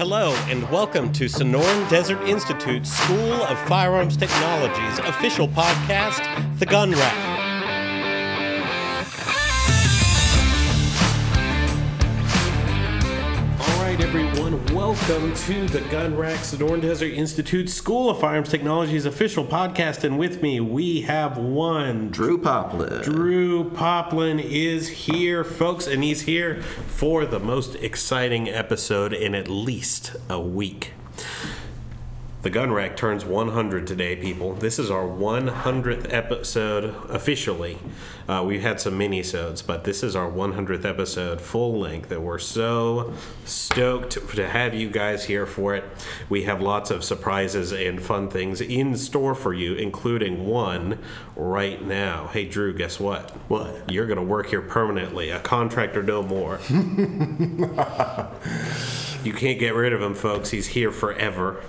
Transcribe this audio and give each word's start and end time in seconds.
Hello, 0.00 0.32
and 0.48 0.62
welcome 0.70 1.12
to 1.12 1.26
Sonoran 1.26 1.90
Desert 1.90 2.22
Institute 2.22 2.86
School 2.86 3.34
of 3.34 3.58
Firearms 3.68 4.16
Technology's 4.16 4.98
official 5.00 5.46
podcast, 5.46 6.58
The 6.58 6.64
Gun 6.64 6.92
Rack. 6.92 7.39
Welcome 15.10 15.34
to 15.34 15.66
the 15.66 15.80
Gun 15.90 16.16
Rack 16.16 16.38
Sonoran 16.38 16.80
Desert 16.82 17.12
Institute 17.12 17.68
School 17.68 18.10
of 18.10 18.20
Firearms 18.20 18.48
Technology's 18.48 19.06
official 19.06 19.44
podcast. 19.44 20.04
And 20.04 20.20
with 20.20 20.40
me, 20.40 20.60
we 20.60 21.00
have 21.00 21.36
one 21.36 22.10
Drew 22.10 22.38
Poplin. 22.38 23.02
Drew 23.02 23.70
Poplin 23.70 24.38
is 24.38 24.86
here, 24.88 25.42
folks, 25.42 25.88
and 25.88 26.04
he's 26.04 26.22
here 26.22 26.62
for 26.62 27.26
the 27.26 27.40
most 27.40 27.74
exciting 27.74 28.48
episode 28.48 29.12
in 29.12 29.34
at 29.34 29.48
least 29.48 30.14
a 30.28 30.40
week. 30.40 30.92
The 32.42 32.48
Gun 32.48 32.72
Rack 32.72 32.96
turns 32.96 33.26
100 33.26 33.86
today, 33.86 34.16
people. 34.16 34.54
This 34.54 34.78
is 34.78 34.90
our 34.90 35.04
100th 35.04 36.10
episode 36.10 36.94
officially. 37.10 37.76
Uh, 38.26 38.42
we've 38.46 38.62
had 38.62 38.80
some 38.80 38.96
mini-sodes, 38.96 39.60
but 39.60 39.84
this 39.84 40.02
is 40.02 40.16
our 40.16 40.30
100th 40.30 40.86
episode 40.86 41.42
full 41.42 41.78
length, 41.78 42.10
and 42.10 42.24
we're 42.24 42.38
so 42.38 43.12
stoked 43.44 44.26
to 44.34 44.48
have 44.48 44.72
you 44.72 44.88
guys 44.88 45.26
here 45.26 45.44
for 45.44 45.74
it. 45.74 45.84
We 46.30 46.44
have 46.44 46.62
lots 46.62 46.90
of 46.90 47.04
surprises 47.04 47.72
and 47.72 48.02
fun 48.02 48.30
things 48.30 48.62
in 48.62 48.96
store 48.96 49.34
for 49.34 49.52
you, 49.52 49.74
including 49.74 50.46
one 50.46 50.98
right 51.36 51.84
now. 51.84 52.28
Hey, 52.28 52.46
Drew, 52.46 52.72
guess 52.72 52.98
what? 52.98 53.32
What? 53.48 53.92
You're 53.92 54.06
going 54.06 54.16
to 54.16 54.24
work 54.24 54.46
here 54.46 54.62
permanently, 54.62 55.28
a 55.28 55.40
contractor 55.40 56.02
no 56.02 56.22
more. 56.22 56.58
you 56.70 57.66
can't 59.34 59.58
get 59.58 59.74
rid 59.74 59.92
of 59.92 60.00
him, 60.00 60.14
folks. 60.14 60.52
He's 60.52 60.68
here 60.68 60.90
forever. 60.90 61.62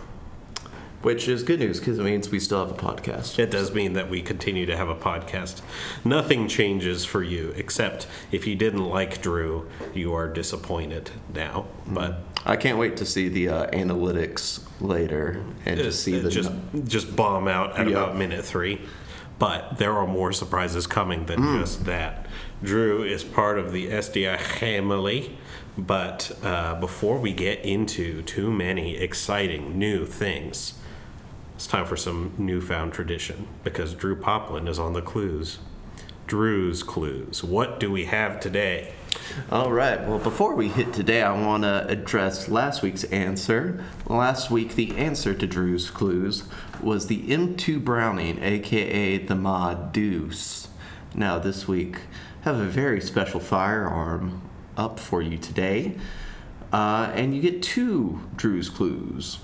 Which 1.01 1.27
is 1.27 1.41
good 1.41 1.59
news 1.59 1.79
because 1.79 1.97
it 1.97 2.03
means 2.03 2.29
we 2.29 2.39
still 2.39 2.65
have 2.65 2.69
a 2.77 2.79
podcast. 2.79 3.39
It 3.39 3.49
does 3.49 3.73
mean 3.73 3.93
that 3.93 4.07
we 4.09 4.21
continue 4.21 4.67
to 4.67 4.77
have 4.77 4.87
a 4.87 4.95
podcast. 4.95 5.61
Nothing 6.05 6.47
changes 6.47 7.05
for 7.05 7.23
you, 7.23 7.53
except 7.57 8.05
if 8.31 8.45
you 8.45 8.55
didn't 8.55 8.85
like 8.85 9.19
Drew, 9.21 9.67
you 9.95 10.13
are 10.13 10.27
disappointed 10.27 11.09
now. 11.33 11.65
But 11.87 12.19
I 12.45 12.55
can't 12.55 12.77
wait 12.77 12.97
to 12.97 13.05
see 13.05 13.29
the 13.29 13.49
uh, 13.49 13.67
analytics 13.71 14.61
later 14.79 15.43
and 15.65 15.77
to 15.79 15.91
see 15.91 16.19
the 16.19 16.29
just 16.29 16.51
just 16.85 17.15
bomb 17.15 17.47
out 17.47 17.79
at 17.79 17.87
Yeah. 17.87 17.93
about 17.93 18.15
minute 18.17 18.45
three. 18.45 18.81
But 19.39 19.79
there 19.79 19.93
are 19.93 20.05
more 20.05 20.31
surprises 20.31 20.85
coming 20.85 21.25
than 21.25 21.41
just 21.59 21.85
that. 21.85 22.27
Drew 22.61 23.01
is 23.01 23.23
part 23.23 23.57
of 23.57 23.71
the 23.71 23.87
SDI 23.87 24.39
family. 24.39 25.35
But 25.77 26.31
uh, 26.43 26.75
before 26.79 27.17
we 27.17 27.33
get 27.33 27.65
into 27.65 28.21
too 28.21 28.51
many 28.51 28.97
exciting 28.97 29.79
new 29.79 30.05
things, 30.05 30.73
it's 31.61 31.67
time 31.67 31.85
for 31.85 31.95
some 31.95 32.33
newfound 32.39 32.91
tradition 32.91 33.47
because 33.63 33.93
Drew 33.93 34.15
Poplin 34.15 34.67
is 34.67 34.79
on 34.79 34.93
the 34.93 35.01
clues. 35.01 35.59
Drew's 36.25 36.81
clues. 36.81 37.43
What 37.43 37.79
do 37.79 37.91
we 37.91 38.05
have 38.05 38.39
today? 38.39 38.93
All 39.51 39.71
right. 39.71 40.01
Well, 40.07 40.17
before 40.17 40.55
we 40.55 40.69
hit 40.69 40.91
today, 40.91 41.21
I 41.21 41.39
want 41.39 41.61
to 41.61 41.85
address 41.87 42.49
last 42.49 42.81
week's 42.81 43.03
answer. 43.03 43.85
Last 44.07 44.49
week, 44.49 44.73
the 44.73 44.97
answer 44.97 45.35
to 45.35 45.45
Drew's 45.45 45.91
clues 45.91 46.45
was 46.81 47.05
the 47.05 47.27
M2 47.27 47.83
Browning, 47.83 48.41
aka 48.41 49.19
the 49.19 49.35
Ma 49.35 49.75
Deuce. 49.75 50.67
Now, 51.13 51.37
this 51.37 51.67
week, 51.67 51.99
I 52.43 52.45
have 52.45 52.59
a 52.59 52.65
very 52.65 53.01
special 53.01 53.39
firearm 53.39 54.41
up 54.75 54.99
for 54.99 55.21
you 55.21 55.37
today, 55.37 55.99
uh, 56.73 57.11
and 57.13 57.35
you 57.35 57.41
get 57.43 57.61
two 57.61 58.19
Drew's 58.35 58.67
clues. 58.67 59.37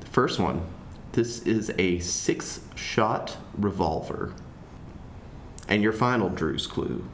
The 0.00 0.06
first 0.08 0.38
one 0.38 0.66
this 1.12 1.42
is 1.42 1.72
a 1.78 1.98
six 2.00 2.60
shot 2.74 3.36
revolver. 3.56 4.34
And 5.68 5.82
your 5.82 5.92
final 5.92 6.28
Drew's 6.28 6.66
clue 6.66 7.04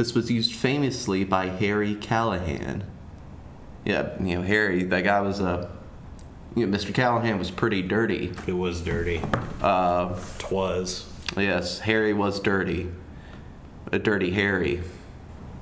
this 0.00 0.14
was 0.14 0.30
used 0.30 0.54
famously 0.54 1.24
by 1.24 1.48
Harry 1.48 1.94
Callahan. 1.94 2.84
Yeah, 3.84 4.18
you 4.18 4.36
know, 4.36 4.42
Harry, 4.42 4.82
that 4.84 5.04
guy 5.04 5.20
was 5.20 5.40
a. 5.40 5.70
you 6.56 6.66
know, 6.66 6.74
Mr. 6.74 6.94
Callahan 6.94 7.38
was 7.38 7.50
pretty 7.50 7.82
dirty. 7.82 8.32
It 8.46 8.54
was 8.54 8.80
dirty. 8.80 9.20
Uh, 9.60 10.18
Twas. 10.38 11.06
yes, 11.36 11.80
Harry 11.80 12.14
was 12.14 12.40
dirty. 12.40 12.90
A 13.92 13.98
dirty 13.98 14.30
Harry. 14.30 14.82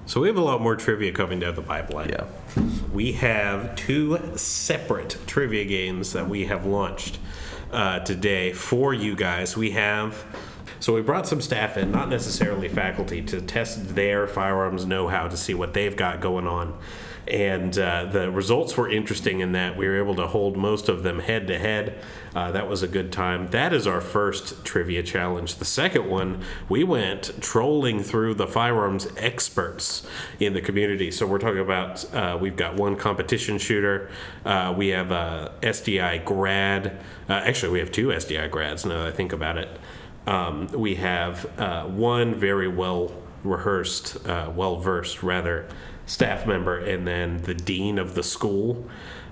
So 0.07 0.21
we 0.21 0.29
have 0.29 0.37
a 0.37 0.43
lot 0.43 0.61
more 0.61 0.77
trivia 0.77 1.11
coming 1.11 1.41
down 1.41 1.57
the 1.57 1.63
pipeline. 1.63 2.11
Yeah. 2.11 2.27
We 2.93 3.13
have 3.13 3.77
two 3.77 4.19
separate 4.37 5.17
trivia 5.27 5.65
games 5.65 6.13
that 6.13 6.29
we 6.29 6.47
have 6.47 6.67
launched 6.67 7.19
uh, 7.73 8.01
today 8.01 8.53
for 8.53 8.95
you 8.95 9.15
guys. 9.17 9.57
We 9.57 9.73
have. 9.73 10.25
So 10.81 10.95
we 10.95 11.03
brought 11.03 11.27
some 11.27 11.41
staff 11.41 11.77
in, 11.77 11.91
not 11.91 12.09
necessarily 12.09 12.69
faculty, 12.69 13.23
to 13.23 13.41
test 13.41 13.95
their 13.95 14.27
firearms 14.27 14.87
know-how 14.87 15.29
to 15.29 15.37
see 15.37 15.55
what 15.55 15.75
they've 15.75 15.97
got 15.97 16.21
going 16.21 16.47
on. 16.47 16.79
And 17.27 17.79
uh, 17.79 18.07
the 18.07 18.31
results 18.31 18.77
were 18.77 18.91
interesting 18.91 19.41
in 19.41 19.53
that 19.53 19.77
we 19.77 19.87
were 19.87 19.99
able 19.99 20.15
to 20.15 20.27
hold 20.27 20.57
most 20.57 20.89
of 20.89 21.03
them 21.03 21.19
head 21.19 21.47
to 21.49 21.59
head. 21.59 22.03
That 22.35 22.69
was 22.69 22.83
a 22.83 22.89
good 22.89 23.13
time. 23.13 23.49
That 23.49 23.73
is 23.73 23.87
our 23.87 24.01
first 24.01 24.65
trivia 24.65 25.03
challenge. 25.03 25.57
The 25.57 25.65
second 25.65 26.09
one, 26.09 26.43
we 26.69 26.85
went 26.85 27.33
trolling 27.41 28.03
through 28.03 28.35
the 28.35 28.47
firearms 28.47 29.09
experts 29.17 30.07
in 30.39 30.53
the 30.53 30.61
community. 30.61 31.11
So 31.11 31.27
we're 31.27 31.39
talking 31.39 31.59
about 31.59 32.13
uh, 32.15 32.39
we've 32.41 32.57
got 32.57 32.77
one 32.77 32.97
competition 32.97 33.59
shooter, 33.59 34.11
uh, 34.45 34.75
we 34.77 34.89
have 34.89 35.11
a 35.11 35.53
SDI 35.63 36.25
grad. 36.25 37.01
Uh, 37.29 37.35
actually, 37.35 37.73
we 37.73 37.79
have 37.81 37.93
two 37.93 38.09
SDI 38.09 38.51
grads 38.51 38.85
now 38.85 39.03
that 39.03 39.09
I 39.09 39.13
think 39.13 39.33
about 39.33 39.59
it. 39.59 39.69
Um, 40.29 40.67
we 40.67 40.97
have 40.97 41.59
uh, 41.59 41.85
one 41.85 42.35
very 42.35 42.69
well 42.69 43.15
rehearsed, 43.43 44.27
uh, 44.29 44.53
well 44.55 44.77
versed 44.77 45.23
rather, 45.23 45.67
staff 46.05 46.47
member, 46.47 46.79
and 46.79 47.07
then 47.07 47.39
the 47.43 47.55
dean 47.55 47.99
of 47.99 48.15
the 48.15 48.23
school, 48.23 48.87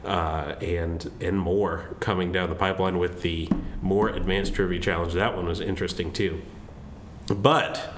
uh, 0.06 0.54
and 0.62 1.10
and 1.20 1.38
more 1.38 1.94
coming 2.00 2.32
down 2.32 2.48
the 2.48 2.54
pipeline 2.54 2.96
with 2.96 3.20
the 3.20 3.50
more 3.82 4.08
advanced 4.08 4.54
trivia 4.54 4.80
challenge. 4.80 5.12
That 5.12 5.36
one 5.36 5.46
was 5.46 5.60
interesting 5.60 6.14
too. 6.14 6.40
But 7.26 7.92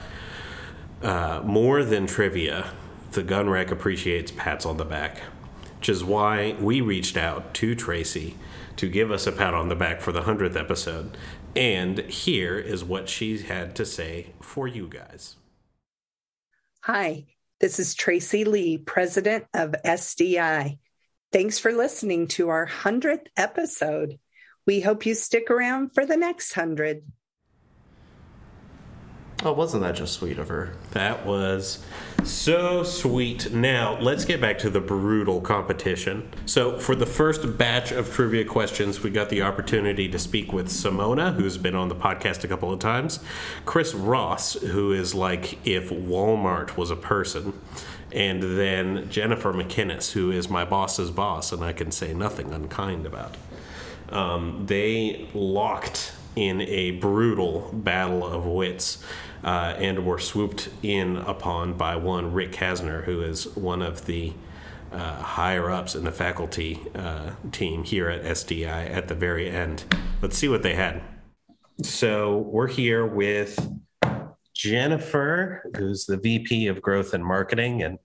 uh, 1.00 1.42
more 1.44 1.84
than 1.84 2.08
trivia, 2.08 2.72
the 3.12 3.22
gun 3.22 3.48
rack 3.48 3.70
appreciates 3.70 4.32
pats 4.32 4.66
on 4.66 4.76
the 4.76 4.84
back, 4.84 5.18
which 5.76 5.88
is 5.88 6.02
why 6.02 6.56
we 6.58 6.80
reached 6.80 7.16
out 7.16 7.54
to 7.54 7.76
Tracy 7.76 8.34
to 8.78 8.88
give 8.88 9.10
us 9.10 9.26
a 9.26 9.32
pat 9.32 9.54
on 9.54 9.68
the 9.68 9.74
back 9.74 10.00
for 10.00 10.12
the 10.12 10.22
100th 10.22 10.56
episode. 10.56 11.16
And 11.58 11.98
here 11.98 12.56
is 12.56 12.84
what 12.84 13.08
she 13.08 13.38
had 13.38 13.74
to 13.74 13.84
say 13.84 14.28
for 14.40 14.68
you 14.68 14.86
guys. 14.86 15.34
Hi, 16.82 17.24
this 17.58 17.80
is 17.80 17.96
Tracy 17.96 18.44
Lee, 18.44 18.78
president 18.78 19.46
of 19.52 19.74
SDI. 19.84 20.78
Thanks 21.32 21.58
for 21.58 21.72
listening 21.72 22.28
to 22.28 22.50
our 22.50 22.64
100th 22.64 23.26
episode. 23.36 24.20
We 24.68 24.82
hope 24.82 25.04
you 25.04 25.16
stick 25.16 25.50
around 25.50 25.94
for 25.94 26.06
the 26.06 26.16
next 26.16 26.56
100. 26.56 27.02
Oh, 29.42 29.52
wasn't 29.52 29.82
that 29.82 29.96
just 29.96 30.14
sweet 30.14 30.38
of 30.38 30.46
her? 30.46 30.74
That 30.92 31.26
was 31.26 31.84
so 32.24 32.82
sweet. 32.82 33.52
Now, 33.52 33.98
let's 34.00 34.24
get 34.24 34.40
back 34.40 34.58
to 34.60 34.70
the 34.70 34.80
brutal 34.80 35.40
competition. 35.40 36.28
So, 36.46 36.78
for 36.78 36.94
the 36.94 37.06
first 37.06 37.58
batch 37.58 37.92
of 37.92 38.12
trivia 38.12 38.44
questions, 38.44 39.02
we 39.02 39.10
got 39.10 39.28
the 39.28 39.42
opportunity 39.42 40.08
to 40.08 40.18
speak 40.18 40.52
with 40.52 40.68
Simona, 40.68 41.34
who's 41.34 41.58
been 41.58 41.74
on 41.74 41.88
the 41.88 41.94
podcast 41.94 42.44
a 42.44 42.48
couple 42.48 42.72
of 42.72 42.78
times, 42.78 43.20
Chris 43.64 43.94
Ross, 43.94 44.54
who 44.54 44.92
is 44.92 45.14
like 45.14 45.66
if 45.66 45.90
Walmart 45.90 46.76
was 46.76 46.90
a 46.90 46.96
person, 46.96 47.52
and 48.12 48.42
then 48.42 49.08
Jennifer 49.10 49.52
McInnes, 49.52 50.12
who 50.12 50.30
is 50.30 50.48
my 50.48 50.64
boss's 50.64 51.10
boss, 51.10 51.52
and 51.52 51.62
I 51.62 51.72
can 51.72 51.90
say 51.90 52.14
nothing 52.14 52.52
unkind 52.52 53.06
about. 53.06 53.36
Um, 54.10 54.64
they 54.66 55.28
locked 55.34 56.12
in 56.34 56.60
a 56.62 56.92
brutal 56.92 57.70
battle 57.72 58.26
of 58.26 58.46
wits 58.46 59.02
uh, 59.44 59.74
and 59.78 60.04
were 60.04 60.18
swooped 60.18 60.68
in 60.82 61.16
upon 61.16 61.74
by 61.74 61.96
one 61.96 62.32
Rick 62.32 62.52
Kasner, 62.52 63.04
who 63.04 63.22
is 63.22 63.46
one 63.56 63.82
of 63.82 64.06
the 64.06 64.32
uh, 64.92 65.22
higher 65.22 65.70
ups 65.70 65.94
in 65.94 66.04
the 66.04 66.12
faculty 66.12 66.80
uh, 66.94 67.30
team 67.52 67.84
here 67.84 68.08
at 68.08 68.22
SDI 68.22 68.90
at 68.90 69.08
the 69.08 69.14
very 69.14 69.50
end. 69.50 69.84
Let's 70.22 70.36
see 70.36 70.48
what 70.48 70.62
they 70.62 70.74
had. 70.74 71.02
So 71.82 72.38
we're 72.38 72.68
here 72.68 73.06
with 73.06 73.58
Jennifer, 74.54 75.70
who's 75.76 76.06
the 76.06 76.16
VP 76.16 76.66
of 76.66 76.82
Growth 76.82 77.14
and 77.14 77.24
Marketing, 77.24 77.82
and 77.82 77.98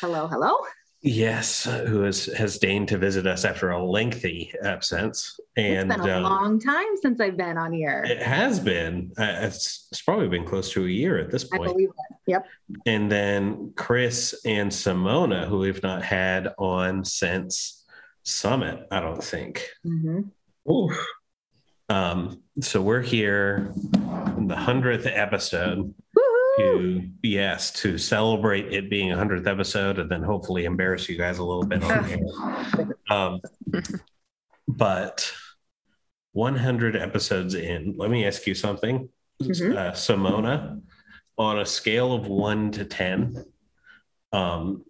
Hello, 0.00 0.26
hello. 0.26 0.56
Yes, 1.06 1.64
who 1.64 2.00
has 2.00 2.24
has 2.26 2.58
deigned 2.58 2.88
to 2.88 2.96
visit 2.96 3.26
us 3.26 3.44
after 3.44 3.70
a 3.72 3.84
lengthy 3.84 4.54
absence, 4.62 5.38
and 5.54 5.92
it's 5.92 6.00
been 6.00 6.10
a 6.10 6.16
uh, 6.16 6.20
long 6.22 6.58
time 6.58 6.96
since 7.02 7.20
I've 7.20 7.36
been 7.36 7.58
on 7.58 7.74
here. 7.74 8.04
it 8.06 8.22
has 8.22 8.58
been. 8.58 9.12
Uh, 9.18 9.40
it's, 9.42 9.86
it's 9.92 10.00
probably 10.00 10.28
been 10.28 10.46
close 10.46 10.70
to 10.72 10.86
a 10.86 10.88
year 10.88 11.18
at 11.18 11.30
this 11.30 11.44
point. 11.44 11.62
I 11.62 11.66
believe 11.66 11.90
it. 11.90 12.16
Yep. 12.26 12.46
and 12.86 13.12
then 13.12 13.74
Chris 13.76 14.40
and 14.46 14.70
Simona, 14.70 15.46
who 15.46 15.58
we've 15.58 15.82
not 15.82 16.02
had 16.02 16.54
on 16.56 17.04
since 17.04 17.84
Summit, 18.22 18.86
I 18.90 19.00
don't 19.00 19.22
think. 19.22 19.68
hmm 19.82 20.22
Um, 21.90 22.42
so 22.62 22.80
we're 22.80 23.02
here 23.02 23.74
in 24.38 24.48
the 24.48 24.56
hundredth 24.56 25.04
episode 25.06 25.94
Woohoo! 26.58 27.00
to 27.02 27.08
yes 27.22 27.70
to 27.72 27.98
celebrate 27.98 28.72
it 28.72 28.88
being 28.90 29.12
a 29.12 29.16
hundredth 29.16 29.46
episode, 29.46 29.98
and 29.98 30.10
then 30.10 30.22
hopefully 30.22 30.64
embarrass 30.64 31.08
you 31.08 31.16
guys 31.18 31.38
a 31.38 31.44
little 31.44 31.64
bit 31.66 31.82
on 31.82 32.04
air. 32.10 32.18
Um, 33.10 33.40
but 34.68 35.32
100 36.32 36.96
episodes 36.96 37.54
in, 37.54 37.94
let 37.96 38.10
me 38.10 38.26
ask 38.26 38.46
you 38.46 38.54
something, 38.54 39.08
Mhm. 39.42 39.76
uh, 39.76 39.92
Simona. 39.92 40.80
On 41.36 41.58
a 41.58 41.66
scale 41.66 42.12
of 42.12 42.28
one 42.28 42.70
to 42.72 42.84
ten, 42.84 43.44
um, 44.32 44.84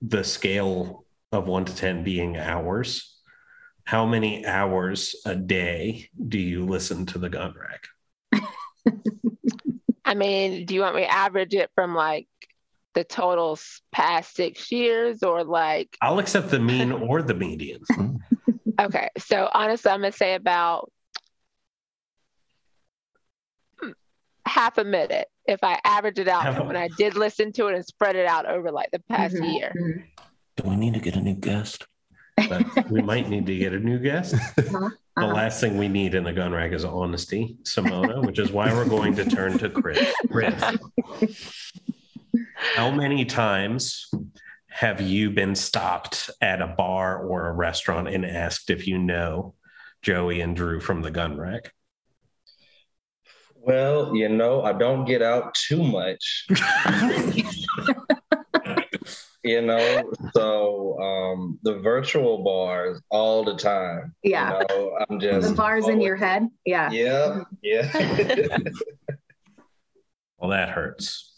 the 0.00 0.22
scale 0.22 1.04
of 1.32 1.48
one 1.48 1.64
to 1.64 1.74
ten 1.74 2.04
being 2.04 2.36
hours, 2.36 3.18
how 3.82 4.06
many 4.06 4.46
hours 4.46 5.16
a 5.26 5.34
day 5.34 6.08
do 6.28 6.38
you 6.38 6.64
listen 6.64 7.04
to 7.06 7.18
the 7.18 7.28
gun 7.28 7.52
rack? 7.58 7.88
I 10.04 10.14
mean, 10.14 10.66
do 10.66 10.74
you 10.74 10.80
want 10.82 10.96
me 10.96 11.02
to 11.02 11.12
average 11.12 11.54
it 11.54 11.70
from 11.74 11.94
like 11.94 12.28
the 12.94 13.04
totals 13.04 13.80
past 13.92 14.36
six 14.36 14.70
years 14.70 15.22
or 15.22 15.44
like, 15.44 15.96
I'll 16.00 16.18
accept 16.18 16.50
the 16.50 16.58
mean 16.60 16.92
or 16.92 17.22
the 17.22 17.34
median. 17.34 17.80
okay, 18.80 19.08
so 19.18 19.48
honestly, 19.52 19.90
I'm 19.90 20.00
going 20.00 20.12
to 20.12 20.16
say 20.16 20.34
about 20.34 20.92
half 24.46 24.78
a 24.78 24.84
minute 24.84 25.26
if 25.46 25.58
I 25.64 25.80
average 25.84 26.18
it 26.18 26.28
out 26.28 26.42
Half 26.44 26.54
a- 26.54 26.56
from 26.58 26.66
when 26.68 26.76
I 26.76 26.88
did 26.88 27.16
listen 27.16 27.52
to 27.54 27.68
it 27.68 27.74
and 27.74 27.84
spread 27.84 28.14
it 28.16 28.26
out 28.26 28.46
over 28.46 28.70
like 28.70 28.90
the 28.92 29.00
past 29.10 29.34
Mhm, 29.34 29.54
year. 29.54 29.72
mhm. 29.76 30.04
Do 30.56 30.68
we 30.68 30.76
need 30.76 30.94
to 30.94 31.00
get 31.00 31.16
a 31.16 31.20
new 31.20 31.34
guest? 31.34 31.86
But 32.36 32.64
we 32.90 33.00
might 33.02 33.28
need 33.28 33.46
to 33.46 33.56
get 33.56 33.72
a 33.72 33.78
new 33.78 33.98
guest. 33.98 34.34
The 35.16 35.22
uh-huh. 35.22 35.34
last 35.34 35.60
thing 35.60 35.76
we 35.78 35.88
need 35.88 36.16
in 36.16 36.24
the 36.24 36.32
gun 36.32 36.52
rack 36.52 36.72
is 36.72 36.84
honesty, 36.84 37.56
Simona, 37.62 38.26
which 38.26 38.40
is 38.40 38.50
why 38.50 38.72
we're 38.72 38.88
going 38.88 39.14
to 39.16 39.24
turn 39.24 39.56
to 39.58 39.70
Chris. 39.70 40.12
Chris, 40.28 41.72
how 42.74 42.90
many 42.90 43.24
times 43.24 44.10
have 44.68 45.00
you 45.00 45.30
been 45.30 45.54
stopped 45.54 46.30
at 46.40 46.60
a 46.60 46.66
bar 46.66 47.16
or 47.24 47.46
a 47.46 47.52
restaurant 47.52 48.08
and 48.08 48.26
asked 48.26 48.70
if 48.70 48.88
you 48.88 48.98
know 48.98 49.54
Joey 50.02 50.40
and 50.40 50.56
Drew 50.56 50.80
from 50.80 51.02
the 51.02 51.12
gun 51.12 51.38
rack? 51.38 51.72
Well, 53.54 54.16
you 54.16 54.28
know, 54.28 54.62
I 54.62 54.72
don't 54.72 55.04
get 55.04 55.22
out 55.22 55.54
too 55.54 55.82
much. 55.82 56.48
you 59.44 59.60
know, 59.62 60.10
so 60.34 60.98
um 61.00 61.58
the 61.62 61.78
virtual 61.80 62.42
bars 62.42 63.00
all 63.10 63.44
the 63.44 63.56
time. 63.56 64.14
Yeah. 64.22 64.60
You 64.60 64.66
know, 64.68 64.98
I'm 65.08 65.20
just 65.20 65.48
The 65.50 65.54
bars 65.54 65.88
in 65.88 66.00
your 66.00 66.16
head. 66.16 66.48
Yeah. 66.64 66.90
Yeah, 66.90 67.42
yeah. 67.62 68.58
Well, 70.38 70.50
that 70.50 70.68
hurts. 70.70 71.32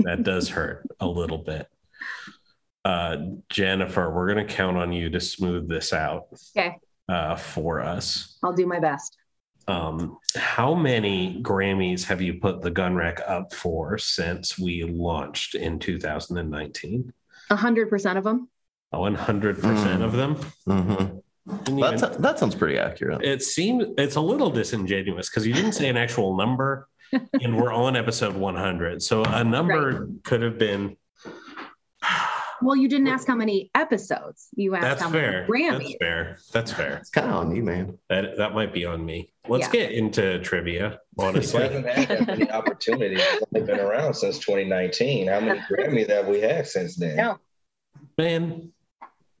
that 0.00 0.24
does 0.24 0.48
hurt 0.48 0.84
a 0.98 1.06
little 1.06 1.38
bit. 1.38 1.68
Uh, 2.84 3.16
Jennifer, 3.48 4.10
we're 4.12 4.32
going 4.32 4.44
to 4.44 4.52
count 4.52 4.76
on 4.76 4.92
you 4.92 5.08
to 5.10 5.20
smooth 5.20 5.68
this 5.68 5.92
out 5.92 6.24
Okay. 6.56 6.76
uh, 7.08 7.36
for 7.36 7.80
us. 7.80 8.38
I'll 8.42 8.52
do 8.54 8.66
my 8.66 8.80
best. 8.80 9.16
Um, 9.68 10.18
how 10.34 10.74
many 10.74 11.40
Grammys 11.42 12.04
have 12.06 12.20
you 12.20 12.40
put 12.40 12.60
the 12.60 12.70
gun 12.72 12.96
rack 12.96 13.20
up 13.24 13.54
for 13.54 13.98
since 13.98 14.58
we 14.58 14.82
launched 14.82 15.54
in 15.54 15.78
2019? 15.78 17.12
A 17.50 17.56
hundred 17.56 17.90
percent 17.90 18.16
of 18.18 18.24
them. 18.24 18.48
100% 18.92 19.56
Mm. 19.60 20.02
of 20.02 20.12
them? 20.12 20.34
hmm 20.66 21.18
Didn't 21.64 21.78
even- 21.78 21.96
That, 21.96 22.22
that 22.22 22.38
sounds 22.38 22.54
pretty 22.54 22.78
accurate. 22.78 23.22
it 23.24 23.42
seems 23.42 23.86
it's 23.98 24.16
a 24.16 24.20
little 24.20 24.50
disingenuous 24.50 25.28
because 25.28 25.46
you 25.46 25.52
didn't 25.54 25.72
say 25.72 25.88
an 25.88 25.96
actual 25.96 26.36
number 26.36 26.88
and 27.42 27.56
we're 27.56 27.72
on 27.72 27.96
episode 27.96 28.34
100 28.36 29.02
so 29.02 29.24
a 29.24 29.42
number 29.42 30.08
could 30.22 30.42
have 30.42 30.58
been 30.58 30.96
Well, 32.62 32.76
you 32.76 32.88
didn't 32.88 33.08
ask 33.08 33.26
how 33.26 33.34
many 33.34 33.70
episodes. 33.74 34.48
You 34.54 34.74
asked 34.74 34.82
that's 34.82 35.02
how 35.02 35.10
fair 35.10 35.46
many 35.48 35.68
that's 35.70 35.84
Grammys. 35.84 35.98
fair 35.98 36.38
that's 36.52 36.72
fair 36.72 36.96
It's 36.98 37.10
kind 37.10 37.28
of 37.30 37.36
on 37.36 37.54
you, 37.54 37.62
man. 37.62 37.98
that 38.08 38.36
that 38.38 38.54
might 38.54 38.72
be 38.72 38.84
on 38.84 39.04
me 39.04 39.32
let's 39.48 39.66
Yeah. 39.66 39.72
get 39.72 39.92
into 39.92 40.38
trivia 40.40 40.86
It 40.92 40.98
honestly 41.18 41.62
hasn't 41.62 41.86
had 41.86 42.08
that 42.08 42.26
many 42.26 42.50
opportunities. 42.50 43.20
It's 43.22 43.44
only 43.54 43.66
been 43.66 43.80
around 43.80 44.14
since 44.14 44.38
2019. 44.38 45.28
How 45.28 45.40
many 45.40 45.60
Grammys 45.70 46.08
have 46.10 46.26
we 46.28 46.40
had 46.40 46.66
since 46.66 46.96
then? 46.96 47.16
Yeah. 47.16 47.34
man 48.18 48.72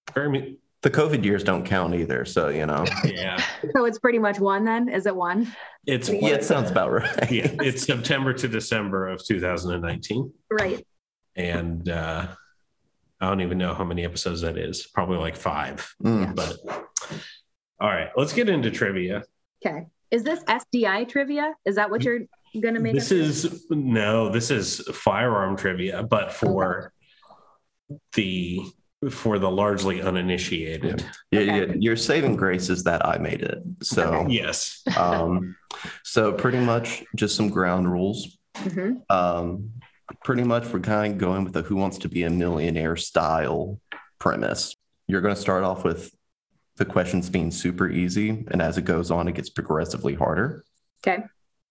Grammy, 0.06 0.56
The 0.82 0.90
COVID 0.90 1.24
years 1.24 1.44
don't 1.44 1.64
count 1.64 1.94
either. 1.94 2.24
So, 2.24 2.48
you 2.48 2.66
know, 2.66 2.84
yeah 3.04 3.36
So 3.76 3.84
it's 3.84 3.98
pretty 3.98 4.18
much 4.18 4.40
one 4.40 4.64
then. 4.64 4.88
Is 4.88 5.06
it 5.06 5.14
one? 5.14 5.52
it's 5.86 6.08
yeah, 6.10 6.28
it 6.30 6.44
sounds 6.44 6.70
about 6.70 6.92
right. 6.92 7.30
yeah 7.32 7.48
it's 7.60 7.84
september 7.84 8.34
to 8.34 8.46
december 8.46 9.08
of 9.08 9.24
2019 9.24 10.30
Right. 10.50 10.86
and 11.36 11.88
uh 11.88 12.26
i 13.20 13.28
don't 13.28 13.40
even 13.40 13.58
know 13.58 13.74
how 13.74 13.84
many 13.84 14.04
episodes 14.04 14.40
that 14.40 14.56
is 14.56 14.86
probably 14.86 15.18
like 15.18 15.36
five 15.36 15.94
Mm. 16.02 16.34
but 16.34 16.56
all 17.80 17.88
right 17.88 18.08
let's 18.16 18.32
get 18.32 18.48
into 18.48 18.70
trivia 18.70 19.22
Okay. 19.64 19.84
Is 20.10 20.24
this 20.24 20.42
SDI 20.44 21.06
trivia? 21.06 21.52
Is 21.66 21.76
that 21.76 21.90
what 21.90 22.02
you're 22.02 22.20
gonna 22.58 22.80
make? 22.80 22.94
this 22.94 23.04
us 23.04 23.08
do? 23.10 23.20
is 23.20 23.66
no 23.70 24.30
this 24.30 24.50
is 24.50 24.80
firearm 24.92 25.54
trivia 25.54 26.02
but 26.02 26.32
for 26.32 26.94
the 28.14 28.60
for 29.10 29.38
the 29.38 29.50
largely 29.50 30.00
uninitiated 30.00 31.04
Yeah, 31.30 31.40
Okay. 31.40 31.58
yeah, 31.68 31.74
your 31.78 31.96
saving 31.96 32.36
grace 32.36 32.70
is 32.70 32.84
that 32.84 33.04
I 33.06 33.18
made 33.18 33.42
it. 33.42 33.58
So, 33.82 34.02
Okay. 34.14 34.32
yes 34.34 34.82
um, 34.96 35.56
so 36.04 36.32
pretty 36.32 36.58
much 36.60 37.04
just 37.16 37.36
some 37.36 37.50
ground 37.50 37.90
rules. 37.90 38.38
Mhm. 38.56 39.02
Um, 39.10 39.70
pretty 40.24 40.44
much 40.44 40.66
we're 40.66 40.80
kind 40.80 41.14
of 41.14 41.18
going 41.18 41.44
with 41.44 41.52
the 41.52 41.62
Who 41.62 41.76
Wants 41.76 41.98
to 41.98 42.08
Be 42.08 42.24
a 42.24 42.30
Millionaire 42.30 42.96
style 42.96 43.80
premise. 44.18 44.76
You're 45.06 45.20
going 45.20 45.34
to 45.34 45.40
start 45.40 45.64
off 45.64 45.84
with 45.84 46.14
the 46.76 46.84
questions 46.84 47.28
being 47.28 47.50
super 47.50 47.88
easy, 47.88 48.44
and 48.50 48.62
as 48.62 48.78
it 48.78 48.82
goes 48.82 49.10
on, 49.10 49.28
it 49.28 49.34
gets 49.34 49.50
progressively 49.50 50.14
harder. 50.14 50.64
Okay. 51.06 51.24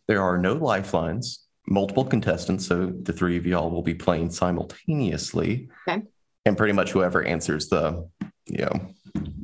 There 0.07 0.21
are 0.21 0.37
no 0.37 0.53
lifelines, 0.53 1.45
multiple 1.67 2.05
contestants, 2.05 2.65
so 2.65 2.87
the 2.87 3.13
three 3.13 3.37
of 3.37 3.45
y'all 3.45 3.69
will 3.69 3.81
be 3.81 3.95
playing 3.95 4.31
simultaneously. 4.31 5.69
Okay. 5.87 6.03
And 6.45 6.57
pretty 6.57 6.73
much 6.73 6.91
whoever 6.91 7.23
answers 7.23 7.67
the, 7.69 8.07
you 8.47 8.65
know, 8.65 8.93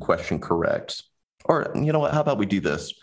question 0.00 0.40
correct. 0.40 1.02
Or 1.44 1.72
you 1.74 1.92
know 1.92 2.00
what? 2.00 2.12
How 2.12 2.20
about 2.20 2.38
we 2.38 2.46
do 2.46 2.60
this? 2.60 2.94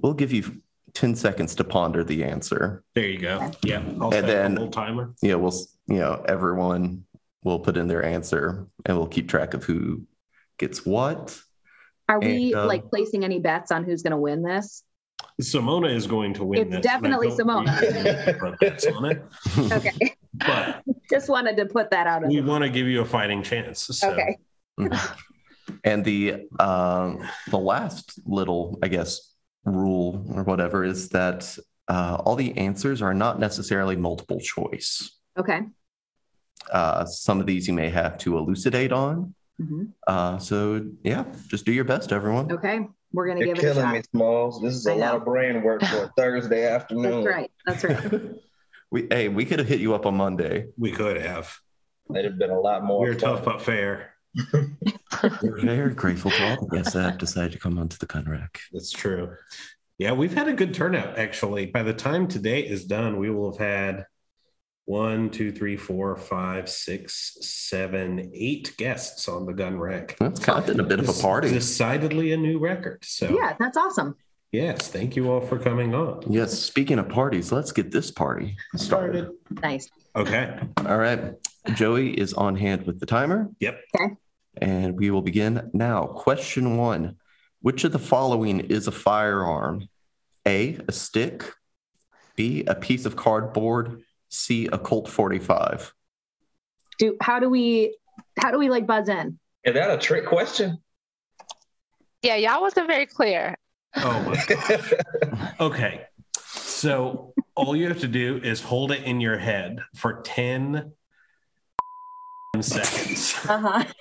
We'll 0.00 0.14
give 0.14 0.32
you 0.32 0.62
10 0.94 1.14
seconds 1.14 1.54
to 1.56 1.64
ponder 1.64 2.02
the 2.04 2.24
answer. 2.24 2.82
there 2.94 3.06
you 3.06 3.18
go 3.18 3.50
yeah 3.64 3.82
i'll 4.00 4.12
And 4.14 4.28
then- 4.28 4.58
a 4.58 4.68
timer 4.70 5.14
Yeah, 5.22 5.34
we'll 5.36 5.54
you 5.88 5.98
know, 5.98 6.22
everyone 6.28 7.04
will 7.42 7.58
put 7.58 7.76
in 7.76 7.88
their 7.88 8.04
answer 8.04 8.66
and 8.86 8.96
we'll 8.96 9.06
keep 9.08 9.28
track 9.28 9.54
of 9.54 9.64
who 9.64 10.02
gets 10.58 10.84
what. 10.86 11.40
Are 12.08 12.20
we 12.20 12.52
And, 12.52 12.62
um, 12.62 12.68
like 12.68 12.88
placing 12.90 13.24
any 13.24 13.40
bets 13.40 13.70
on 13.72 13.84
who's 13.84 14.02
gonna 14.02 14.18
win 14.18 14.42
this? 14.42 14.84
simona 15.40 15.92
is 15.94 16.06
going 16.06 16.32
to 16.34 16.44
win 16.44 16.60
It's 16.62 16.70
this, 16.76 16.82
definitely 16.82 17.28
Simona. 17.28 18.58
bets 18.60 18.86
on 18.86 19.04
it 19.06 19.22
Okay. 19.72 20.14
but 20.34 20.82
Just 21.10 21.28
wanted 21.28 21.56
to 21.56 21.66
put 21.66 21.90
that 21.90 22.06
out. 22.06 22.26
we 22.26 22.40
want 22.40 22.62
to 22.62 22.70
give 22.70 22.86
you 22.86 23.00
a 23.00 23.04
fighting 23.04 23.42
chance 23.42 23.80
so 23.82 24.10
Okay. 24.12 24.36
and 25.84 26.04
the 26.04 26.46
um 26.58 27.26
the 27.50 27.58
last 27.58 28.20
little, 28.26 28.78
I 28.82 28.88
guess, 28.88 29.29
rule 29.64 30.24
or 30.34 30.42
whatever 30.42 30.84
is 30.84 31.08
that 31.10 31.56
uh, 31.88 32.16
all 32.24 32.36
the 32.36 32.56
answers 32.56 33.02
are 33.02 33.14
not 33.14 33.38
necessarily 33.38 33.96
multiple 33.96 34.40
choice. 34.40 35.18
Okay. 35.38 35.60
Uh, 36.70 37.04
some 37.04 37.40
of 37.40 37.46
these 37.46 37.66
you 37.66 37.74
may 37.74 37.88
have 37.90 38.18
to 38.18 38.36
elucidate 38.38 38.92
on. 38.92 39.34
Mhm. 39.60 39.92
Uh, 40.06 40.38
so 40.38 40.86
yeah, 41.02 41.24
just 41.48 41.64
do 41.66 41.72
your 41.72 41.84
best, 41.84 42.12
everyone. 42.12 42.50
Okay. 42.52 42.86
We're 43.12 43.26
gonna 43.26 43.40
You're 43.40 43.54
give 43.54 43.64
it 43.64 43.68
a 43.70 43.72
killing 43.74 43.86
shot. 43.86 43.94
me, 43.94 44.02
Smalls. 44.12 44.62
This 44.62 44.74
is 44.74 44.86
a 44.86 44.92
I 44.92 44.96
lot 44.96 45.14
of 45.16 45.24
brain 45.24 45.62
work 45.62 45.82
for 45.82 46.04
a 46.04 46.08
Thursday 46.16 46.66
afternoon. 46.66 47.24
That's 47.24 47.26
right. 47.26 47.50
That's 47.66 47.84
right. 47.84 48.22
We 48.92 49.06
hey, 49.08 49.28
we 49.28 49.44
could 49.44 49.60
have 49.60 49.68
hit 49.68 49.78
you 49.78 49.94
up 49.94 50.04
on 50.04 50.16
Monday. 50.16 50.66
we 50.76 50.90
could 50.90 51.16
have 51.16 51.56
It'd 52.10 52.24
have 52.24 52.38
been 52.40 52.50
a 52.50 52.58
lot 52.58 52.82
more. 52.84 53.00
we're 53.02 53.12
fun. 53.12 53.36
tough 53.36 53.44
but 53.44 53.62
fair 53.62 54.09
We're 55.42 55.60
very 55.60 55.94
grateful 55.94 56.30
to 56.30 56.48
all 56.48 56.66
the 56.66 56.76
guests 56.76 56.92
that 56.94 57.02
have 57.02 57.18
decided 57.18 57.52
to 57.52 57.58
come 57.58 57.78
onto 57.78 57.96
the 57.98 58.06
gun 58.06 58.24
rack. 58.28 58.60
That's 58.72 58.90
true. 58.90 59.34
Yeah, 59.98 60.12
we've 60.12 60.32
had 60.34 60.48
a 60.48 60.52
good 60.52 60.72
turnout 60.72 61.18
actually. 61.18 61.66
By 61.66 61.82
the 61.82 61.92
time 61.92 62.26
today 62.28 62.60
is 62.60 62.84
done, 62.84 63.18
we 63.18 63.30
will 63.30 63.52
have 63.52 63.60
had 63.60 64.06
one, 64.86 65.30
two, 65.30 65.52
three, 65.52 65.76
four, 65.76 66.16
five, 66.16 66.68
six, 66.68 67.36
seven, 67.42 68.30
eight 68.34 68.74
guests 68.76 69.28
on 69.28 69.46
the 69.46 69.52
gun 69.52 69.78
rack. 69.78 70.16
That's 70.18 70.40
kind 70.40 70.58
of 70.58 70.66
been 70.66 70.80
a 70.80 70.84
bit 70.84 71.00
of 71.00 71.08
a 71.08 71.12
party. 71.12 71.50
Decidedly 71.50 72.32
a 72.32 72.36
new 72.36 72.58
record. 72.58 73.04
So 73.04 73.28
Yeah, 73.28 73.54
that's 73.58 73.76
awesome. 73.76 74.16
yes, 74.52 74.88
thank 74.88 75.16
you 75.16 75.30
all 75.30 75.40
for 75.40 75.58
coming 75.58 75.94
on. 75.94 76.22
Yes, 76.28 76.58
speaking 76.58 76.98
of 76.98 77.08
parties, 77.08 77.52
let's 77.52 77.70
get 77.72 77.90
this 77.90 78.10
party 78.10 78.56
started. 78.76 79.30
Nice. 79.62 79.88
Okay. 80.16 80.58
All 80.78 80.96
right. 80.98 81.34
Joey 81.74 82.18
is 82.18 82.32
on 82.34 82.56
hand 82.56 82.86
with 82.86 83.00
the 83.00 83.06
timer. 83.06 83.50
Yep. 83.60 83.80
Okay. 83.94 84.14
And 84.56 84.96
we 84.98 85.10
will 85.10 85.22
begin 85.22 85.70
now. 85.72 86.06
Question 86.06 86.76
one 86.76 87.16
Which 87.60 87.84
of 87.84 87.92
the 87.92 87.98
following 87.98 88.60
is 88.60 88.86
a 88.86 88.92
firearm? 88.92 89.88
A, 90.46 90.78
a 90.88 90.92
stick. 90.92 91.44
B, 92.36 92.64
a 92.66 92.74
piece 92.74 93.04
of 93.04 93.16
cardboard. 93.16 94.02
C, 94.30 94.66
a 94.66 94.78
Colt 94.78 95.08
45. 95.08 95.92
Do 96.98 97.16
how 97.20 97.40
do 97.40 97.48
we 97.50 97.96
how 98.38 98.50
do 98.50 98.58
we 98.58 98.70
like 98.70 98.86
buzz 98.86 99.08
in? 99.08 99.38
Is 99.64 99.74
that 99.74 99.90
a 99.90 99.98
trick 99.98 100.26
question? 100.26 100.78
Yeah, 102.22 102.36
y'all 102.36 102.60
wasn't 102.60 102.86
very 102.86 103.06
clear. 103.06 103.56
Oh 103.96 104.20
my 104.22 105.52
Okay. 105.60 106.02
So 106.36 107.34
all 107.54 107.74
you 107.74 107.88
have 107.88 108.00
to 108.00 108.08
do 108.08 108.40
is 108.42 108.62
hold 108.62 108.92
it 108.92 109.02
in 109.02 109.20
your 109.20 109.36
head 109.36 109.80
for 109.96 110.22
10 110.22 110.92
seconds. 112.60 113.36
Uh-huh. 113.48 113.84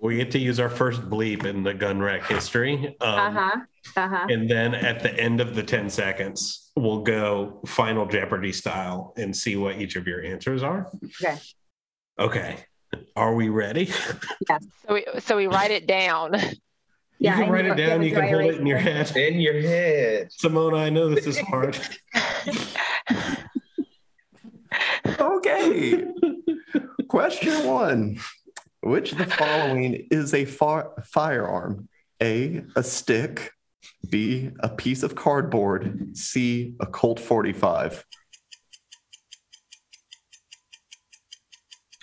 We 0.00 0.16
get 0.16 0.30
to 0.32 0.38
use 0.38 0.60
our 0.60 0.68
first 0.68 1.00
bleep 1.08 1.46
in 1.46 1.62
the 1.62 1.72
gun 1.72 1.98
rack 1.98 2.26
history. 2.26 2.94
Um, 3.00 3.18
Uh-huh. 3.18 3.60
Uh-huh. 3.96 4.26
And 4.28 4.50
then 4.50 4.74
at 4.74 5.02
the 5.02 5.18
end 5.18 5.40
of 5.40 5.54
the 5.54 5.62
10 5.62 5.88
seconds, 5.88 6.70
we'll 6.76 7.00
go 7.00 7.62
final 7.66 8.04
Jeopardy 8.04 8.52
style 8.52 9.14
and 9.16 9.34
see 9.34 9.56
what 9.56 9.80
each 9.80 9.96
of 9.96 10.06
your 10.06 10.22
answers 10.22 10.62
are. 10.62 10.90
Okay. 11.22 11.38
Okay. 12.18 12.56
Are 13.16 13.34
we 13.34 13.48
ready? 13.48 13.86
So 13.86 14.58
we 14.90 15.06
so 15.20 15.38
we 15.38 15.46
write 15.46 15.70
it 15.70 15.86
down. 15.86 16.34
You 16.34 16.50
Yeah, 17.18 17.36
can 17.36 17.44
I 17.44 17.48
write 17.48 17.64
it 17.64 17.76
down. 17.76 18.02
You 18.02 18.10
can 18.10 18.18
dry 18.18 18.28
hold 18.28 18.42
it 18.52 18.60
in 18.60 18.66
your 18.66 18.78
head. 18.78 19.16
In 19.16 19.40
your 19.40 19.58
head. 19.58 20.28
Simona, 20.38 20.80
I 20.80 20.90
know 20.90 21.08
this 21.08 21.26
is 21.26 21.38
hard. 21.38 21.78
Okay. 25.20 26.04
Question 27.08 27.66
one 27.66 28.18
Which 28.82 29.12
of 29.12 29.18
the 29.18 29.26
following 29.26 30.06
is 30.10 30.34
a 30.34 30.44
far- 30.44 30.92
firearm? 31.04 31.88
A, 32.22 32.62
a 32.76 32.82
stick. 32.82 33.50
B, 34.08 34.50
a 34.60 34.68
piece 34.68 35.02
of 35.02 35.14
cardboard. 35.14 36.16
C, 36.16 36.74
a 36.80 36.86
Colt 36.86 37.20
45. 37.20 38.04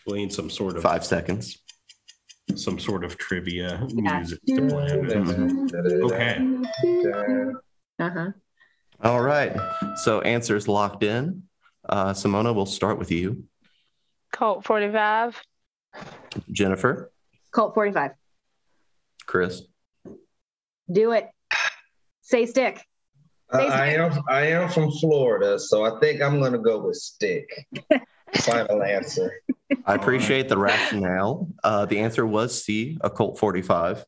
We 0.08 0.13
need 0.20 0.34
some 0.34 0.50
sort 0.50 0.75
of 0.77 0.84
Five 0.84 1.05
seconds. 1.05 1.58
some 2.55 2.79
sort 2.79 3.03
of 3.03 3.17
trivia 3.17 3.88
Yeah. 3.89 4.17
music 4.17 4.39
to 4.48 4.67
play 4.67 4.98
with. 5.00 6.12
Okay. 6.12 6.38
Uh-huh. 8.00 8.31
All 9.03 9.22
right. 9.22 9.55
So 10.03 10.22
answers 10.22 10.67
locked 10.67 11.03
in. 11.03 11.43
Uh, 11.88 12.13
Simona, 12.13 12.53
we'll 12.53 12.65
start 12.65 13.00
with 13.00 13.10
you. 13.12 13.43
Colt 14.31 14.65
45. 14.65 15.41
Jennifer, 16.51 17.11
Colt 17.51 17.73
45. 17.73 18.11
Chris, 19.25 19.63
Do 20.91 21.11
it. 21.11 21.29
Say 22.21 22.45
stick. 22.45 22.81
I, 23.51 23.65
I 23.65 23.85
am 23.88 24.23
I 24.29 24.41
am 24.47 24.69
from 24.69 24.89
Florida, 24.91 25.59
so 25.59 25.83
I 25.83 26.00
think 26.00 26.21
I'm 26.21 26.39
gonna 26.39 26.57
go 26.59 26.79
with 26.79 26.95
stick. 26.95 27.67
Final 28.35 28.81
answer. 28.81 29.33
I 29.85 29.95
appreciate 29.95 30.47
the 30.47 30.57
rationale. 30.57 31.50
Uh, 31.61 31.85
the 31.85 32.00
answer 32.00 32.25
was 32.25 32.63
C, 32.63 32.97
a 33.01 33.09
Colt 33.09 33.38
45. 33.38 34.05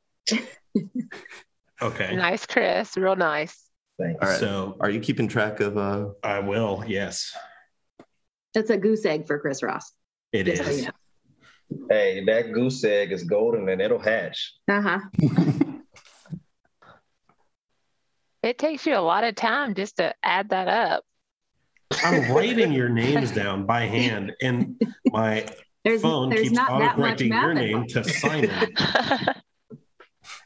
Okay. 1.82 2.16
Nice, 2.16 2.46
Chris. 2.46 2.96
Real 2.96 3.18
nice. 3.18 3.70
Thanks. 4.00 4.24
All 4.24 4.30
right. 4.30 4.40
So 4.40 4.78
Are 4.80 4.90
you 4.90 5.02
keeping 5.02 5.28
track 5.28 5.60
of? 5.60 5.78
Uh, 5.78 6.10
I 6.24 6.40
will. 6.40 6.84
Yes, 6.88 7.36
That's 8.54 8.70
a 8.70 8.78
goose 8.78 9.06
egg 9.06 9.28
for 9.28 9.38
Chris 9.40 9.62
Ross. 9.62 9.92
It 10.34 10.44
Just 10.46 10.62
is. 10.70 10.88
Hey, 11.90 12.24
that 12.26 12.52
goose 12.52 12.84
egg 12.84 13.12
is 13.12 13.24
golden 13.24 13.70
and 13.70 13.82
it'll 13.82 14.00
hatch. 14.00 14.54
Uh-huh. 14.68 15.00
It 18.44 18.58
takes 18.58 18.86
you 18.86 18.98
a 18.98 19.00
lot 19.00 19.24
of 19.24 19.36
time 19.36 19.74
just 19.74 19.96
to 19.98 20.14
add 20.22 20.50
that 20.50 20.68
up. 20.68 21.06
I'm 22.04 22.30
writing 22.36 22.74
your 22.74 22.90
names 22.90 23.32
down 23.32 23.66
by 23.66 23.86
hand, 23.86 24.34
and 24.42 24.76
my 25.06 25.46
There's 25.86 26.02
phone 26.02 26.30
there's 26.30 26.42
keeps 26.50 26.54
not 26.56 26.78
that 26.80 26.98
autocorrecting 26.98 27.30
your 27.30 27.54
name 27.54 27.84
involved. 27.84 27.90
to 27.92 28.04
Simon. 28.04 28.50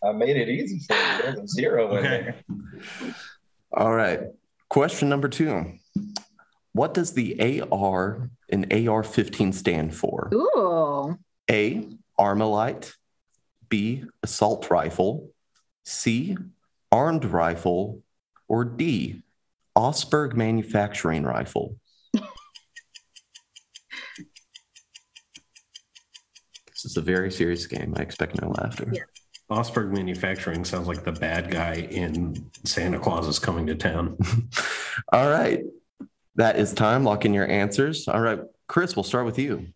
I 0.03 0.11
made 0.11 0.37
it 0.37 0.47
easy 0.47 0.79
for 0.87 0.93
you. 0.95 1.21
There's 1.23 1.39
a 1.39 1.47
zero 1.47 1.95
in 1.97 2.03
there. 2.03 2.35
all 3.75 3.93
right. 3.95 4.19
Question 4.69 5.09
number 5.09 5.27
two 5.27 5.73
What 6.77 6.93
does 6.93 7.13
the 7.13 7.63
AR 7.71 8.29
in 8.49 8.87
AR 8.87 9.01
15 9.01 9.51
stand 9.51 9.95
for? 9.95 10.29
Ooh. 10.31 11.17
A, 11.49 11.89
Armalite. 12.19 12.93
B, 13.67 14.03
assault 14.21 14.69
rifle. 14.69 15.31
C, 15.85 16.37
armed 16.91 17.25
rifle. 17.25 18.03
Or 18.47 18.63
D, 18.63 19.23
Osberg 19.75 20.35
manufacturing 20.35 21.23
rifle. 21.23 21.77
This 26.67 26.91
is 26.91 26.97
a 26.97 27.01
very 27.01 27.31
serious 27.31 27.65
game. 27.65 27.95
I 27.97 28.03
expect 28.03 28.39
no 28.39 28.49
laughter. 28.49 28.87
Yeah. 28.93 29.01
Osberg 29.49 29.91
Manufacturing 29.91 30.63
sounds 30.63 30.87
like 30.87 31.03
the 31.03 31.11
bad 31.11 31.49
guy 31.49 31.73
in 31.73 32.51
Santa 32.65 32.99
Claus 32.99 33.27
is 33.27 33.39
coming 33.39 33.65
to 33.65 33.73
town. 33.73 34.15
All 35.11 35.27
right. 35.27 35.63
That 36.37 36.57
is 36.57 36.73
time. 36.73 37.03
Lock 37.03 37.25
in 37.25 37.33
your 37.33 37.47
answers. 37.49 38.07
All 38.07 38.21
right. 38.21 38.39
Chris, 38.67 38.95
we'll 38.95 39.03
start 39.03 39.25
with 39.25 39.37
you. 39.39 39.67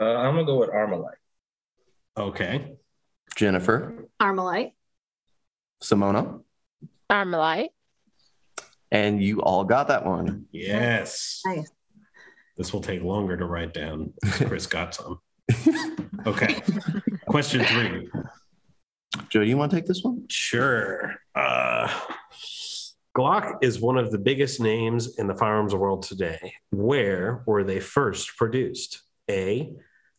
Uh, 0.00 0.04
I'm 0.04 0.34
gonna 0.34 0.46
go 0.46 0.58
with 0.58 0.70
Armalite. 0.70 1.14
Okay. 2.16 2.72
Jennifer, 3.34 4.06
Armalite. 4.20 4.72
Simona, 5.82 6.42
Armalite. 7.10 7.68
and 8.90 9.22
you 9.22 9.40
all 9.40 9.64
got 9.64 9.88
that 9.88 10.04
one. 10.06 10.46
Yes. 10.52 11.40
Nice. 11.46 11.70
This 12.56 12.72
will 12.72 12.82
take 12.82 13.02
longer 13.02 13.36
to 13.36 13.46
write 13.46 13.72
down. 13.74 14.12
Chris 14.24 14.66
got 14.66 14.94
some. 14.94 15.20
Okay. 16.26 16.60
Question 17.26 17.64
three. 17.64 18.08
Joe, 19.30 19.40
you 19.40 19.56
want 19.56 19.70
to 19.70 19.76
take 19.76 19.86
this 19.86 20.02
one? 20.02 20.26
Sure. 20.28 21.14
Uh, 21.34 21.88
Glock 23.16 23.58
is 23.62 23.78
one 23.80 23.98
of 23.98 24.10
the 24.10 24.18
biggest 24.18 24.58
names 24.60 25.18
in 25.18 25.26
the 25.26 25.34
firearms 25.34 25.74
world 25.74 26.02
today. 26.02 26.54
Where 26.70 27.42
were 27.46 27.62
they 27.62 27.78
first 27.78 28.36
produced? 28.38 29.02
A, 29.30 29.70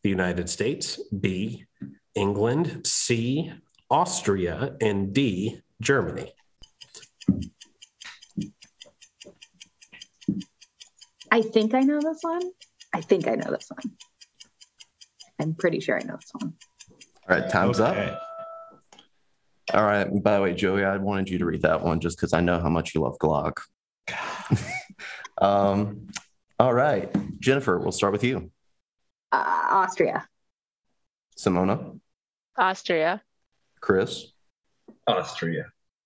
the 0.04 0.10
United 0.10 0.48
States, 0.50 1.02
B, 1.20 1.66
England, 2.14 2.86
C, 2.86 3.52
Austria, 3.90 4.76
and 4.80 5.12
D, 5.12 5.60
Germany. 5.82 6.32
I 11.32 11.42
think 11.42 11.74
I 11.74 11.82
know 11.82 12.00
this 12.00 12.20
one. 12.22 12.42
I 12.94 13.02
think 13.02 13.28
I 13.28 13.34
know 13.34 13.50
this 13.50 13.70
one. 13.70 13.96
I'm 15.40 15.56
pretty 15.56 15.80
sure 15.80 16.00
I 16.00 16.04
know 16.04 16.16
this 16.16 16.30
one. 16.34 16.54
All 17.28 17.40
right. 17.40 17.50
Time's 17.50 17.80
Okay. 17.80 18.10
up. 18.10 18.22
All 19.74 19.84
right. 19.84 20.08
By 20.24 20.36
the 20.36 20.42
way, 20.44 20.54
Joey, 20.54 20.84
I 20.86 20.98
wanted 20.98 21.30
you 21.30 21.40
to 21.40 21.46
read 21.46 21.64
that 21.64 21.82
one 21.82 22.00
just 22.00 22.18
because 22.18 22.34
I 22.34 22.42
know 22.42 22.60
how 22.60 22.70
much 22.70 22.94
you 22.94 23.02
love 23.02 23.18
Glock. 23.18 23.62
um, 25.42 26.08
all 26.60 26.74
right. 26.74 27.10
Jennifer, 27.40 27.80
we'll 27.80 27.92
start 27.92 28.14
with 28.14 28.24
you. 28.24 28.52
Uh, 29.32 29.62
Austria. 29.72 30.28
Simona, 31.38 32.00
Austria. 32.56 33.22
Chris, 33.82 34.28
Austria. 35.08 35.66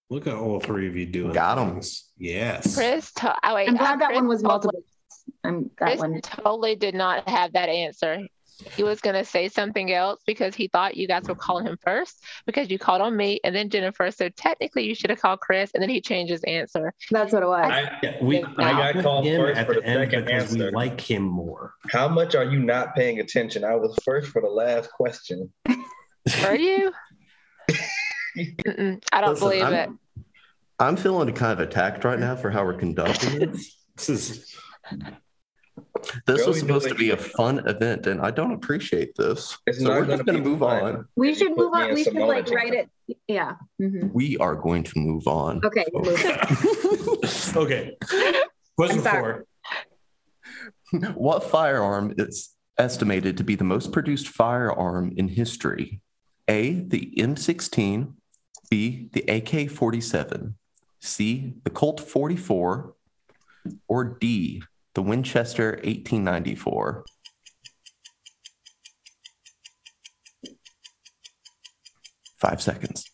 Look 0.09 0.25
at 0.25 0.35
all 0.35 0.61
three 0.61 0.87
of 0.87 0.95
you 0.95 1.05
doing. 1.05 1.33
Got 1.33 1.57
'em. 1.57 1.71
things. 1.73 2.09
Yes. 2.17 2.75
Chris. 2.75 3.11
To- 3.15 3.35
oh, 3.43 3.55
wait, 3.55 3.67
I'm 3.67 3.75
uh, 3.75 3.79
glad 3.79 3.99
that 3.99 4.07
Chris 4.07 4.15
one 4.19 4.27
was 4.29 4.41
multiple. 4.43 4.81
I'm 5.43 5.63
that 5.63 5.87
Chris 5.87 5.99
one. 5.99 6.21
totally 6.21 6.77
did 6.77 6.95
not 6.95 7.27
have 7.27 7.51
that 7.53 7.67
answer. 7.67 8.25
He 8.75 8.83
was 8.83 8.99
going 9.01 9.15
to 9.15 9.23
say 9.23 9.49
something 9.49 9.91
else 9.93 10.21
because 10.25 10.55
he 10.55 10.67
thought 10.67 10.97
you 10.97 11.07
guys 11.07 11.27
were 11.27 11.35
calling 11.35 11.65
him 11.67 11.77
first 11.83 12.23
because 12.45 12.69
you 12.71 12.79
called 12.79 13.01
on 13.01 13.15
me 13.15 13.39
and 13.43 13.55
then 13.55 13.69
Jennifer. 13.69 14.09
So 14.11 14.29
technically, 14.29 14.85
you 14.85 14.95
should 14.95 15.09
have 15.11 15.21
called 15.21 15.39
Chris 15.41 15.71
and 15.73 15.81
then 15.83 15.89
he 15.89 16.01
changed 16.01 16.31
his 16.31 16.43
answer. 16.43 16.93
That's 17.11 17.33
what 17.33 17.43
it 17.43 17.47
was. 17.47 17.69
I, 17.71 17.99
Yeah, 18.01 18.17
we 18.21 18.43
I 18.43 18.49
I 18.57 18.93
got 18.93 19.03
called 19.03 19.25
him 19.25 19.39
first 19.41 19.59
at 19.59 19.67
for 19.67 19.73
the 19.75 19.81
the 19.81 19.85
end 19.87 20.11
second 20.11 20.25
because 20.25 20.53
we 20.55 20.69
like 20.71 20.99
him 20.99 21.23
more. 21.23 21.73
how 21.91 22.07
much 22.07 22.33
are 22.35 22.45
you 22.45 22.59
not 22.59 22.95
paying 22.95 23.19
attention? 23.19 23.63
I 23.63 23.75
was 23.75 23.95
first 24.03 24.27
for 24.29 24.41
the 24.41 24.47
last 24.49 24.89
question. 24.91 25.53
Are 26.43 26.55
you? 26.55 26.91
I 27.71 29.21
don't 29.21 29.29
Listen, 29.29 29.35
believe 29.39 29.63
I'm- 29.63 29.73
it. 29.73 29.89
I'm 30.79 30.95
feeling 30.95 31.33
kind 31.33 31.53
of 31.53 31.59
attacked 31.59 32.03
right 32.03 32.19
now 32.19 32.35
for 32.35 32.51
how 32.51 32.63
we're 32.63 32.73
conducting 32.75 33.39
this. 33.39 33.73
This 33.97 34.09
is 34.09 34.55
This 36.25 36.45
was 36.45 36.59
supposed 36.59 36.87
to 36.87 36.95
be 36.95 37.11
a 37.11 37.17
fun 37.17 37.67
event, 37.67 38.07
and 38.07 38.21
I 38.21 38.31
don't 38.31 38.51
appreciate 38.53 39.15
this. 39.15 39.57
It's 39.65 39.79
so 39.79 39.85
not 39.85 39.99
we're 40.01 40.05
just 40.05 40.25
gonna 40.25 40.39
going 40.39 40.43
to 40.43 40.49
move 40.49 40.59
fun. 40.59 40.83
on. 40.95 41.07
We 41.15 41.33
should 41.33 41.55
move 41.57 41.73
on. 41.73 41.93
We 41.93 42.03
should 42.03 42.13
like 42.13 42.49
write 42.49 42.73
it. 42.73 42.89
Yeah. 43.27 43.55
mhm. 43.81 44.11
We 44.13 44.37
are 44.37 44.55
going 44.55 44.83
to 44.83 44.99
move 44.99 45.27
on. 45.27 45.61
Okay. 45.63 45.85
folks. 45.93 47.55
okay. 47.55 47.97
Question 48.75 49.07
I'm 49.07 49.21
four. 49.21 49.45
What 51.15 51.43
firearm 51.43 52.13
is 52.17 52.49
estimated 52.77 53.37
to 53.37 53.43
be 53.43 53.55
the 53.55 53.63
most 53.63 53.91
produced 53.91 54.27
firearm 54.27 55.13
in 55.17 55.27
history? 55.27 56.01
A, 56.47 56.73
the 56.73 57.13
M16, 57.17 58.13
B, 58.69 59.09
the 59.11 59.21
AK 59.27 59.69
47, 59.69 60.55
C, 61.01 61.53
the 61.63 61.69
Colt 61.69 61.99
44, 61.99 62.93
or 63.87 64.03
D, 64.05 64.63
the 64.97 65.03
Winchester 65.03 65.79
1894? 65.83 67.05
Five 72.39 72.59
seconds. 72.63 73.11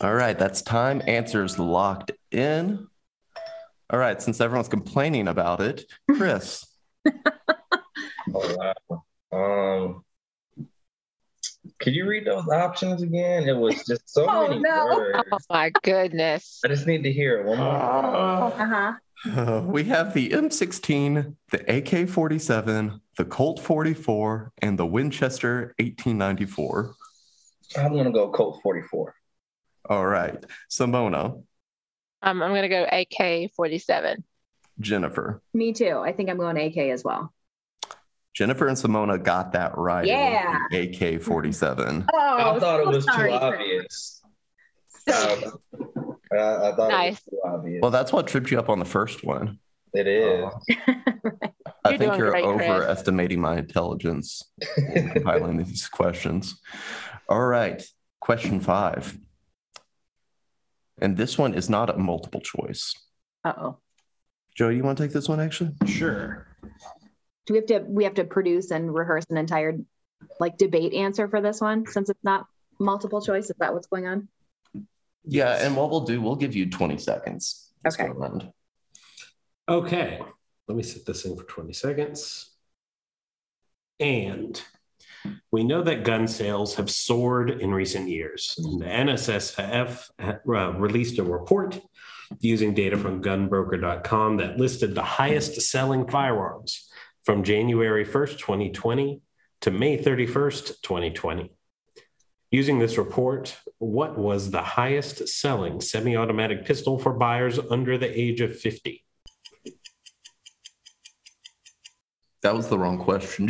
All 0.00 0.14
right, 0.14 0.38
that's 0.38 0.62
time. 0.62 1.02
Answers 1.06 1.58
locked 1.58 2.12
in. 2.30 2.86
All 3.90 3.98
right, 3.98 4.22
since 4.22 4.40
everyone's 4.40 4.68
complaining 4.68 5.28
about 5.28 5.60
it, 5.60 5.84
Chris, 6.10 6.64
Oh 8.34 8.72
wow. 8.88 9.04
Um, 9.32 10.04
could 11.82 11.94
you 11.94 12.06
read 12.06 12.24
those 12.24 12.48
options 12.48 13.02
again? 13.02 13.48
It 13.48 13.56
was 13.56 13.74
just 13.84 14.08
so 14.08 14.26
Oh, 14.28 14.48
many 14.48 14.60
no. 14.60 14.86
words. 14.94 15.28
Oh 15.32 15.38
my 15.50 15.70
goodness. 15.82 16.60
I 16.64 16.68
just 16.68 16.86
need 16.86 17.02
to 17.02 17.12
hear 17.12 17.40
it 17.40 17.46
one 17.46 17.58
more. 17.58 17.68
time. 17.68 18.52
Uh-huh. 19.26 19.40
uh, 19.40 19.60
we 19.62 19.84
have 19.84 20.14
the 20.14 20.30
M16, 20.30 21.34
the 21.50 21.76
AK 22.02 22.08
47, 22.08 23.00
the 23.18 23.24
Colt 23.24 23.60
44, 23.60 24.52
and 24.62 24.78
the 24.78 24.86
Winchester 24.86 25.74
1894. 25.78 26.94
I'm 27.76 27.94
gonna 27.96 28.12
go 28.12 28.30
Colt 28.30 28.60
44. 28.62 29.14
All 29.88 30.06
right, 30.06 30.42
Simona, 30.70 31.42
Um, 32.22 32.42
I'm 32.42 32.50
going 32.52 32.62
to 32.62 32.68
go 32.68 32.84
AK 32.90 33.50
47. 33.56 34.22
Jennifer. 34.78 35.42
Me 35.52 35.72
too. 35.72 35.98
I 35.98 36.12
think 36.12 36.30
I'm 36.30 36.36
going 36.38 36.56
AK 36.56 36.76
as 36.92 37.02
well. 37.02 37.32
Jennifer 38.34 38.66
and 38.68 38.76
Simona 38.76 39.22
got 39.22 39.52
that 39.52 39.76
right. 39.76 40.06
Yeah. 40.06 40.56
AK 40.72 41.20
47. 41.22 42.06
Oh, 42.12 42.18
I 42.18 42.58
thought 42.58 42.80
it 42.80 42.86
was 42.86 43.04
sorry, 43.04 43.30
too 43.30 43.34
obvious. 43.36 44.22
So- 45.08 45.60
Um, 45.78 46.16
I, 46.32 46.36
I 46.70 46.74
thought 46.74 46.88
Nice. 46.90 47.18
it 47.18 47.22
was 47.26 47.30
too 47.30 47.40
obvious. 47.44 47.78
Well, 47.82 47.90
that's 47.90 48.10
what 48.12 48.26
tripped 48.26 48.50
you 48.50 48.58
up 48.58 48.70
on 48.70 48.78
the 48.78 48.86
first 48.86 49.22
one. 49.22 49.58
it 49.92 50.06
is. 50.06 50.44
I 51.84 51.98
think 51.98 52.16
you're 52.16 52.30
great, 52.30 52.44
Chris. 52.44 52.70
overestimating 52.70 53.38
my 53.40 53.58
intelligence 53.58 54.42
in 54.78 55.10
compiling 55.14 55.58
these 55.58 55.88
questions. 55.88 56.58
All 57.28 57.44
right, 57.44 57.82
question 58.20 58.60
five. 58.60 59.18
And 61.00 61.16
this 61.16 61.36
one 61.36 61.52
is 61.54 61.68
not 61.68 61.90
a 61.90 61.98
multiple 61.98 62.40
choice. 62.40 62.94
Uh-oh. 63.44 63.78
Joe, 64.56 64.68
you 64.68 64.84
want 64.84 64.96
to 64.98 65.04
take 65.04 65.12
this 65.12 65.28
one 65.28 65.40
actually? 65.40 65.72
Sure. 65.86 66.46
Do 67.46 67.54
we 67.54 67.58
have 67.58 67.66
to 67.66 67.78
we 67.80 68.04
have 68.04 68.14
to 68.14 68.24
produce 68.24 68.70
and 68.70 68.94
rehearse 68.94 69.24
an 69.30 69.36
entire 69.36 69.78
like 70.38 70.56
debate 70.56 70.94
answer 70.94 71.28
for 71.28 71.40
this 71.40 71.60
one 71.60 71.86
since 71.86 72.08
it's 72.08 72.22
not 72.22 72.46
multiple 72.78 73.20
choice? 73.20 73.50
Is 73.50 73.56
that 73.58 73.74
what's 73.74 73.86
going 73.86 74.06
on? 74.06 74.28
Yeah, 75.24 75.64
and 75.64 75.76
what 75.76 75.90
we'll 75.90 76.00
do, 76.00 76.20
we'll 76.20 76.36
give 76.36 76.56
you 76.56 76.68
20 76.68 76.98
seconds. 76.98 77.70
this 77.84 77.98
Okay. 77.98 78.10
Okay. 79.68 80.20
Let 80.68 80.76
me 80.76 80.82
set 80.82 81.06
this 81.06 81.24
in 81.24 81.36
for 81.36 81.44
20 81.44 81.72
seconds. 81.72 82.50
And 84.00 84.60
we 85.52 85.62
know 85.62 85.82
that 85.82 86.04
gun 86.04 86.26
sales 86.26 86.74
have 86.74 86.90
soared 86.90 87.50
in 87.50 87.72
recent 87.72 88.08
years. 88.08 88.54
The 88.56 88.84
NSSF 88.84 90.10
uh, 90.18 90.72
released 90.78 91.18
a 91.18 91.24
report 91.24 91.80
using 92.40 92.74
data 92.74 92.96
from 92.96 93.22
gunbroker.com 93.22 94.38
that 94.38 94.56
listed 94.56 94.94
the 94.94 95.02
highest 95.02 95.60
selling 95.60 96.08
firearms 96.08 96.90
from 97.24 97.44
January 97.44 98.04
1st, 98.04 98.38
2020 98.38 99.20
to 99.62 99.70
May 99.70 99.98
31st, 99.98 100.82
2020. 100.82 101.52
Using 102.50 102.78
this 102.78 102.98
report, 102.98 103.56
what 103.78 104.18
was 104.18 104.50
the 104.50 104.60
highest 104.62 105.28
selling 105.28 105.80
semi 105.80 106.16
automatic 106.16 106.66
pistol 106.66 106.98
for 106.98 107.12
buyers 107.12 107.58
under 107.70 107.96
the 107.96 108.20
age 108.20 108.40
of 108.40 108.58
50? 108.58 109.04
That 112.42 112.54
was 112.54 112.68
the 112.68 112.78
wrong 112.78 112.98
question. 112.98 113.48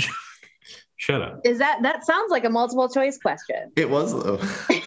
Shut 0.97 1.21
up. 1.21 1.41
Is 1.45 1.59
that 1.59 1.81
that 1.83 2.05
sounds 2.05 2.31
like 2.31 2.45
a 2.45 2.51
multiple 2.51 2.89
choice 2.89 3.19
question? 3.19 3.73
it 3.75 3.91
was 3.91 4.13
though. 4.13 4.37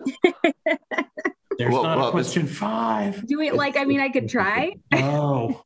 There's 1.57 1.71
Well, 1.73 1.83
not 1.83 1.97
well, 1.97 2.07
a 2.07 2.11
question 2.11 2.47
five. 2.47 3.25
Do 3.27 3.37
we 3.37 3.51
like 3.51 3.75
I 3.75 3.83
mean 3.83 3.99
I 3.99 4.07
could 4.09 4.29
try? 4.29 4.77
Oh. 4.93 5.64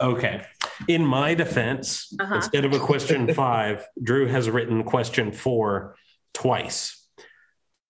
Okay. 0.00 0.42
In 0.86 1.04
my 1.04 1.34
defense, 1.34 2.12
Uh-huh. 2.20 2.36
instead 2.36 2.64
of 2.64 2.72
a 2.72 2.78
question 2.78 3.32
five, 3.42 3.84
Drew 4.02 4.26
has 4.26 4.48
written 4.48 4.84
question 4.84 5.32
four 5.32 5.96
twice. 6.34 6.94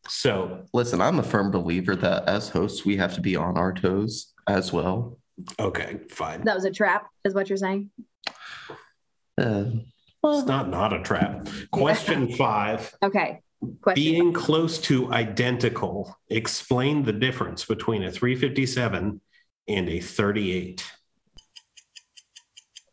So, 0.09 0.65
Listen, 0.73 1.03
I'm 1.03 1.19
a 1.19 1.23
firm 1.23 1.51
believer 1.51 1.95
that 1.97 2.27
as 2.29 2.49
hosts, 2.49 2.85
we 2.87 2.97
have 2.97 3.15
to 3.15 3.21
be 3.21 3.37
on 3.37 3.59
our 3.59 3.73
toes 3.75 4.33
as 4.49 4.73
well. 4.73 5.19
okay, 5.61 6.01
fine. 6.11 6.43
That 6.45 6.55
was 6.57 6.65
a 6.65 6.71
trap, 6.71 7.09
is 7.25 7.35
what 7.35 7.49
you're 7.51 7.59
saying? 7.59 7.91
Uh, 9.37 9.65
It's 10.25 10.47
not 10.47 10.69
not 10.71 10.93
a 10.93 11.03
trap. 11.03 11.49
Question 11.71 12.33
five. 12.37 12.95
Okay. 13.03 13.41
Question. 13.83 14.03
Being 14.05 14.33
close 14.33 14.79
to 14.83 15.13
identical, 15.13 16.17
explain 16.29 17.03
the 17.05 17.13
difference 17.13 17.65
between 17.65 18.03
a 18.05 18.11
357 18.11 19.21
and 19.69 19.89
a 19.89 20.01
38. 20.01 20.85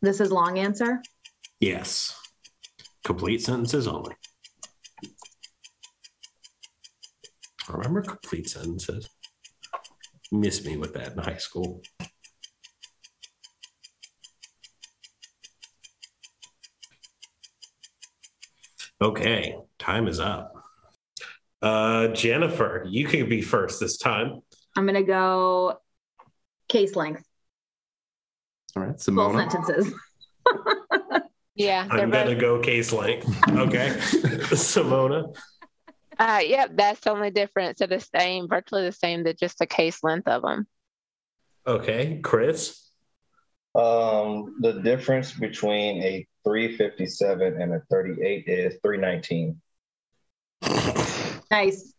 This 0.06 0.20
is 0.20 0.30
long 0.30 0.56
answer. 0.56 1.02
Yes. 1.58 2.16
Complete 3.02 3.42
sentences 3.42 3.88
only. 3.88 4.14
Remember 7.68 8.02
complete 8.02 8.48
sentences? 8.48 9.10
Miss 10.30 10.64
me 10.64 10.76
with 10.76 10.94
that 10.94 11.14
in 11.14 11.18
high 11.18 11.38
school. 11.38 11.82
Okay, 19.02 19.56
time 19.80 20.06
is 20.06 20.20
up. 20.20 20.52
Uh, 21.60 22.08
Jennifer, 22.08 22.86
you 22.88 23.08
can 23.08 23.28
be 23.28 23.42
first 23.42 23.80
this 23.80 23.96
time. 23.96 24.40
I'm 24.76 24.86
gonna 24.86 25.02
go 25.02 25.80
case 26.68 26.94
length. 26.94 27.25
All 28.76 28.82
right, 28.82 29.00
Full 29.00 29.14
Simona. 29.14 29.50
sentences. 29.50 29.94
Yeah, 31.58 31.88
I'm 31.90 32.10
gonna 32.10 32.34
go 32.34 32.60
case 32.60 32.92
length. 32.92 33.26
Okay, 33.48 33.88
Simona. 34.52 35.34
Uh, 36.18 36.40
yep, 36.44 36.72
that's 36.74 37.00
the 37.00 37.10
only 37.12 37.30
difference. 37.30 37.78
They're 37.78 37.88
the 37.88 37.98
same, 38.00 38.46
virtually 38.46 38.84
the 38.84 38.92
same. 38.92 39.24
They're 39.24 39.32
just 39.32 39.58
the 39.58 39.66
case 39.66 40.04
length 40.04 40.28
of 40.28 40.42
them. 40.42 40.66
Okay, 41.66 42.20
Chris. 42.22 42.90
Um, 43.74 44.56
the 44.60 44.82
difference 44.82 45.32
between 45.32 46.02
a 46.02 46.26
357 46.44 47.60
and 47.60 47.72
a 47.72 47.80
38 47.90 48.44
is 48.46 48.74
319. 48.82 49.58
Nice. 51.50 51.94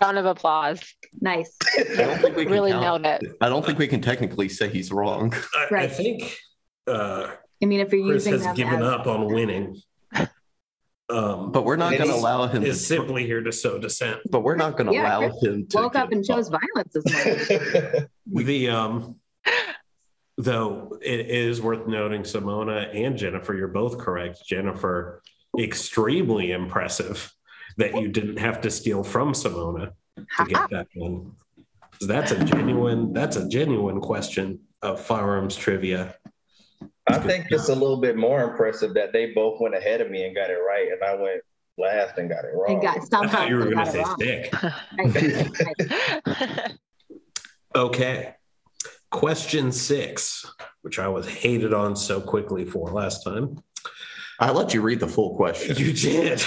Round 0.00 0.18
of 0.18 0.26
applause. 0.26 0.82
Nice. 1.20 1.56
I 1.78 1.84
don't 1.96 2.18
think 2.20 2.36
we 2.36 2.46
Really 2.46 2.72
count- 2.72 3.02
nailed 3.02 3.06
it. 3.22 3.36
I 3.40 3.48
don't 3.48 3.64
think 3.64 3.78
we 3.78 3.86
can 3.86 4.00
technically 4.00 4.48
say 4.48 4.68
he's 4.68 4.90
wrong. 4.90 5.32
I, 5.54 5.76
I 5.84 5.86
think 5.86 6.36
uh, 6.88 7.28
I 7.62 7.66
mean 7.66 7.80
if 7.80 7.92
you're 7.92 8.04
Chris 8.06 8.26
using 8.26 8.44
has 8.44 8.56
given 8.56 8.82
as 8.82 8.88
up 8.88 9.06
on 9.06 9.26
winning. 9.32 9.80
Um, 11.10 11.52
But 11.52 11.64
we're 11.64 11.76
not 11.76 11.92
going 11.98 12.08
to 12.08 12.14
allow 12.16 12.46
him 12.46 12.62
is 12.64 12.78
to. 12.78 12.84
simply 12.96 13.26
here 13.26 13.42
to 13.42 13.52
sow 13.52 13.78
dissent. 13.78 14.20
But 14.30 14.40
we're 14.40 14.56
not 14.56 14.76
going 14.76 14.86
to 14.88 14.94
Yeah, 14.94 15.18
allow 15.18 15.30
him 15.38 15.66
to. 15.68 15.76
woke 15.78 15.96
up 15.96 16.08
get 16.08 16.16
and 16.16 16.24
chose 16.24 16.46
involved. 16.46 16.64
violence 16.74 16.92
this 16.94 17.84
morning. 17.86 18.08
The 18.26 18.68
um, 18.70 19.16
though 20.38 20.98
it 21.02 21.28
is 21.28 21.60
worth 21.60 21.86
noting, 21.86 22.22
Simona 22.22 22.88
and 23.04 23.16
Jennifer, 23.18 23.54
you're 23.54 23.68
both 23.68 23.98
correct. 23.98 24.38
Jennifer, 24.48 25.22
extremely 25.58 26.50
impressive 26.52 27.30
that 27.76 27.94
you 28.00 28.08
didn't 28.08 28.38
have 28.38 28.60
to 28.62 28.70
steal 28.70 29.02
from 29.04 29.32
Simona 29.32 29.92
to 30.16 30.44
get 30.46 30.70
that 30.70 30.88
one. 30.94 31.32
'Cause 31.98 32.08
That's 32.08 32.32
a 32.32 32.44
genuine. 32.44 33.12
That's 33.12 33.36
a 33.36 33.48
genuine 33.48 34.00
question 34.00 34.60
of 34.82 35.00
firearms 35.00 35.54
trivia. 35.56 36.16
I 37.06 37.18
think 37.18 37.46
it's 37.50 37.68
a 37.68 37.74
little 37.74 38.00
bit 38.00 38.16
more 38.16 38.42
impressive 38.42 38.94
that 38.94 39.12
they 39.12 39.32
both 39.32 39.60
went 39.60 39.74
ahead 39.74 40.00
of 40.00 40.10
me 40.10 40.24
and 40.24 40.34
got 40.34 40.50
it 40.50 40.54
right, 40.54 40.88
and 40.90 41.02
I 41.02 41.14
went 41.14 41.42
last 41.78 42.18
and 42.18 42.28
got 42.28 42.44
it 42.44 42.54
wrong. 42.54 42.72
And 42.72 42.82
got 42.82 43.24
I 43.24 43.28
thought 43.28 43.48
you 43.48 43.56
were 43.56 43.64
going 43.70 43.84
to 43.84 43.86
say 43.86 44.00
it 44.00 44.06
stick. 44.16 44.52
Nice, 44.96 46.26
nice. 46.26 46.72
Okay. 47.74 48.34
Question 49.10 49.70
six, 49.70 50.46
which 50.82 50.98
I 50.98 51.08
was 51.08 51.26
hated 51.28 51.72
on 51.74 51.94
so 51.94 52.20
quickly 52.20 52.64
for 52.64 52.90
last 52.90 53.22
time. 53.22 53.58
I 54.40 54.50
let 54.50 54.74
you 54.74 54.80
read 54.82 54.98
the 55.00 55.06
full 55.08 55.36
question. 55.36 55.76
You 55.76 55.92
did. 55.92 56.42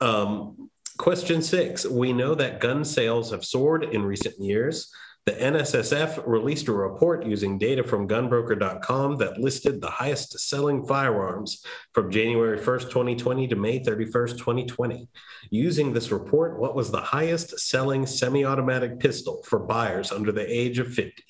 Um, 0.00 0.70
question 0.98 1.42
six 1.42 1.86
We 1.86 2.12
know 2.12 2.34
that 2.34 2.60
gun 2.60 2.84
sales 2.84 3.30
have 3.30 3.44
soared 3.44 3.84
in 3.84 4.02
recent 4.04 4.38
years. 4.40 4.90
The 5.26 5.32
NSSF 5.32 6.26
released 6.26 6.68
a 6.68 6.72
report 6.72 7.24
using 7.24 7.56
data 7.56 7.82
from 7.82 8.06
gunbroker.com 8.06 9.16
that 9.16 9.38
listed 9.38 9.80
the 9.80 9.88
highest 9.88 10.38
selling 10.38 10.84
firearms 10.84 11.64
from 11.94 12.10
January 12.10 12.58
1st, 12.58 12.90
2020 12.90 13.48
to 13.48 13.56
May 13.56 13.80
31st, 13.80 14.36
2020. 14.36 15.08
Using 15.50 15.94
this 15.94 16.12
report, 16.12 16.58
what 16.58 16.74
was 16.74 16.90
the 16.90 17.00
highest 17.00 17.58
selling 17.58 18.04
semi 18.04 18.44
automatic 18.44 19.00
pistol 19.00 19.42
for 19.46 19.60
buyers 19.60 20.12
under 20.12 20.30
the 20.30 20.44
age 20.46 20.78
of 20.78 20.92
50? 20.92 21.24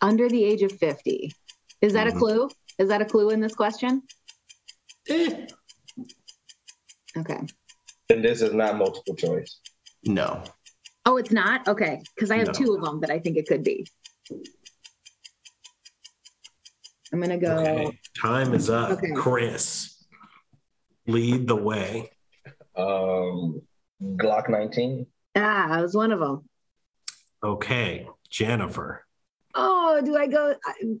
Under 0.00 0.30
the 0.30 0.42
age 0.42 0.62
of 0.62 0.72
50. 0.72 1.32
Is 1.82 1.92
that 1.92 2.06
Mhm. 2.06 2.16
a 2.16 2.18
clue? 2.18 2.50
Is 2.78 2.88
that 2.88 3.02
a 3.02 3.04
clue 3.04 3.28
in 3.28 3.40
this 3.40 3.54
question? 3.54 4.02
Eh, 5.08 5.46
Okay. 7.16 7.40
And 8.10 8.24
this 8.24 8.42
is 8.42 8.52
not 8.52 8.76
multiple 8.76 9.14
choice. 9.14 9.58
No. 10.04 10.42
Oh, 11.04 11.16
it's 11.16 11.32
not? 11.32 11.66
Okay. 11.68 12.02
Because 12.14 12.30
I 12.30 12.36
have 12.38 12.48
No. 12.48 12.52
two 12.52 12.74
of 12.74 12.82
them 12.82 13.00
that 13.00 13.10
I 13.10 13.18
think 13.18 13.36
it 13.36 13.46
could 13.46 13.62
be. 13.64 13.86
I'm 17.12 17.20
going 17.20 17.30
to 17.30 17.38
go. 17.38 17.56
okay. 17.58 17.98
Time 18.20 18.52
is 18.54 18.68
up. 18.68 18.90
Okay. 18.90 19.12
Chris, 19.14 20.04
lead 21.06 21.46
the 21.46 21.56
way. 21.56 22.10
Um, 22.76 23.62
Glock 24.02 24.50
19. 24.50 25.06
Ah, 25.36 25.68
I 25.70 25.82
was 25.82 25.94
one 25.94 26.12
of 26.12 26.20
them. 26.20 26.48
Okay. 27.42 28.06
Jennifer. 28.28 29.05
Oh, 29.58 30.02
do 30.04 30.16
I 30.16 30.26
go? 30.26 30.54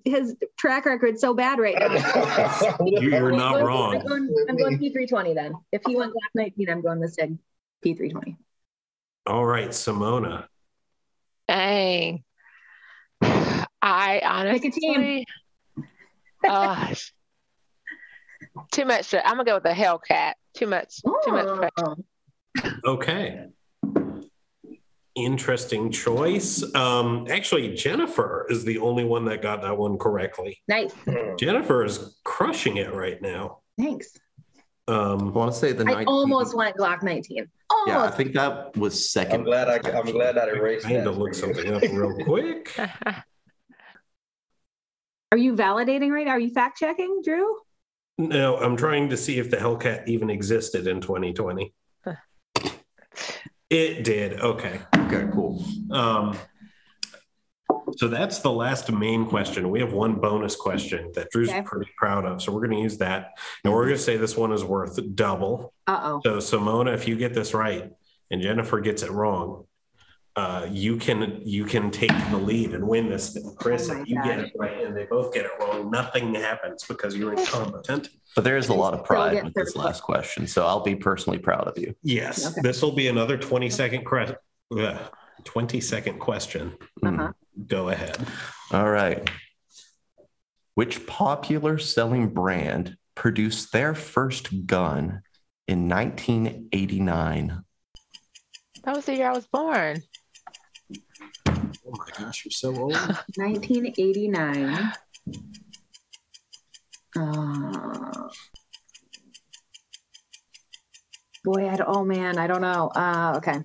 His 0.04 0.34
track 0.56 0.86
record's 0.86 1.20
so 1.20 1.34
bad 1.34 1.58
right 1.58 1.76
now. 1.78 2.76
You're 2.86 3.30
I'm 3.32 3.36
not 3.36 3.52
going- 3.54 3.64
wrong. 3.66 3.96
I'm 3.96 4.06
going, 4.06 4.46
I'm 4.48 4.56
going 4.56 4.78
P320 4.78 5.34
then. 5.34 5.52
If 5.72 5.82
he 5.86 5.94
went 5.94 6.12
Glock 6.12 6.30
19, 6.34 6.70
I'm 6.70 6.80
going 6.80 7.00
the 7.00 7.08
SIG 7.08 7.38
P320. 7.84 8.36
All 9.26 9.44
right, 9.44 9.68
Simona. 9.68 10.46
Dang. 11.48 12.24
I 13.20 14.52
Pick 14.60 14.64
a 14.64 14.70
team. 14.70 14.94
honestly. 14.94 15.26
Gosh. 16.42 17.12
Too 18.72 18.84
much. 18.84 19.14
I'm 19.14 19.22
gonna 19.36 19.44
go 19.44 19.54
with 19.54 19.62
the 19.64 19.70
Hellcat. 19.70 20.32
Too 20.54 20.66
much. 20.66 21.02
Too 21.02 21.32
much. 21.32 21.46
Oh. 21.46 21.56
pressure. 21.56 21.70
Oh, 21.78 21.96
Okay. 22.92 23.46
Interesting 25.16 25.90
choice. 25.90 26.62
Um, 26.74 27.26
actually, 27.30 27.74
Jennifer 27.74 28.46
is 28.50 28.64
the 28.64 28.78
only 28.78 29.04
one 29.04 29.24
that 29.24 29.40
got 29.42 29.62
that 29.62 29.76
one 29.76 29.96
correctly. 29.96 30.60
nice. 30.68 30.92
Jennifer 31.38 31.84
is 31.84 32.16
crushing 32.24 32.76
it 32.76 32.92
right 32.94 33.20
now. 33.22 33.60
Thanks. 33.78 34.10
I 34.86 34.92
Um, 34.92 35.32
want 35.32 35.52
to 35.52 35.58
say 35.58 35.72
the 35.72 35.82
I 35.84 36.04
19 36.04 36.06
almost 36.06 36.54
went 36.56 36.76
Glock 36.76 37.02
19. 37.02 37.48
Almost. 37.70 37.88
Yeah, 37.88 38.02
I 38.04 38.10
think 38.10 38.34
that 38.34 38.76
was 38.76 39.10
second. 39.10 39.40
I'm 39.40 39.44
glad 39.44 39.68
I 39.68 39.98
I'm 39.98 40.12
glad 40.12 40.38
I 40.38 40.48
erased 40.48 40.86
I 40.86 40.90
need 40.90 40.96
that. 40.98 41.04
to 41.04 41.10
look 41.12 41.34
something 41.34 41.72
up 41.74 41.82
real 41.82 42.16
quick. 42.24 42.78
Are 45.32 45.38
you 45.38 45.54
validating 45.54 46.10
right? 46.12 46.28
Are 46.28 46.38
you 46.38 46.50
fact 46.50 46.78
checking, 46.78 47.20
Drew? 47.24 47.56
No, 48.18 48.56
I'm 48.58 48.76
trying 48.76 49.08
to 49.10 49.16
see 49.16 49.38
if 49.38 49.50
the 49.50 49.56
Hellcat 49.56 50.06
even 50.08 50.30
existed 50.30 50.86
in 50.86 51.00
2020. 51.00 51.72
It 53.70 54.04
did. 54.04 54.40
Okay. 54.40 54.80
Okay, 54.96 55.28
cool. 55.32 55.64
Um, 55.90 56.36
so 57.96 58.08
that's 58.08 58.40
the 58.40 58.50
last 58.52 58.90
main 58.92 59.26
question. 59.26 59.70
We 59.70 59.80
have 59.80 59.92
one 59.92 60.16
bonus 60.16 60.54
question 60.56 61.10
that 61.14 61.30
Drew's 61.30 61.48
Okay. 61.48 61.62
pretty 61.62 61.90
proud 61.96 62.24
of. 62.24 62.42
So 62.42 62.52
we're 62.52 62.66
going 62.66 62.76
to 62.76 62.82
use 62.82 62.98
that. 62.98 63.30
And 63.64 63.72
we're 63.72 63.84
going 63.84 63.96
to 63.96 64.02
say 64.02 64.16
this 64.16 64.36
one 64.36 64.52
is 64.52 64.64
worth 64.64 64.98
double. 65.14 65.72
Uh 65.86 66.00
oh. 66.02 66.20
So, 66.24 66.36
Simona, 66.58 66.94
if 66.94 67.08
you 67.08 67.16
get 67.16 67.34
this 67.34 67.54
right 67.54 67.90
and 68.30 68.42
Jennifer 68.42 68.80
gets 68.80 69.02
it 69.02 69.10
wrong, 69.10 69.66
uh, 70.36 70.68
you 70.70 70.96
can 70.98 71.40
you 71.44 71.64
can 71.64 71.90
take 71.90 72.12
the 72.30 72.36
lead 72.36 72.74
and 72.74 72.86
win 72.86 73.08
this. 73.08 73.32
thing. 73.32 73.54
Chris, 73.56 73.88
Oh 73.88 73.94
my 73.94 74.00
if 74.02 74.08
you 74.08 74.22
get 74.22 74.38
it 74.38 74.52
right 74.58 74.84
and 74.84 74.94
they 74.94 75.04
both 75.06 75.32
get 75.32 75.46
it 75.46 75.50
wrong, 75.58 75.90
nothing 75.90 76.34
happens 76.34 76.84
because 76.84 77.16
you're 77.16 77.32
incompetent. 77.32 78.10
But 78.34 78.44
there 78.44 78.58
is 78.58 78.68
a 78.68 78.74
lot 78.74 78.92
of 78.92 79.02
pride 79.04 79.42
with 79.42 79.54
this 79.54 79.74
last 79.76 80.02
question. 80.02 80.46
So 80.46 80.66
I'll 80.66 80.82
be 80.82 80.94
personally 80.94 81.38
proud 81.38 81.66
of 81.68 81.78
you. 81.78 81.94
Yes, 82.02 82.46
Okay. 82.46 82.60
this 82.62 82.82
will 82.82 82.92
be 82.92 83.08
another 83.08 83.38
20 83.38 83.70
second 83.70 84.04
cre- 84.04 84.34
uh, 84.78 84.98
20 85.44 85.80
second 85.80 86.18
question. 86.18 86.74
Uh-huh. 87.02 87.32
Go 87.66 87.88
ahead. 87.88 88.18
All 88.72 88.90
right. 88.90 89.30
Which 90.74 91.06
popular 91.06 91.78
selling 91.78 92.28
brand 92.28 92.98
produced 93.14 93.72
their 93.72 93.94
first 93.94 94.66
gun 94.66 95.22
in 95.66 95.88
1989? 95.88 97.62
That 98.84 98.94
was 98.96 99.06
the 99.06 99.16
year 99.16 99.30
I 99.30 99.32
was 99.32 99.46
born. 99.46 100.02
Oh 101.48 101.92
my 101.92 102.08
gosh, 102.18 102.44
you're 102.44 102.50
so 102.50 102.76
old. 102.76 102.92
1989. 102.92 104.92
Uh, 107.16 108.28
boy, 111.44 111.68
I 111.68 111.76
don't, 111.76 111.88
oh 111.88 112.04
man, 112.04 112.38
I 112.38 112.46
don't 112.46 112.60
know. 112.60 112.90
Uh, 112.94 113.34
okay. 113.36 113.60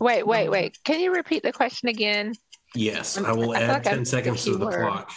Wait, 0.00 0.26
wait, 0.26 0.48
wait. 0.48 0.78
Can 0.84 1.00
you 1.00 1.12
repeat 1.12 1.42
the 1.42 1.52
question 1.52 1.88
again? 1.88 2.32
Yes, 2.74 3.16
I 3.16 3.32
will 3.32 3.52
I 3.52 3.62
add 3.62 3.70
like 3.70 3.86
I 3.86 3.94
10 3.94 4.04
seconds 4.04 4.44
to 4.44 4.56
the 4.56 4.66
you 4.66 4.76
clock 4.76 5.10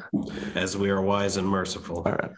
as 0.54 0.76
we 0.76 0.90
are 0.90 1.00
wise 1.00 1.36
and 1.36 1.48
merciful. 1.48 2.02
All 2.04 2.12
right. 2.12 2.30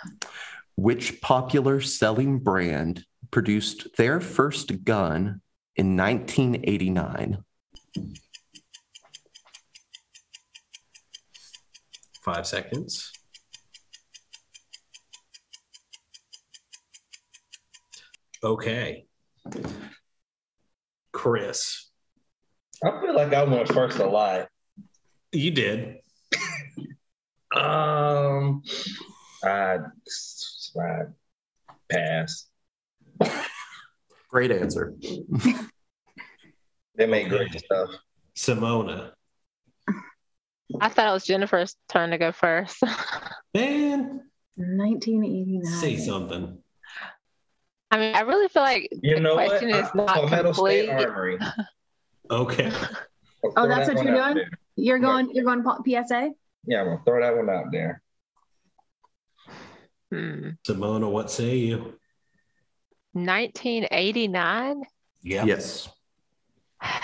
Which 0.77 1.21
popular 1.23 1.81
selling 1.81 2.39
brand 2.39 3.05
produced 3.31 3.97
their 3.97 4.21
first 4.21 4.85
gun 4.85 5.41
in 5.77 5.97
1989? 5.97 7.39
Five 12.27 12.45
seconds. 12.45 13.13
Okay. 18.43 19.07
Chris, 21.13 21.89
I 22.85 23.01
feel 23.01 23.15
like 23.15 23.33
I 23.33 23.45
went 23.45 23.69
first 23.73 24.01
a 24.01 24.07
lot. 24.07 24.49
you 25.31 25.53
did. 25.53 25.99
Um, 27.55 28.63
I, 29.45 29.79
I 30.79 31.03
pass. 31.89 32.49
Great 34.29 34.51
answer. 34.51 34.95
They 36.97 37.07
make 37.07 37.29
great 37.29 37.53
stuff. 37.57 37.91
Simona. 38.37 39.16
I 40.81 40.89
thought 40.89 41.09
it 41.09 41.13
was 41.13 41.25
Jennifer's 41.25 41.77
turn 41.89 42.11
to 42.11 42.19
go 42.19 42.33
first. 42.33 42.83
Man, 43.55 44.23
1989. 44.57 45.65
say 45.81 45.97
something. 45.97 46.59
I 47.91 47.99
mean, 47.99 48.15
I 48.15 48.21
really 48.23 48.49
feel 48.49 48.63
like 48.63 48.89
You 49.03 49.15
the 49.17 49.21
know 49.21 49.37
what? 49.37 49.49
question 49.49 49.71
is 49.71 49.89
not 49.95 50.09
Palmetto 50.09 50.53
State. 50.53 50.89
Armory. 50.91 51.39
Okay. 52.31 52.71
I'll 52.71 53.53
Oh, 53.57 53.69
that's 53.69 53.87
that 53.87 53.97
what 53.97 54.05
you're 54.05 54.15
doing? 54.15 54.35
there. 54.35 54.51
You're 54.75 54.99
going. 54.99 55.31
You're 55.33 55.45
going 55.45 55.63
PSA. 55.85 56.33
Yeah, 56.67 56.81
I'm 56.81 56.87
gonna 56.87 57.01
throw 57.05 57.21
that 57.23 57.37
one 57.37 57.49
out 57.49 57.67
there. 57.71 58.03
Hmm. 60.11 60.51
Simona, 60.67 61.09
what 61.11 61.31
say 61.31 61.57
you? 61.59 61.95
1989? 63.13 64.83
Yeah. 65.23 65.45
Yes. 65.45 65.89
I 66.81 66.99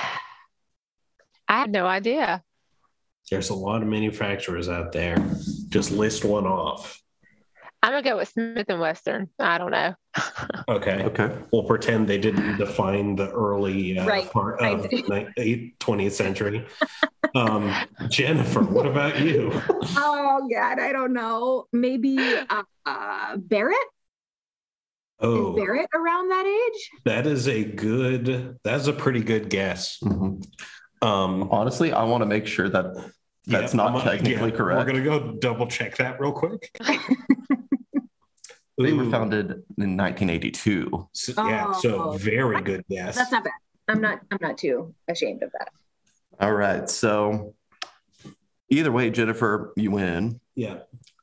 had 1.49 1.71
no 1.71 1.87
idea. 1.87 2.43
There's 3.31 3.51
a 3.51 3.55
lot 3.55 3.83
of 3.83 3.89
manufacturers 3.89 4.69
out 4.69 4.93
there. 4.93 5.17
Just 5.69 5.91
list 5.91 6.25
one 6.25 6.47
off. 6.47 6.99
I'm 7.85 7.91
gonna 7.93 8.03
go 8.03 8.17
with 8.19 8.29
Smith 8.29 8.67
and 8.69 8.79
Western. 8.81 9.29
I 9.39 9.59
don't 9.59 9.71
know. 9.71 9.95
Okay. 10.69 11.03
Okay. 11.05 11.37
We'll 11.53 11.65
pretend 11.65 12.07
they 12.07 12.19
didn't 12.19 12.57
define 12.57 13.17
the 13.17 13.31
early 13.31 13.99
uh, 13.99 14.07
Right. 14.07 14.31
part 14.31 14.61
of 14.63 14.83
the 14.85 15.33
eight- 15.37 15.79
20th 15.81 16.13
century. 16.13 16.65
Um, 17.35 17.75
Jennifer, 18.09 18.61
what 18.63 18.87
about 18.87 19.19
you? 19.21 19.51
Oh 19.97 20.49
God, 20.53 20.79
I 20.79 20.93
don't 20.93 21.13
know. 21.13 21.67
Maybe 21.73 22.17
uh, 22.19 22.63
uh, 22.87 23.37
Barrett. 23.39 23.77
Oh, 25.21 25.57
Is 25.57 25.65
Barrett 25.65 25.89
around 25.95 26.29
that 26.31 26.47
age? 26.47 26.91
that 27.05 27.27
is 27.27 27.49
a 27.49 27.65
good, 27.65 28.59
that's 28.65 28.87
a 28.87 28.93
pretty 28.93 29.23
good 29.23 29.49
guess. 29.51 29.99
Mhm. 30.03 30.45
Um, 31.03 31.49
Honestly, 31.51 31.93
I 31.93 32.05
want 32.05 32.23
to 32.23 32.27
make 32.27 32.47
sure 32.47 32.69
that 32.69 32.95
that's 33.47 33.73
yeah, 33.75 33.77
not 33.77 33.95
I'm- 33.97 34.01
technically 34.05 34.51
yeah, 34.51 34.57
correct. 34.57 34.79
We're 34.87 34.93
going 34.93 35.05
to 35.05 35.05
go 35.05 35.33
double 35.41 35.67
check 35.67 35.97
that 35.99 36.21
real 36.21 36.33
quick. 36.33 36.71
They 38.79 38.93
were 38.95 39.09
founded 39.11 39.51
in 39.79 39.97
1982. 39.97 41.09
so- 41.13 41.33
yeah, 41.47 41.73
so 41.73 42.03
Oh. 42.03 42.13
very 42.17 42.61
good 42.63 42.85
guess. 42.89 43.15
That's 43.17 43.31
not 43.31 43.45
bad. 43.45 43.53
I'm 43.87 44.01
not. 44.01 44.21
I'm 44.31 44.39
not 44.41 44.57
too 44.59 44.95
ashamed 45.07 45.43
of 45.43 45.53
that. 45.53 45.69
All 46.41 46.53
right. 46.55 46.89
So 46.89 47.55
either 48.71 48.91
way, 48.91 49.11
Jennifer, 49.11 49.73
you 49.77 49.91
win. 49.91 50.41
Yeah. 50.57 50.79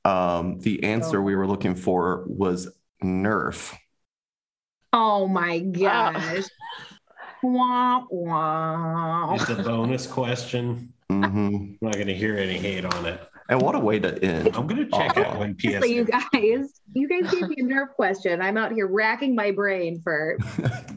Um, 0.05 0.59
the 0.59 0.83
answer 0.83 1.17
Oh. 1.19 1.23
we 1.23 1.35
were 1.35 1.47
looking 1.47 1.75
for 1.75 2.23
was 2.27 2.69
Nerf. 3.03 3.75
Oh 4.93 5.27
my 5.27 5.59
gosh. 5.59 6.43
Wah, 7.43 8.03
wah. 8.09 9.33
It's 9.35 9.49
a 9.49 9.55
bonus 9.63 10.05
question. 10.07 10.93
hmm 11.09 11.15
I'm 11.23 11.77
not 11.81 11.93
going 11.93 12.07
to 12.07 12.13
hear 12.15 12.37
any 12.37 12.57
hate 12.57 12.85
on 12.85 13.05
it. 13.05 13.19
And 13.49 13.61
what 13.61 13.73
a 13.73 13.79
way 13.79 13.97
to 13.99 14.23
end. 14.23 14.55
I'm 14.55 14.67
going 14.67 14.85
to 14.85 14.91
check 14.95 15.13
Oh. 15.17 15.21
out 15.23 15.39
when 15.39 15.55
PS. 15.55 15.61
Seriously, 15.63 15.95
you 15.95 16.05
guys, 16.05 16.81
you 16.93 17.07
guys 17.07 17.31
gave 17.31 17.47
me 17.49 17.55
a 17.59 17.63
Nerf 17.63 17.89
question. 17.95 18.41
I'm 18.41 18.57
out 18.57 18.73
here 18.73 18.85
racking 18.87 19.33
my 19.33 19.49
brain 19.51 20.01
for 20.01 20.37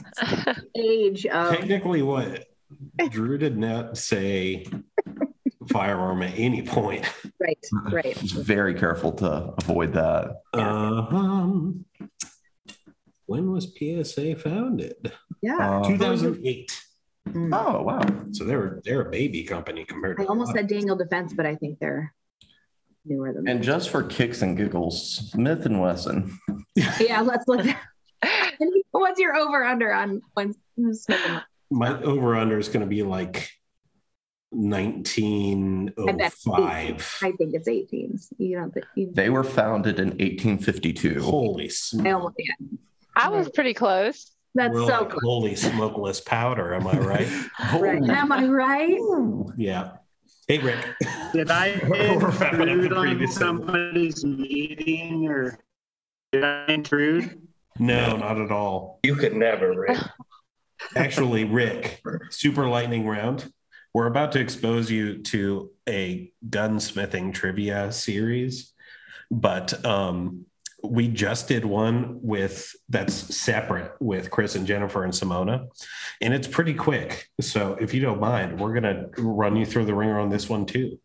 age 0.77 1.25
of 1.27 1.57
Technically, 1.57 2.03
what 2.03 2.47
Drew 3.11 3.39
did 3.39 3.57
not 3.57 3.97
say 3.97 4.67
firearm 5.69 6.23
at 6.23 6.35
any 6.39 6.61
point. 6.63 7.07
right, 7.41 7.59
right. 7.91 8.19
Just 8.19 8.35
very 8.35 8.75
careful 8.75 9.13
to 9.13 9.55
avoid 9.59 9.95
that. 9.95 10.43
Um, 10.53 11.87
when 13.33 13.51
was 13.51 13.73
PSA 13.79 14.37
founded? 14.37 15.11
Yeah. 15.41 15.81
Uh, 15.81 15.89
2008. 15.89 16.71
Mm. 17.29 17.51
oh 17.55 17.83
wow. 17.83 18.03
So 18.33 18.45
they're 18.45 18.81
they're 18.85 19.01
a 19.03 19.11
baby 19.11 19.45
company 19.45 19.85
compared 19.87 20.19
to. 20.19 20.25
I 20.25 20.27
almost 20.27 20.53
said 20.53 20.67
Daniel 20.67 20.97
Defense, 20.97 21.33
but 21.33 21.47
I 21.47 21.55
think 21.55 21.79
they're 21.79 22.13
newer 23.07 23.33
than 23.33 23.45
that. 23.45 23.51
And 23.51 23.63
just 23.63 23.89
for 23.89 24.03
kicks 24.03 24.43
and 24.43 24.55
giggles, 24.57 25.31
Smith 25.31 25.65
and 25.65 25.81
Wesson. 25.81 26.39
Yeah, 26.99 27.21
let's 27.21 27.47
look. 27.49 27.67
What's 28.93 29.21
your 29.21 29.37
over 29.37 29.63
under 29.63 29.93
on 29.93 30.23
when 30.33 30.55
Smith 30.95 31.21
and 31.27 31.43
My 31.71 32.01
over 32.03 32.35
under 32.35 32.59
is 32.59 32.69
going 32.69 32.81
to 32.81 32.87
be 32.87 33.03
like 33.03 33.51
1905. 34.51 37.19
I 37.23 37.33
think 37.33 37.55
it's 37.55 37.69
18s. 37.69 38.29
You 38.39 38.57
don't 38.59 38.73
think 38.73 38.87
you, 38.97 39.11
They 39.13 39.29
were 39.29 39.45
founded 39.45 39.99
in 39.99 40.09
1852. 40.09 41.21
Holy 41.23 41.65
I 41.65 41.69
smoke! 41.69 42.07
almost 42.07 42.37
yeah. 42.39 42.55
I 43.15 43.29
was 43.29 43.49
pretty 43.51 43.75
close. 43.75 44.31
That's 44.55 44.75
We're 44.75 44.87
so 44.87 45.01
like, 45.01 45.09
cool. 45.11 45.21
holy 45.25 45.55
smokeless 45.55 46.21
powder. 46.21 46.75
Am 46.75 46.87
I 46.87 46.99
right? 46.99 47.29
Right. 47.81 48.03
Am 48.03 48.33
I 48.33 48.47
right? 48.47 48.99
yeah. 49.57 49.93
Hey 50.49 50.59
Rick. 50.59 50.87
Did 51.33 51.51
I 51.51 51.81
We're 51.89 52.19
wrapping 52.31 52.61
up 52.61 52.67
the 52.67 52.73
intrude 52.73 52.93
on 52.93 53.07
previous 53.07 53.35
segment. 53.35 53.67
somebody's 53.67 54.25
meeting 54.25 55.27
or 55.29 55.59
did 56.33 56.45
I 56.45 56.67
intrude? 56.67 57.41
No, 57.79 58.17
not 58.17 58.39
at 58.41 58.51
all. 58.51 59.01
You 59.03 59.15
could 59.17 59.35
never, 59.35 59.73
Rick. 59.73 59.99
Actually, 60.97 61.45
Rick, 61.45 62.03
super 62.31 62.69
lightning 62.69 63.07
round. 63.07 63.51
We're 63.95 64.07
about 64.07 64.33
to 64.33 64.41
expose 64.41 64.91
you 64.91 65.23
to 65.23 65.71
a 65.89 66.33
gunsmithing 66.49 67.33
trivia 67.35 67.93
series, 67.93 68.73
but 69.31 69.85
um, 69.87 70.47
we 70.85 71.09
just 71.09 71.49
did 71.49 71.65
one 71.65 72.19
with 72.23 72.75
that's 72.89 73.15
separate 73.15 73.93
with 74.01 74.31
Chris 74.31 74.55
and 74.57 74.67
Jennifer 74.67 75.05
and 75.05 75.13
Simona, 75.13 75.69
and 76.21 76.35
it's 76.35 76.49
pretty 76.49 76.75
quick. 76.75 77.29
So 77.41 77.77
if 77.81 77.95
you 77.95 78.01
don't 78.01 78.21
mind, 78.21 78.61
we're 78.61 78.75
gonna 78.75 79.07
run 79.19 79.57
you 79.57 79.65
through 79.65 79.85
the 79.87 79.95
ringer 79.95 80.19
on 80.19 80.29
this 80.29 80.49
one 80.49 80.67
too. 80.67 80.99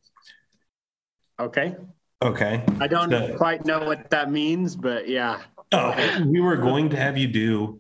Okay. 1.40 1.76
Okay. 2.24 2.64
I 2.80 2.88
don't 2.88 3.10
No. 3.10 3.36
quite 3.38 3.66
know 3.66 3.86
what 3.86 4.10
that 4.10 4.32
means, 4.32 4.76
but 4.76 5.08
yeah. 5.08 5.42
Oh, 5.72 5.94
we 6.26 6.42
were 6.42 6.56
going 6.58 6.90
to 6.90 6.98
have 6.98 7.18
you 7.18 7.28
do 7.28 7.80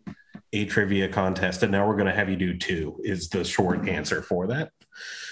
a 0.53 0.65
trivia 0.65 1.07
contest, 1.10 1.63
and 1.63 1.71
now 1.71 1.88
we're 1.88 1.95
going 1.95 2.05
to 2.07 2.13
have 2.13 2.29
you 2.29 2.36
do 2.36 2.55
two. 2.55 2.99
Is 3.03 3.29
the 3.29 3.43
short 3.43 3.88
answer 3.89 4.21
for 4.21 4.47
that? 4.47 4.71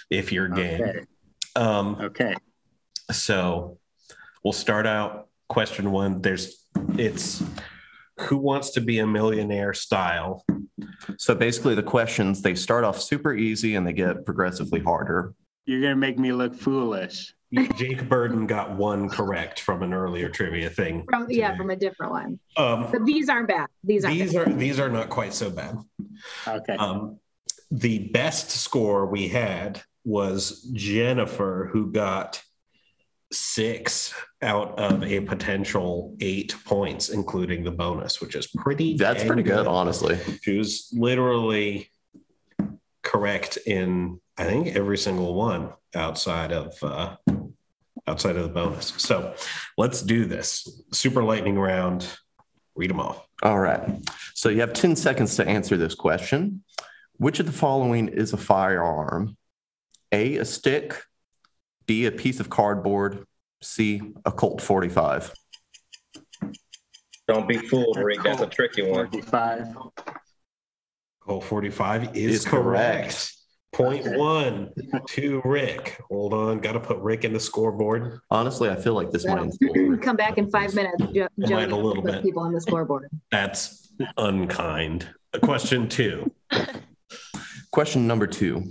If 0.10 0.32
you're 0.32 0.48
game. 0.48 0.82
Okay. 0.82 1.00
Um, 1.56 1.96
Okay. 2.02 2.34
so 3.12 3.78
we'll 4.44 4.54
start 4.54 4.88
out 4.88 5.25
question 5.48 5.92
one. 5.92 6.22
There's 6.22 6.66
it's 6.98 7.44
who 8.20 8.38
wants 8.38 8.72
to 8.72 8.82
be 8.82 9.00
a 9.00 9.08
millionaire 9.08 9.74
style. 9.74 10.46
So 11.18 11.36
basically, 11.36 11.76
the 11.76 11.84
questions 11.84 12.42
they 12.42 12.56
start 12.56 12.84
off 12.84 13.02
super 13.02 13.34
easy 13.34 13.76
and 13.76 13.86
they 13.86 13.94
get 13.94 14.26
progressively 14.26 14.80
harder. 14.80 15.34
You're 15.66 15.82
going 15.82 15.94
to 15.94 16.00
make 16.00 16.20
me 16.20 16.32
look 16.32 16.54
foolish. 16.54 17.34
Jake 17.78 18.08
Burden 18.10 18.48
got 18.48 18.72
one 18.76 19.08
correct 19.10 19.62
from 19.62 19.82
an 19.82 19.94
earlier 19.94 20.30
trivia 20.30 20.70
thing. 20.70 21.06
From 21.10 21.28
yeah, 21.30 21.56
from 21.56 21.70
a 21.70 21.76
different 21.76 22.12
one. 22.12 22.40
Um, 22.58 22.88
But 22.92 23.06
these 23.06 23.30
aren't 23.30 23.48
bad. 23.48 23.68
These 23.84 24.04
aren't 24.06 24.18
these 24.18 24.34
bad. 24.34 24.48
are 24.48 24.54
these 24.54 24.80
are 24.80 24.90
not 24.90 25.10
quite 25.10 25.34
so 25.34 25.50
bad. 25.50 25.78
Okay. 26.48 26.76
Um, 26.76 27.20
the 27.72 28.10
best 28.10 28.52
score 28.52 29.06
we 29.06 29.28
had 29.28 29.82
was 30.04 30.70
Jennifer, 30.74 31.70
who 31.72 31.92
got 31.92 32.42
six 33.32 34.14
out 34.42 34.78
of 34.80 35.04
a 35.04 35.22
potential 35.22 36.16
eight 36.20 36.56
points, 36.66 37.10
including 37.10 37.64
the 37.64 37.72
bonus, 37.72 38.22
which 38.22 38.36
is 38.36 38.48
pretty. 38.48 38.98
That's 38.98 39.24
pretty 39.24 39.44
good, 39.44 39.68
honestly. 39.68 40.18
She 40.42 40.58
was 40.58 40.90
literally 40.94 41.90
correct 43.04 43.58
in, 43.66 44.20
I 44.38 44.44
think, 44.44 44.76
every 44.76 44.98
single 44.98 45.34
one 45.34 45.74
outside 45.94 46.52
of 46.52 46.74
uh, 46.84 47.16
outside 48.08 48.36
of 48.36 48.44
the 48.44 48.50
bonus. 48.50 48.94
So 48.98 49.36
let's 49.78 50.02
do 50.02 50.26
this 50.26 50.84
super 50.92 51.24
lightning 51.24 51.58
round. 51.58 52.08
Read 52.76 52.90
them 52.90 53.00
off. 53.00 53.26
All 53.42 53.60
right. 53.60 53.82
So 54.34 54.50
you 54.50 54.60
have 54.60 54.74
10 54.74 54.96
seconds 54.96 55.36
to 55.38 55.48
answer 55.48 55.78
this 55.78 55.96
question. 55.96 56.64
Which 57.18 57.40
of 57.40 57.46
the 57.46 57.52
following 57.54 58.10
is 58.10 58.34
a 58.34 58.38
firearm? 58.38 59.38
A, 60.12 60.38
a 60.38 60.46
stick, 60.46 61.02
B, 61.86 62.06
a 62.06 62.12
piece 62.12 62.40
of 62.40 62.50
cardboard, 62.50 63.26
C, 63.62 64.02
a 64.26 64.32
Colt 64.32 64.62
45. 64.62 65.34
Don't 67.28 67.48
be 67.48 67.58
fooled, 67.58 67.98
Rick. 67.98 68.20
That's 68.24 68.42
a 68.42 68.48
tricky 68.48 68.84
one. 68.90 69.10
45. 69.10 69.78
Colt 71.22 71.44
45 71.44 72.16
is, 72.16 72.36
Is 72.36 72.46
correct. 72.46 73.02
correct. 73.02 73.32
Point 73.74 74.08
Okay. 74.08 74.16
one 74.16 74.72
to 75.10 75.42
Rick. 75.44 76.00
Hold 76.10 76.34
on. 76.34 76.60
Got 76.60 76.74
to 76.74 76.80
put 76.80 76.98
Rick 77.00 77.26
in 77.26 77.34
the 77.34 77.40
scoreboard. 77.40 78.20
Honestly, 78.32 78.70
I 78.70 78.76
feel 78.76 78.94
like 78.94 79.12
this 79.12 79.26
That'll- 79.26 79.52
Come 79.98 80.16
back 80.16 80.38
in 80.38 80.50
five 80.50 80.74
minutes. 80.76 81.02
Jo- 81.14 81.28
It 81.38 81.48
Joe 81.48 81.56
might 81.56 81.72
a 81.72 81.76
little 81.76 82.02
bit. 82.04 82.24
people 82.24 82.44
on 82.44 82.54
the 82.54 82.62
scoreboard. 82.62 83.10
That's 83.32 83.92
unkind. 84.18 85.10
Question 85.42 85.90
two. 85.90 86.32
Question 87.72 88.08
number 88.08 88.28
two 88.28 88.64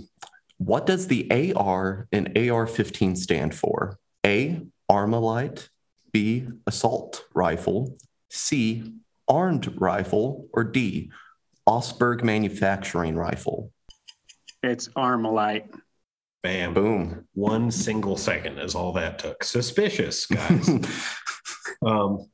What 0.57 0.85
does 0.85 1.07
the 1.07 1.53
AR 1.55 2.07
in 2.11 2.49
AR 2.49 2.65
15 2.67 3.15
stand 3.15 3.53
for? 3.55 3.97
A, 4.25 4.61
Armalite, 4.89 5.69
B, 6.11 6.47
assault 6.65 7.25
rifle, 7.33 7.97
C, 8.29 8.93
armed 9.27 9.79
rifle, 9.79 10.47
or 10.53 10.63
D, 10.63 11.11
Osberg 11.67 12.23
manufacturing 12.23 13.15
rifle? 13.15 13.71
It's 14.63 14.87
Armalite. 14.89 15.67
Bam. 16.41 16.73
Boom. 16.73 17.27
One 17.33 17.71
single 17.71 18.17
second 18.17 18.59
is 18.59 18.75
all 18.75 18.93
that 18.93 19.19
took. 19.19 19.43
Suspicious, 19.43 20.27
guys. 20.27 20.69
um, 21.85 22.29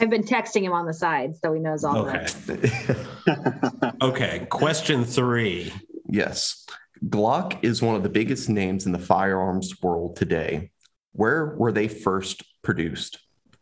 I've 0.00 0.10
been 0.10 0.22
texting 0.22 0.62
him 0.62 0.72
on 0.72 0.86
the 0.86 0.94
side, 0.94 1.36
so 1.36 1.52
he 1.52 1.60
knows 1.60 1.82
all 1.84 2.06
okay. 2.06 2.26
that. 2.46 3.94
Okay. 4.02 4.46
Question 4.48 5.04
three. 5.04 5.72
yes. 6.08 6.64
Glock 7.08 7.62
is 7.64 7.82
one 7.82 7.96
of 7.96 8.02
the 8.02 8.08
biggest 8.08 8.48
names 8.48 8.86
in 8.86 8.92
the 8.92 8.98
firearms 8.98 9.80
world 9.82 10.16
today. 10.16 10.70
Where 11.12 11.46
were 11.56 11.72
they 11.72 11.88
first 11.88 12.42
produced? 12.62 13.18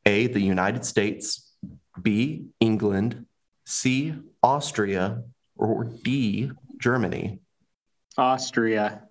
A, 0.06 0.26
the 0.26 0.40
United 0.40 0.84
States, 0.84 1.52
B, 2.00 2.46
England, 2.60 3.26
C, 3.64 4.14
Austria, 4.42 5.22
or 5.56 5.84
D, 5.84 6.50
Germany? 6.78 7.40
Austria. 8.16 9.02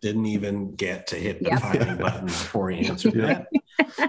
Didn't 0.00 0.26
even 0.26 0.74
get 0.74 1.08
to 1.08 1.16
hit 1.16 1.40
the 1.42 1.50
Yep. 1.50 1.60
timing 1.60 1.96
button 1.98 2.26
before 2.26 2.70
he 2.70 2.86
answered 2.86 3.14
that. 3.14 3.46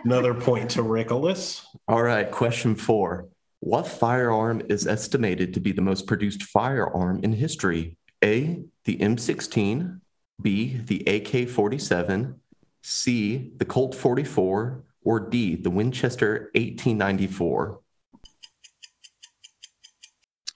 Another 0.03 0.33
point 0.33 0.71
to 0.71 0.81
Rickolas. 0.81 1.63
All 1.87 2.01
right, 2.03 2.29
question 2.29 2.75
four. 2.75 3.29
What 3.59 3.87
firearm 3.87 4.61
is 4.69 4.85
estimated 4.87 5.53
to 5.55 5.59
be 5.59 5.71
the 5.71 5.81
most 5.81 6.07
produced 6.07 6.43
firearm 6.43 7.19
in 7.23 7.33
history? 7.33 7.97
A, 8.23 8.63
the 8.85 8.97
M16, 8.97 9.99
B, 10.41 10.77
the 10.85 11.01
AK 11.05 11.49
47, 11.49 12.39
C, 12.83 13.51
the 13.57 13.65
Colt 13.65 13.95
44, 13.95 14.83
or 15.03 15.19
D, 15.19 15.55
the 15.55 15.69
Winchester 15.69 16.51
1894? 16.53 17.79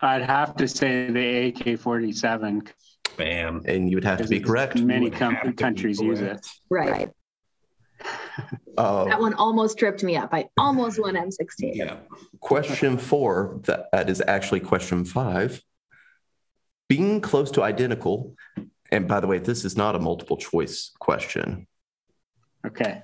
I'd 0.02 0.22
have 0.22 0.56
to 0.58 0.68
say 0.68 1.10
the 1.12 1.48
AK 1.74 1.80
47. 1.80 2.64
Bam. 3.18 3.62
And 3.66 3.90
you 3.90 3.98
would 3.98 4.06
have 4.06 4.20
to 4.20 4.28
be 4.28 4.40
correct. 4.40 4.80
Many 4.80 5.10
com- 5.10 5.34
have 5.36 5.44
to 5.44 5.50
be 5.50 5.56
countries 5.56 6.00
use 6.00 6.22
it. 6.22 6.48
correct. 6.72 6.90
Right. 6.92 7.10
Uh, 8.78 9.04
That 9.06 9.20
one 9.20 9.34
almost 9.34 9.78
tripped 9.78 10.04
me 10.04 10.16
up. 10.16 10.30
I 10.34 10.48
almost 10.58 11.02
won 11.02 11.16
M16. 11.16 11.76
Yeah. 11.76 11.98
Question 12.40 12.98
four, 12.98 13.60
that, 13.64 13.90
that 13.92 14.10
is 14.10 14.22
actually 14.26 14.62
question 14.62 15.04
five. 15.04 15.62
Being 16.90 17.22
close 17.22 17.52
to 17.52 17.64
identical, 17.64 18.36
And 18.92 19.08
by 19.08 19.20
the 19.20 19.28
way, 19.28 19.38
this 19.38 19.64
is 19.64 19.78
not 19.78 19.96
a 19.96 20.00
multiple 20.00 20.36
choice 20.36 20.92
question. 21.00 21.68
Okay. 22.66 23.04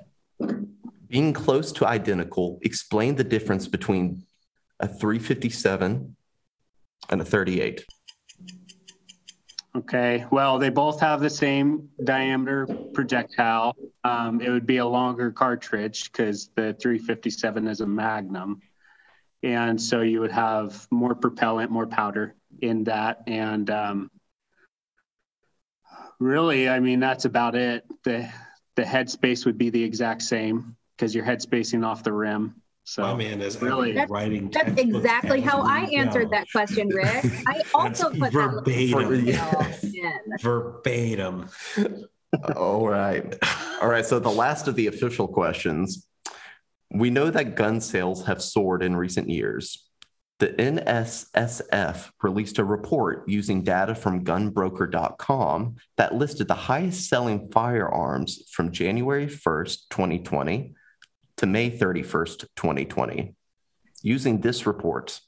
Being 1.07 1.31
close 1.31 1.71
to 1.73 1.85
identical, 1.85 2.57
explain 2.63 3.15
the 3.15 3.23
difference 3.23 3.67
between 3.67 4.23
a 4.79 4.87
357 4.87 6.15
and 7.09 7.21
a 7.21 7.23
38. 7.23 7.85
Okay. 9.75 10.25
Well, 10.31 10.57
they 10.57 10.69
both 10.69 10.99
have 11.01 11.21
the 11.21 11.29
same 11.29 11.89
diameter 12.03 12.65
projectile. 12.93 13.75
Um, 14.03 14.41
it 14.41 14.49
would 14.49 14.65
be 14.65 14.77
a 14.77 14.85
longer 14.85 15.31
cartridge 15.31 16.11
because 16.11 16.49
the 16.55 16.75
357 16.81 17.67
is 17.67 17.81
a 17.81 17.85
Magnum. 17.85 18.61
And 19.45 19.79
so 19.79 20.01
you 20.01 20.21
would 20.21 20.31
have 20.31 20.87
more 20.89 21.13
propellant, 21.13 21.69
more 21.69 21.85
powder 21.85 22.33
in 22.63 22.85
that. 22.85 23.21
And 23.27 23.69
um, 23.69 24.09
really, 26.19 26.67
I 26.67 26.79
mean, 26.79 26.99
that's 26.99 27.25
about 27.25 27.53
it. 27.53 27.85
The, 28.03 28.27
the 28.75 28.81
headspace 28.81 29.45
would 29.45 29.59
be 29.59 29.69
the 29.69 29.83
exact 29.83 30.23
same 30.23 30.75
because 30.97 31.13
you're 31.13 31.23
head 31.23 31.43
spacing 31.43 31.83
off 31.83 32.03
the 32.03 32.11
rim. 32.11 32.55
So 32.85 33.03
My 33.03 33.13
man 33.13 33.39
is 33.39 33.61
really- 33.61 33.93
really 33.93 34.07
writing. 34.07 34.49
That's 34.49 34.81
exactly 34.81 35.41
how 35.41 35.61
I 35.61 35.85
we 35.85 35.95
answered 35.95 36.31
that 36.31 36.47
question, 36.51 36.87
Rick. 36.87 37.25
I 37.47 37.61
also 37.75 38.09
put 38.09 38.31
that 38.31 38.33
verbatim. 38.33 39.09
little 39.09 39.61
in. 39.93 40.37
Verbatim. 40.41 41.49
All 42.55 42.87
right. 42.87 43.35
All 43.79 43.89
right. 43.89 44.05
So 44.05 44.17
the 44.17 44.29
last 44.29 44.67
of 44.67 44.75
the 44.75 44.87
official 44.87 45.27
questions. 45.27 46.07
We 46.95 47.09
know 47.09 47.29
that 47.29 47.55
gun 47.55 47.81
sales 47.81 48.25
have 48.25 48.41
soared 48.41 48.81
in 48.81 48.95
recent 48.95 49.29
years. 49.29 49.85
The 50.39 50.47
NSSF 50.47 52.09
released 52.23 52.57
a 52.57 52.63
report 52.63 53.27
using 53.27 53.63
data 53.63 53.95
from 53.95 54.23
gunbroker.com 54.23 55.75
that 55.97 56.15
listed 56.15 56.47
the 56.47 56.53
highest 56.53 57.09
selling 57.09 57.51
firearms 57.51 58.43
from 58.49 58.71
January 58.71 59.27
1st, 59.27 59.89
2020 59.89 60.73
to 61.37 61.45
May 61.45 61.69
31st, 61.69 62.45
2020. 62.55 63.35
Using 64.01 64.39
this 64.39 64.65
report, 64.65 65.19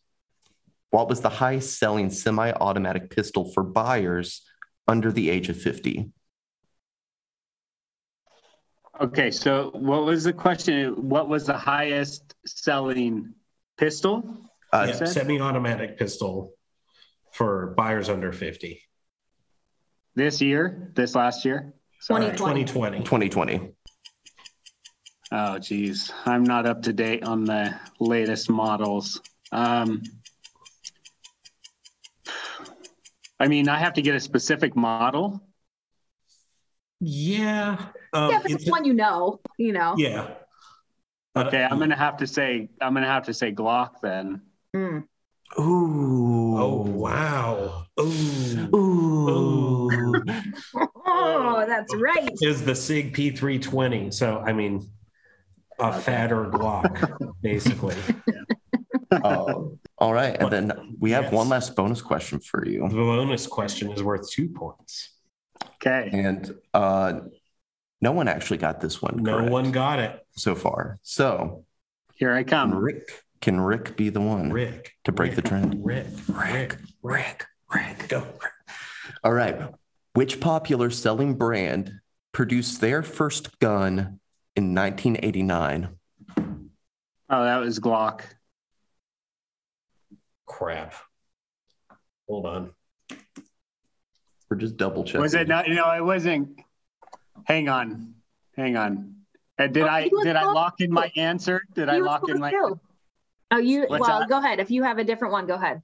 what 0.89 1.09
was 1.09 1.19
the 1.19 1.29
highest 1.29 1.77
selling 1.77 2.09
semi 2.11 2.53
automatic 2.53 3.09
pistol 3.09 3.51
for 3.51 3.63
buyers 3.63 4.41
under 4.87 5.11
the 5.11 5.29
age 5.29 5.49
of 5.49 5.61
50? 5.61 6.11
Okay, 8.99 9.29
so 9.29 9.69
what 9.73 10.05
was 10.05 10.23
the 10.23 10.33
question? 10.33 11.09
What 11.09 11.29
was 11.29 11.45
the 11.45 11.57
highest 11.57 12.33
selling 12.45 13.33
pistol? 13.77 14.23
Uh, 14.73 14.87
Yeah, 14.89 15.05
semi-automatic 15.05 15.97
pistol 15.97 16.53
for 17.31 17.73
buyers 17.77 18.09
under 18.09 18.31
50. 18.31 18.81
This 20.15 20.41
year? 20.41 20.91
This 20.95 21.13
last 21.13 21.45
year? 21.45 21.73
Sorry. 21.99 22.31
2020. 22.31 22.65
2020. 22.65 22.99
2020. 23.03 23.73
Oh, 25.31 25.59
geez. 25.59 26.11
I'm 26.25 26.43
not 26.43 26.65
up 26.65 26.83
to 26.83 26.93
date 26.93 27.23
on 27.23 27.45
the 27.45 27.75
latest 27.99 28.49
models. 28.49 29.21
Um, 29.51 30.01
I 33.39 33.47
mean, 33.47 33.69
I 33.69 33.77
have 33.77 33.93
to 33.93 34.01
get 34.01 34.15
a 34.15 34.19
specific 34.19 34.75
model. 34.75 35.43
Yeah. 36.99 37.77
Um, 38.13 38.31
Yeah, 38.31 38.39
but 38.41 38.51
it's 38.51 38.63
it's- 38.63 38.71
one 38.71 38.85
you 38.85 38.93
know, 38.93 39.39
you 39.57 39.73
know. 39.73 39.95
yeah. 39.97 40.29
Okay, 41.35 41.63
I'm 41.63 41.77
gonna 41.77 41.95
have 41.95 42.17
to 42.17 42.27
say 42.27 42.69
I'm 42.81 42.93
gonna 42.95 43.05
have 43.05 43.25
to 43.25 43.33
say 43.33 43.51
Glock 43.51 44.01
then. 44.01 44.41
Mm. 44.75 45.03
Ooh. 45.59 46.57
Oh, 46.57 46.81
wow. 46.87 47.85
Ooh. 47.99 48.75
Ooh. 48.75 50.23
Oh, 51.09 51.63
that's 51.65 51.95
right. 51.95 52.29
Is 52.41 52.63
the 52.65 52.75
SIG 52.75 53.13
P320. 53.15 54.13
So, 54.13 54.39
I 54.39 54.51
mean, 54.53 54.89
a 55.79 55.91
fatter 55.99 56.45
Glock, 56.45 57.09
basically. 57.41 57.95
Oh, 59.23 59.77
all 59.97 60.13
right. 60.13 60.35
And 60.39 60.51
then 60.51 60.95
we 60.99 61.11
have 61.11 61.25
Yes. 61.25 61.33
one 61.33 61.49
last 61.49 61.75
bonus 61.75 62.01
question 62.01 62.39
for 62.39 62.67
you. 62.67 62.81
The 62.89 62.95
bonus 62.95 63.47
question 63.47 63.91
is 63.91 64.03
worth 64.03 64.29
two 64.29 64.49
points. 64.49 65.15
Okay. 65.75 66.09
And 66.11 66.53
uh, 66.73 67.21
no 68.01 68.11
one 68.11 68.27
actually 68.27 68.57
got 68.57 68.79
this 68.81 69.01
one 69.01 69.17
No 69.23 69.37
correct 69.37 69.51
one 69.51 69.71
got 69.71 69.99
it. 69.99 70.25
so 70.35 70.55
far. 70.55 70.97
So 71.03 71.65
Here 72.15 72.33
I 72.33 72.43
come. 72.43 72.73
Rick, 72.75 73.23
can 73.41 73.59
Rick 73.59 73.95
be 73.97 74.09
the 74.09 74.21
one 74.21 74.51
Rick. 74.51 74.93
to 75.05 75.11
break 75.11 75.31
the 75.35 75.41
Rick, 75.41 75.45
trend? 75.49 75.85
Rick. 75.85 76.05
Rick, 76.27 76.77
Rick, 77.03 77.45
Rick. 77.73 78.07
Go. 78.09 78.25
All 79.23 79.33
right. 79.33 79.69
Which 80.13 80.39
popular 80.39 80.89
selling 80.89 81.35
brand 81.35 81.91
produced 82.31 82.81
their 82.81 83.03
first 83.03 83.59
gun 83.59 84.19
in 84.55 84.73
1989? 84.73 85.89
Oh, 87.29 87.43
that 87.43 87.57
was 87.57 87.79
Glock. 87.79 88.21
Crap. 90.45 90.93
Hold 92.27 92.45
on. 92.45 92.71
We're 94.49 94.57
just 94.57 94.77
double 94.77 95.03
checking. 95.03 95.21
Was 95.21 95.33
it 95.33 95.47
not? 95.47 95.67
No, 95.69 95.91
it 95.91 96.03
wasn't. 96.03 96.57
Hang 97.45 97.69
on. 97.69 98.13
Hang 98.55 98.75
on. 98.77 99.15
Uh, 99.59 99.67
did 99.67 99.83
Oh, 99.83 99.87
I 99.87 100.03
he 100.03 100.09
was 100.11 100.23
did 100.25 100.35
I 100.35 100.43
lock 100.51 100.75
in 100.81 100.91
my 100.91 101.11
answer? 101.15 101.63
Did 101.73 101.89
I 101.89 101.95
He 101.95 102.01
was 102.01 102.07
lock 102.07 102.29
in 102.29 102.39
my 102.39 102.51
too. 102.51 102.79
Oh, 103.51 103.57
you, 103.57 103.85
What's 103.87 104.07
well, 104.07 104.19
that? 104.19 104.29
go 104.29 104.37
ahead. 104.39 104.59
If 104.59 104.69
you 104.71 104.83
have 104.83 104.97
a 104.97 105.03
different 105.03 105.31
one, 105.31 105.47
go 105.47 105.55
ahead. 105.55 105.81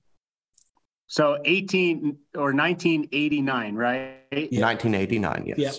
so 1.07 1.37
18 1.45 2.17
or 2.35 2.53
1989, 2.53 3.75
right? 3.75 4.15
1989, 4.31 5.43
yes. 5.45 5.57
Yep. 5.57 5.73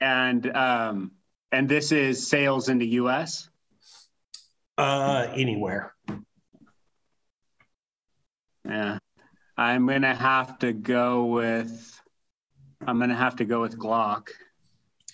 And 0.00 0.56
um 0.56 1.12
and 1.52 1.68
this 1.68 1.92
is 1.92 2.26
sales 2.26 2.68
in 2.68 2.78
the 2.78 2.86
US. 3.02 3.48
Uh, 4.76 5.26
anywhere. 5.34 5.94
Yeah. 8.64 8.98
I'm 9.56 9.86
gonna 9.86 10.14
have 10.14 10.58
to 10.60 10.72
go 10.72 11.24
with 11.26 12.00
I'm 12.86 12.98
gonna 12.98 13.16
have 13.16 13.36
to 13.36 13.44
go 13.44 13.60
with 13.60 13.78
Glock. 13.78 14.28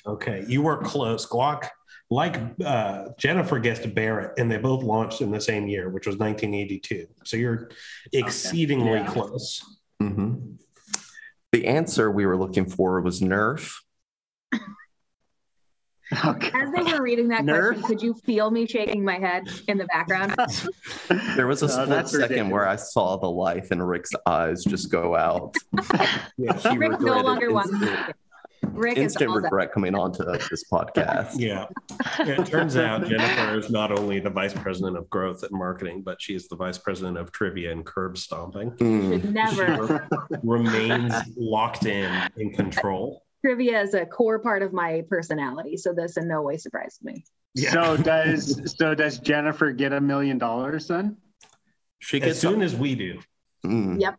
Okay, 0.07 0.45
you 0.49 0.63
were 0.63 0.79
close. 0.79 1.27
Glock, 1.27 1.69
like 2.11 2.39
uh, 2.65 3.09
Jennifer 3.19 3.59
guessed 3.59 3.95
Barrett, 3.95 4.33
and 4.39 4.51
they 4.51 4.59
both 4.59 4.83
launched 4.83 5.21
in 5.23 5.31
the 5.31 5.41
same 5.41 5.67
year, 5.67 5.89
which 5.89 6.07
was 6.07 6.17
1982. 6.17 7.07
So 7.25 7.37
you're 7.37 7.71
exceedingly 8.13 8.93
Yeah. 8.93 9.07
close. 9.07 9.63
Mhm. 10.03 10.57
The 11.53 11.67
answer 11.67 12.11
we 12.11 12.27
were 12.27 12.37
looking 12.37 12.67
for 12.67 13.01
was 13.01 13.21
Nerf. 13.21 13.73
Okay. 16.25 16.51
As 16.55 16.71
they 16.71 16.83
were 16.93 17.03
reading 17.03 17.29
that 17.29 17.43
Nerf? 17.43 17.69
question, 17.71 17.83
could 17.83 18.03
you 18.03 18.15
feel 18.15 18.51
me 18.51 18.67
shaking 18.67 19.03
my 19.05 19.19
head 19.19 19.49
in 19.69 19.79
the 19.79 19.87
background? 19.87 20.35
There 21.37 21.47
was 21.47 21.63
a 21.63 21.69
split 21.69 21.89
that's 21.89 22.11
second 22.13 22.23
ridiculous. 22.31 22.53
where 22.53 22.69
I 22.69 22.77
saw 22.77 23.17
the 23.17 23.29
life 23.31 23.73
in 23.73 23.83
Rick's 23.83 24.11
eyes 24.27 24.63
just 24.65 24.91
go 24.91 25.17
out. 25.17 25.55
Yeah, 26.39 26.75
Rick 26.77 27.01
no 27.01 27.21
longer 27.21 27.53
wants 27.53 27.73
instant, 27.73 28.15
Rick 28.73 28.99
instant 28.99 29.29
all 29.29 29.37
done. 29.37 29.45
regret 29.45 29.73
coming 29.73 29.95
onto 29.95 30.25
this 30.25 30.65
podcast. 30.73 31.35
yeah. 31.39 31.67
It 32.21 32.47
turns 32.47 32.77
out 32.77 33.07
Jennifer 33.07 33.59
is 33.59 33.71
not 33.71 33.97
only 33.97 34.21
the 34.21 34.31
vice 34.31 34.55
president 34.55 34.97
of 34.97 35.09
growth 35.11 35.43
and 35.43 35.53
marketing, 35.53 36.03
but 36.03 36.21
she's 36.21 36.49
the 36.49 36.57
vice 36.57 36.79
president 36.79 37.19
of 37.19 37.33
trivia 37.33 37.73
and 37.73 37.85
curb 37.85 38.19
stomping. 38.19 38.73
Mm. 38.73 39.33
Never. 39.33 40.09
Remains 40.43 41.15
locked 41.37 41.87
in 41.87 42.29
in 42.37 42.53
control. 42.53 43.23
Trivia 43.45 43.83
is 43.83 43.95
a 43.95 44.07
core 44.07 44.39
part 44.39 44.63
of 44.63 44.73
my 44.73 45.05
personality, 45.09 45.77
so 45.77 45.93
this 45.93 46.17
in 46.17 46.27
no 46.29 46.43
way 46.43 46.57
surprised 46.57 47.05
me. 47.05 47.25
Yeah. 47.55 47.73
So 47.73 47.97
does 47.97 48.75
so 48.79 48.95
does 48.95 49.19
Jennifer 49.19 49.71
get 49.73 49.93
a 49.93 50.01
million 50.01 50.39
dollars 50.39 50.89
then? 50.89 51.19
She 51.99 52.19
gets 52.21 52.31
as 52.39 52.43
gets 52.43 52.53
soon 52.53 52.63
as 52.63 52.75
we 52.75 52.95
do. 52.95 53.21
mm. 53.65 54.01
Yep. 54.01 54.19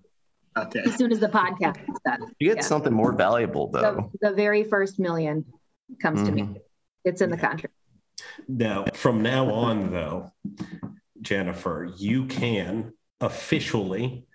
Okay. 0.57 0.79
As 0.85 0.95
soon 0.95 1.11
as 1.11 1.19
the 1.19 1.27
podcast 1.27 1.77
is 1.89 1.97
done. 2.05 2.31
she 2.41 2.47
gets 2.47 2.57
Yeah. 2.57 2.61
something 2.61 2.93
more 2.93 3.11
valuable 3.11 3.69
though. 3.69 4.09
the 4.21 4.31
very 4.31 4.63
first 4.63 4.99
million 4.99 5.45
comes 6.01 6.23
to 6.23 6.31
me. 6.31 6.41
Mhm. 6.43 6.57
It's 7.03 7.21
in 7.21 7.29
the 7.29 7.37
contract. 7.37 7.73
Now, 8.47 8.85
from 8.93 9.21
now 9.21 9.51
on, 9.53 9.91
though, 9.91 10.31
Jennifer, 11.21 11.91
you 11.97 12.25
can 12.25 12.93
officially 13.19 14.25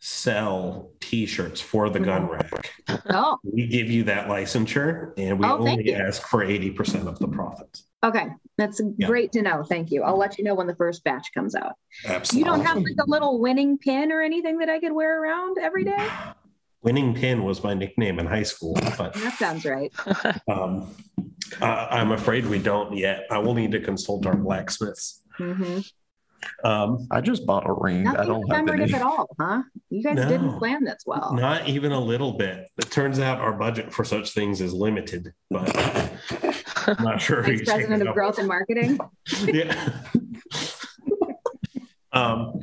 sell 0.00 0.90
T-shirts 1.00 1.60
for 1.60 1.88
the 1.88 2.00
gun 2.00 2.28
rack. 2.28 2.72
Oh, 3.08 3.38
We 3.44 3.68
give 3.68 3.88
you 3.88 4.04
that 4.04 4.28
licensure, 4.28 5.12
and 5.16 5.38
we 5.38 5.46
Oh, 5.46 5.58
only 5.58 5.94
ask 5.94 6.22
for 6.26 6.42
eighty 6.42 6.70
percent 6.70 7.06
of 7.06 7.18
the 7.20 7.28
profits. 7.28 7.84
Okay. 8.02 8.28
That's 8.58 8.80
Yeah. 8.98 9.06
great 9.06 9.32
to 9.32 9.42
know. 9.42 9.62
Thank 9.64 9.90
you. 9.90 10.02
I'll 10.02 10.18
let 10.18 10.38
you 10.38 10.44
know 10.44 10.54
when 10.54 10.66
the 10.66 10.74
first 10.76 11.02
batch 11.04 11.28
comes 11.34 11.54
out. 11.54 11.74
Absolutely. 12.06 12.38
You 12.38 12.44
don't 12.56 12.64
have 12.66 12.76
like 12.76 12.96
a 13.00 13.10
little 13.10 13.40
winning 13.40 13.78
pin 13.78 14.12
or 14.12 14.20
anything 14.22 14.58
that 14.58 14.68
I 14.68 14.78
could 14.78 14.92
wear 14.92 15.22
around 15.22 15.58
every 15.58 15.84
day? 15.84 16.08
Winning 16.82 17.14
Pin 17.14 17.44
was 17.44 17.62
my 17.62 17.74
nickname 17.74 18.18
in 18.18 18.26
high 18.26 18.42
school, 18.42 18.74
but 18.98 19.14
That 19.14 19.34
sounds 19.38 19.64
right. 19.64 19.92
um, 20.48 20.92
uh, 21.60 21.86
I'm 21.90 22.10
afraid 22.10 22.44
we 22.46 22.58
don't 22.58 22.96
yet. 22.96 23.20
I 23.30 23.38
will 23.38 23.54
need 23.54 23.70
to 23.70 23.78
consult 23.80 24.26
our 24.26 24.36
blacksmiths. 24.36 25.22
hmm 25.38 25.78
Um, 26.64 27.06
I 27.10 27.20
just 27.20 27.46
bought 27.46 27.68
a 27.68 27.72
ring. 27.72 28.06
I 28.06 28.12
Nothing 28.12 28.28
don't 28.28 28.48
have 28.50 28.58
commemorative 28.58 28.94
any. 28.94 28.94
at 28.94 29.02
all, 29.02 29.28
huh? 29.40 29.62
You 29.90 30.02
guys 30.02 30.16
No. 30.16 30.28
didn't 30.28 30.58
plan 30.58 30.84
this 30.84 31.02
well. 31.06 31.32
not 31.34 31.68
even 31.68 31.92
a 31.92 32.00
little 32.00 32.32
bit. 32.32 32.68
It 32.78 32.90
turns 32.90 33.18
out 33.18 33.38
our 33.40 33.52
budget 33.52 33.92
for 33.92 34.04
such 34.04 34.32
things 34.32 34.60
is 34.60 34.72
limited, 34.72 35.32
but 35.50 35.74
I'm 36.88 37.04
not 37.04 37.20
sure. 37.20 37.42
Vice 37.42 37.60
who's 37.60 37.68
President 37.68 38.02
of 38.02 38.08
it 38.08 38.14
Growth 38.14 38.38
and 38.38 38.48
Marketing. 38.48 38.98
yeah. 39.46 39.90
um, 42.12 42.60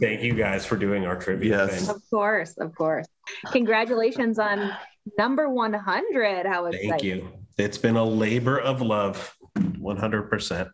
thank 0.00 0.22
you 0.22 0.34
guys 0.34 0.64
for 0.64 0.76
doing 0.76 1.04
our 1.06 1.16
trivia 1.18 1.66
Yes. 1.66 1.86
thing. 1.86 1.94
Of 1.94 2.02
course, 2.10 2.56
of 2.58 2.74
course. 2.74 3.06
Congratulations 3.52 4.38
on 4.38 4.72
number 5.18 5.48
100. 5.48 6.46
How 6.46 6.66
exciting. 6.66 6.90
Thank 6.90 7.02
you. 7.02 7.28
It's 7.58 7.78
been 7.78 7.96
a 7.96 8.04
labor 8.04 8.58
of 8.58 8.80
love, 8.80 9.34
100%. 9.58 10.70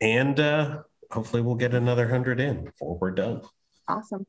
And 0.00 0.40
uh, 0.40 0.78
hopefully 1.10 1.42
we'll 1.42 1.54
get 1.54 1.74
another 1.74 2.04
100 2.04 2.40
in 2.40 2.64
before 2.64 2.98
we're 2.98 3.10
done. 3.10 3.42
Awesome. 3.88 4.26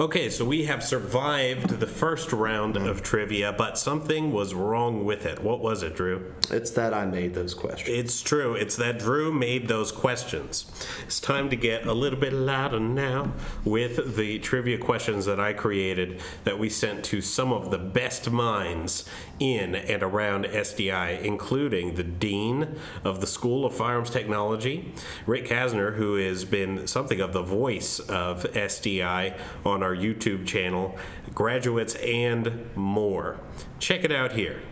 Okay, 0.00 0.30
so 0.30 0.44
we 0.44 0.64
have 0.66 0.84
survived 0.84 1.80
the 1.80 1.86
first 1.86 2.32
round 2.32 2.76
of 2.76 3.02
trivia, 3.02 3.52
but 3.52 3.76
something 3.76 4.30
was 4.30 4.54
wrong 4.54 5.04
with 5.04 5.26
it. 5.26 5.42
What 5.42 5.58
was 5.58 5.82
it, 5.82 5.96
Drew? 5.96 6.34
It's 6.52 6.70
that 6.72 6.94
I 6.94 7.04
made 7.04 7.34
those 7.34 7.52
questions. 7.52 7.98
It's 7.98 8.22
true. 8.22 8.54
It's 8.54 8.76
that 8.76 9.00
Drew 9.00 9.32
made 9.32 9.66
those 9.66 9.90
questions. 9.90 10.70
It's 11.04 11.18
time 11.18 11.50
to 11.50 11.56
get 11.56 11.84
a 11.84 11.92
little 11.92 12.18
bit 12.18 12.32
louder 12.32 12.78
now 12.78 13.32
with 13.64 14.16
the 14.16 14.38
trivia 14.38 14.78
questions 14.78 15.26
that 15.26 15.40
I 15.40 15.52
created 15.52 16.20
that 16.44 16.60
we 16.60 16.70
sent 16.70 17.04
to 17.06 17.20
some 17.20 17.52
of 17.52 17.72
the 17.72 17.78
best 17.78 18.30
minds 18.30 19.04
in 19.40 19.74
and 19.74 20.02
around 20.02 20.44
SDI, 20.44 21.22
including 21.22 21.94
the 21.94 22.02
Dean 22.02 22.76
of 23.04 23.20
the 23.20 23.26
School 23.26 23.64
of 23.64 23.74
Firearms 23.74 24.10
Technology, 24.10 24.92
Rick 25.26 25.46
Kasner, 25.46 25.96
who 25.96 26.16
has 26.16 26.44
been 26.44 26.86
something 26.86 27.20
of 27.20 27.32
the 27.32 27.42
voice 27.42 27.98
of 28.00 28.44
SDI 28.44 29.37
on 29.64 29.82
our 29.82 29.94
YouTube 29.94 30.46
channel, 30.46 30.96
graduates, 31.34 31.94
and 31.96 32.74
more. 32.76 33.38
Check 33.78 34.04
it 34.04 34.12
out 34.12 34.32
here. 34.32 34.62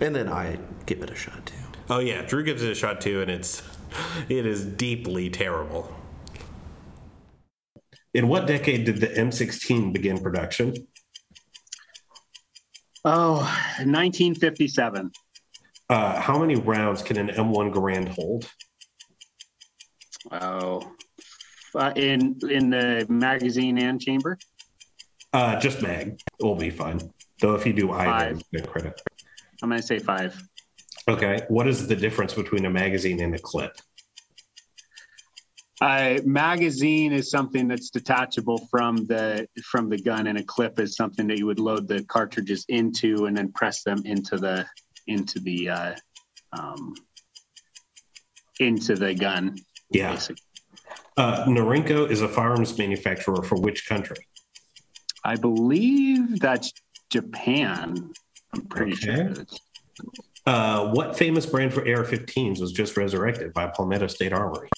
And 0.00 0.14
then 0.14 0.28
I 0.28 0.58
give 0.86 1.02
it 1.02 1.10
a 1.10 1.14
shot 1.14 1.46
too. 1.46 1.54
Oh 1.90 1.98
yeah, 1.98 2.22
Drew 2.22 2.42
gives 2.42 2.62
it 2.62 2.70
a 2.70 2.74
shot 2.74 3.00
too, 3.00 3.20
and 3.20 3.30
it's 3.30 3.62
it 4.28 4.46
is 4.46 4.64
deeply 4.64 5.30
terrible. 5.30 5.92
In 8.14 8.28
what 8.28 8.46
decade 8.46 8.84
did 8.84 8.98
the 9.00 9.08
M16 9.08 9.92
begin 9.92 10.22
production? 10.22 10.74
Oh, 13.04 13.36
1957. 13.78 15.10
Uh, 15.88 16.20
how 16.20 16.38
many 16.38 16.54
rounds 16.56 17.02
can 17.02 17.16
an 17.16 17.28
M1 17.28 17.72
Garand 17.74 18.08
hold? 18.08 18.50
Oh, 20.30 20.92
uh, 21.74 21.92
in 21.96 22.38
in 22.48 22.70
the 22.70 23.06
magazine 23.08 23.78
and 23.78 24.00
chamber. 24.00 24.38
Uh, 25.32 25.58
just 25.58 25.80
mag 25.82 26.20
will 26.40 26.54
be 26.54 26.70
fine. 26.70 27.00
Though 27.40 27.54
if 27.54 27.66
you 27.66 27.72
do 27.72 27.90
either, 27.92 28.36
Five. 28.36 28.42
good 28.52 28.68
credit. 28.68 29.00
I'm 29.62 29.70
gonna 29.70 29.82
say 29.82 29.98
five. 29.98 30.40
Okay, 31.08 31.42
what 31.48 31.66
is 31.66 31.88
the 31.88 31.96
difference 31.96 32.34
between 32.34 32.64
a 32.66 32.70
magazine 32.70 33.20
and 33.20 33.34
a 33.34 33.38
clip? 33.38 33.76
A 35.82 36.20
magazine 36.24 37.12
is 37.12 37.28
something 37.28 37.66
that's 37.66 37.90
detachable 37.90 38.68
from 38.70 39.04
the 39.06 39.48
from 39.64 39.88
the 39.88 39.98
gun, 39.98 40.28
and 40.28 40.38
a 40.38 40.44
clip 40.44 40.78
is 40.78 40.94
something 40.94 41.26
that 41.26 41.38
you 41.38 41.46
would 41.46 41.58
load 41.58 41.88
the 41.88 42.04
cartridges 42.04 42.64
into 42.68 43.26
and 43.26 43.36
then 43.36 43.50
press 43.50 43.82
them 43.82 44.00
into 44.04 44.36
the 44.36 44.64
into 45.08 45.40
the 45.40 45.70
uh, 45.70 45.94
um, 46.52 46.94
into 48.60 48.94
the 48.94 49.14
gun. 49.14 49.56
Yeah. 49.90 50.12
basically. 50.12 50.44
Uh, 51.16 51.44
Norinco 51.46 52.08
is 52.08 52.22
a 52.22 52.28
firearms 52.28 52.76
manufacturer 52.78 53.42
for 53.42 53.56
which 53.60 53.86
country? 53.88 54.16
I 55.24 55.36
believe 55.36 56.40
that's 56.40 56.72
Japan. 57.10 58.12
I'm 58.54 58.62
pretty 58.66 58.92
Okay. 58.92 59.32
sure. 59.34 59.46
Uh, 60.46 60.90
what 60.92 61.16
famous 61.16 61.46
brand 61.46 61.72
for 61.72 61.80
AR-15s 61.82 62.60
was 62.60 62.72
just 62.72 62.96
resurrected 62.96 63.52
by 63.52 63.66
Palmetto 63.68 64.06
State 64.08 64.32
Armory? 64.32 64.68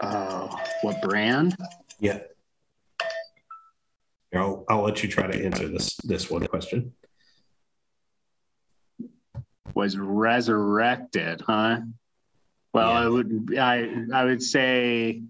uh, 0.00 0.48
what 0.82 1.00
brand? 1.02 1.56
Yeah. 2.00 2.20
I'll, 4.34 4.64
I'll 4.68 4.82
let 4.82 5.02
you 5.02 5.08
try 5.08 5.26
to 5.26 5.44
answer 5.44 5.68
this 5.68 5.96
this 6.04 6.30
one 6.30 6.46
question. 6.46 6.92
was 9.74 9.96
resurrected, 9.96 11.40
huh? 11.40 11.80
Well, 12.78 12.90
Yeah. 12.90 13.00
I 13.00 13.08
would 13.08 13.58
I 13.58 14.04
I 14.12 14.24
would 14.24 14.42
say 14.42 15.22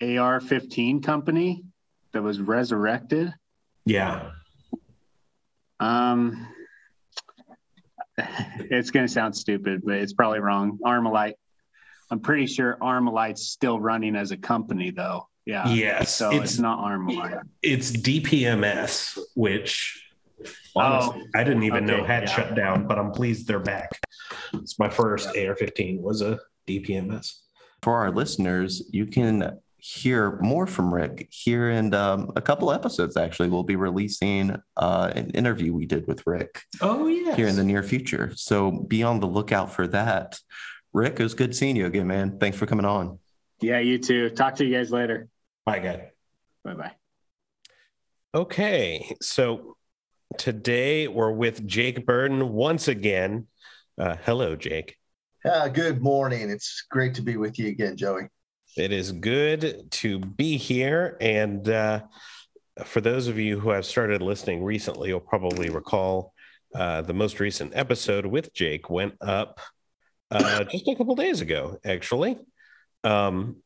AR-15 0.00 1.02
company 1.02 1.64
that 2.12 2.22
was 2.22 2.40
resurrected. 2.40 3.34
Yeah. 3.84 4.30
Um, 5.80 6.48
it's 8.58 8.90
gonna 8.90 9.08
sound 9.08 9.36
stupid, 9.36 9.82
but 9.84 9.96
it's 9.96 10.12
probably 10.12 10.40
wrong. 10.40 10.78
Armalite. 10.84 11.34
I'm 12.10 12.20
pretty 12.20 12.46
sure 12.46 12.76
Armalite's 12.80 13.48
still 13.48 13.80
running 13.80 14.14
as 14.14 14.30
a 14.30 14.36
company, 14.36 14.90
though. 14.90 15.28
Yeah. 15.46 15.68
Yes. 15.68 16.14
So 16.14 16.30
it's 16.30 16.52
it's, 16.52 16.58
not 16.58 16.78
Armalite. 16.78 17.42
it's 17.62 17.90
DPMS, 17.90 19.18
which 19.34 20.03
honestly, 20.76 21.22
I 21.34 21.44
didn't 21.44 21.62
even 21.64 21.86
know 21.86 22.00
Oh, 22.00 22.04
had 22.04 22.24
yeah. 22.24 22.34
shut 22.34 22.54
down, 22.54 22.86
but 22.86 22.98
I'm 22.98 23.10
pleased 23.12 23.46
they're 23.48 23.58
back. 23.60 23.90
It's 24.54 24.78
my 24.78 24.88
first 24.88 25.28
AR-15 25.28 26.00
was 26.00 26.20
a 26.22 26.38
DPMS. 26.66 27.40
For 27.82 27.94
our 27.96 28.10
listeners, 28.10 28.82
you 28.92 29.06
can 29.06 29.58
hear 29.78 30.38
more 30.40 30.66
from 30.66 30.92
Rick 30.94 31.28
here 31.30 31.68
in 31.70 31.92
um, 31.92 32.32
a 32.36 32.40
couple 32.40 32.72
episodes. 32.72 33.16
Actually, 33.18 33.50
we'll 33.50 33.62
be 33.64 33.76
releasing 33.76 34.56
uh, 34.78 35.12
an 35.14 35.30
interview 35.30 35.74
we 35.74 35.84
did 35.84 36.06
with 36.06 36.26
Rick 36.26 36.62
Oh 36.80 37.06
yeah. 37.06 37.34
here 37.36 37.46
in 37.48 37.56
the 37.56 37.64
near 37.64 37.82
future. 37.82 38.32
So 38.34 38.70
be 38.70 39.02
on 39.02 39.20
the 39.20 39.26
lookout 39.26 39.72
for 39.72 39.86
that. 39.88 40.38
Rick, 40.94 41.20
it 41.20 41.22
was 41.22 41.34
good 41.34 41.54
seeing 41.54 41.76
you 41.76 41.84
again, 41.86 42.06
man. 42.06 42.38
Thanks 42.38 42.56
for 42.56 42.64
coming 42.66 42.86
on. 42.86 43.18
Yeah, 43.60 43.80
you 43.80 43.98
too. 43.98 44.30
Talk 44.30 44.54
to 44.56 44.64
you 44.64 44.74
guys 44.76 44.90
later. 44.90 45.28
Bye, 45.66 45.80
guy. 45.80 46.10
Bye 46.64 46.74
bye. 46.74 46.92
Okay, 48.34 49.14
so 49.20 49.76
today 50.38 51.08
we're 51.08 51.32
with 51.32 51.66
Jake 51.66 52.06
Burton 52.06 52.52
once 52.52 52.88
again. 52.88 53.46
Uh, 53.98 54.16
hello, 54.24 54.56
Jake. 54.56 54.96
Uh, 55.44 55.68
good 55.68 56.00
morning. 56.00 56.50
It's 56.50 56.84
great 56.90 57.14
to 57.14 57.22
be 57.22 57.36
with 57.36 57.58
you 57.58 57.68
again, 57.68 57.96
Joey. 57.96 58.28
It 58.76 58.92
is 58.92 59.12
good 59.12 59.90
to 59.90 60.18
be 60.18 60.56
here. 60.56 61.16
And 61.20 61.68
uh, 61.68 62.02
for 62.84 63.00
those 63.00 63.28
of 63.28 63.38
you 63.38 63.60
who 63.60 63.70
have 63.70 63.86
started 63.86 64.22
listening 64.22 64.64
recently, 64.64 65.10
you'll 65.10 65.20
probably 65.20 65.70
recall 65.70 66.32
uh, 66.74 67.02
the 67.02 67.14
most 67.14 67.38
recent 67.40 67.72
episode 67.74 68.26
with 68.26 68.52
Jake 68.52 68.90
went 68.90 69.14
up 69.20 69.60
uh, 70.30 70.64
just 70.70 70.88
a 70.88 70.94
couple 70.94 71.14
days 71.14 71.40
ago, 71.40 71.78
actually. 71.84 72.38
Um, 73.04 73.56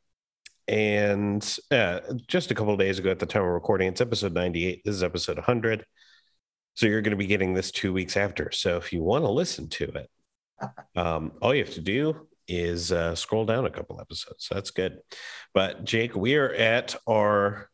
and 0.66 1.58
uh, 1.70 2.00
just 2.26 2.50
a 2.50 2.54
couple 2.54 2.76
days 2.76 2.98
ago 2.98 3.10
at 3.10 3.18
the 3.18 3.26
time 3.26 3.42
of 3.42 3.48
recording, 3.48 3.88
it's 3.88 4.02
episode 4.02 4.34
98. 4.34 4.82
This 4.84 4.96
is 4.96 5.02
episode 5.02 5.36
100. 5.36 5.86
So 6.78 6.86
you're 6.86 7.02
going 7.02 7.10
to 7.10 7.16
be 7.16 7.26
getting 7.26 7.54
this 7.54 7.72
two 7.72 7.92
weeks 7.92 8.16
after. 8.16 8.52
So 8.52 8.76
if 8.76 8.92
you 8.92 9.02
want 9.02 9.24
to 9.24 9.30
listen 9.30 9.68
to 9.70 9.84
it, 9.86 10.10
um, 10.96 11.32
all 11.42 11.52
you 11.52 11.64
have 11.64 11.74
to 11.74 11.80
do 11.80 12.28
is 12.46 12.92
uh, 12.92 13.16
scroll 13.16 13.44
down 13.44 13.66
a 13.66 13.70
couple 13.70 14.00
episodes. 14.00 14.46
That's 14.48 14.70
good. 14.70 15.00
But 15.52 15.84
Jake, 15.84 16.14
we 16.14 16.36
are 16.36 16.52
at 16.52 16.94
our 17.08 17.68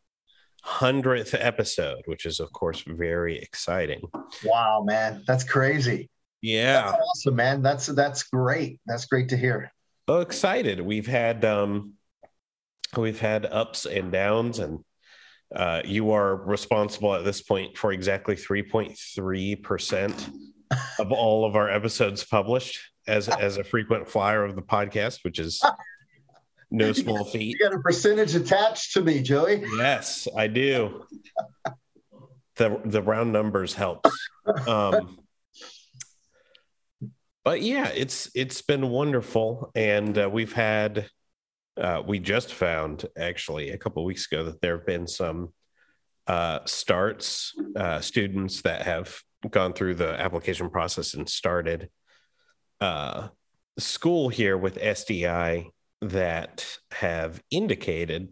hundredth 0.62 1.34
episode, 1.34 2.00
which 2.06 2.24
is 2.24 2.40
of 2.40 2.50
course 2.52 2.82
very 2.86 3.36
exciting. 3.36 4.00
Wow, 4.42 4.82
man, 4.86 5.22
that's 5.26 5.44
crazy. 5.44 6.08
Yeah, 6.40 6.92
That's 6.92 7.02
awesome, 7.02 7.36
man. 7.36 7.60
That's 7.60 7.86
that's 7.88 8.22
great. 8.22 8.80
That's 8.86 9.04
great 9.04 9.28
to 9.28 9.36
hear. 9.36 9.70
so 10.08 10.20
excited. 10.20 10.80
We've 10.80 11.06
had 11.06 11.44
um, 11.44 11.92
we've 12.96 13.20
had 13.20 13.44
ups 13.44 13.84
and 13.84 14.10
downs, 14.10 14.60
and 14.60 14.82
uh, 15.54 15.82
you 15.84 16.10
are 16.10 16.36
responsible 16.36 17.14
at 17.14 17.24
this 17.24 17.42
point 17.42 17.76
for 17.76 17.92
exactly 17.92 18.36
three 18.36 18.62
point 18.62 18.98
three 19.14 19.54
percent 19.56 20.30
of 20.98 21.12
all 21.12 21.44
of 21.44 21.54
our 21.56 21.70
episodes 21.70 22.24
published 22.24 22.80
as 23.06 23.28
as 23.28 23.56
a 23.56 23.64
frequent 23.64 24.08
flyer 24.08 24.44
of 24.44 24.56
the 24.56 24.62
podcast, 24.62 25.22
which 25.22 25.38
is 25.38 25.62
no 26.70 26.92
small 27.04 27.24
feat. 27.24 27.56
You 27.58 27.58
got 27.58 27.74
a 27.74 27.80
percentage 27.80 28.34
attached 28.34 28.92
to 28.94 29.02
me, 29.02 29.22
Joey. 29.22 29.64
Yes, 29.76 30.26
I 30.36 30.48
do. 30.48 31.04
The 32.56 32.80
the 32.84 33.02
round 33.02 33.32
numbers 33.32 33.74
helps. 33.74 34.10
Um 34.66 35.18
but 37.44 37.60
yeah, 37.60 37.88
it's 37.88 38.30
it's 38.34 38.62
been 38.62 38.88
wonderful 38.88 39.70
and 39.74 40.16
uh, 40.18 40.28
we've 40.32 40.52
had 40.52 41.08
uh, 41.80 42.02
we 42.06 42.18
just 42.18 42.52
found 42.54 43.04
actually 43.18 43.70
a 43.70 43.78
couple 43.78 44.02
of 44.02 44.06
weeks 44.06 44.26
ago 44.30 44.44
that 44.44 44.60
there 44.60 44.76
have 44.76 44.86
been 44.86 45.06
some 45.06 45.52
uh, 46.26 46.60
starts 46.64 47.52
uh, 47.76 48.00
students 48.00 48.62
that 48.62 48.82
have 48.82 49.18
gone 49.50 49.72
through 49.72 49.94
the 49.94 50.18
application 50.20 50.70
process 50.70 51.14
and 51.14 51.28
started 51.28 51.90
uh, 52.80 53.28
school 53.78 54.28
here 54.28 54.56
with 54.56 54.78
SDI 54.78 55.66
that 56.00 56.78
have 56.92 57.42
indicated 57.50 58.28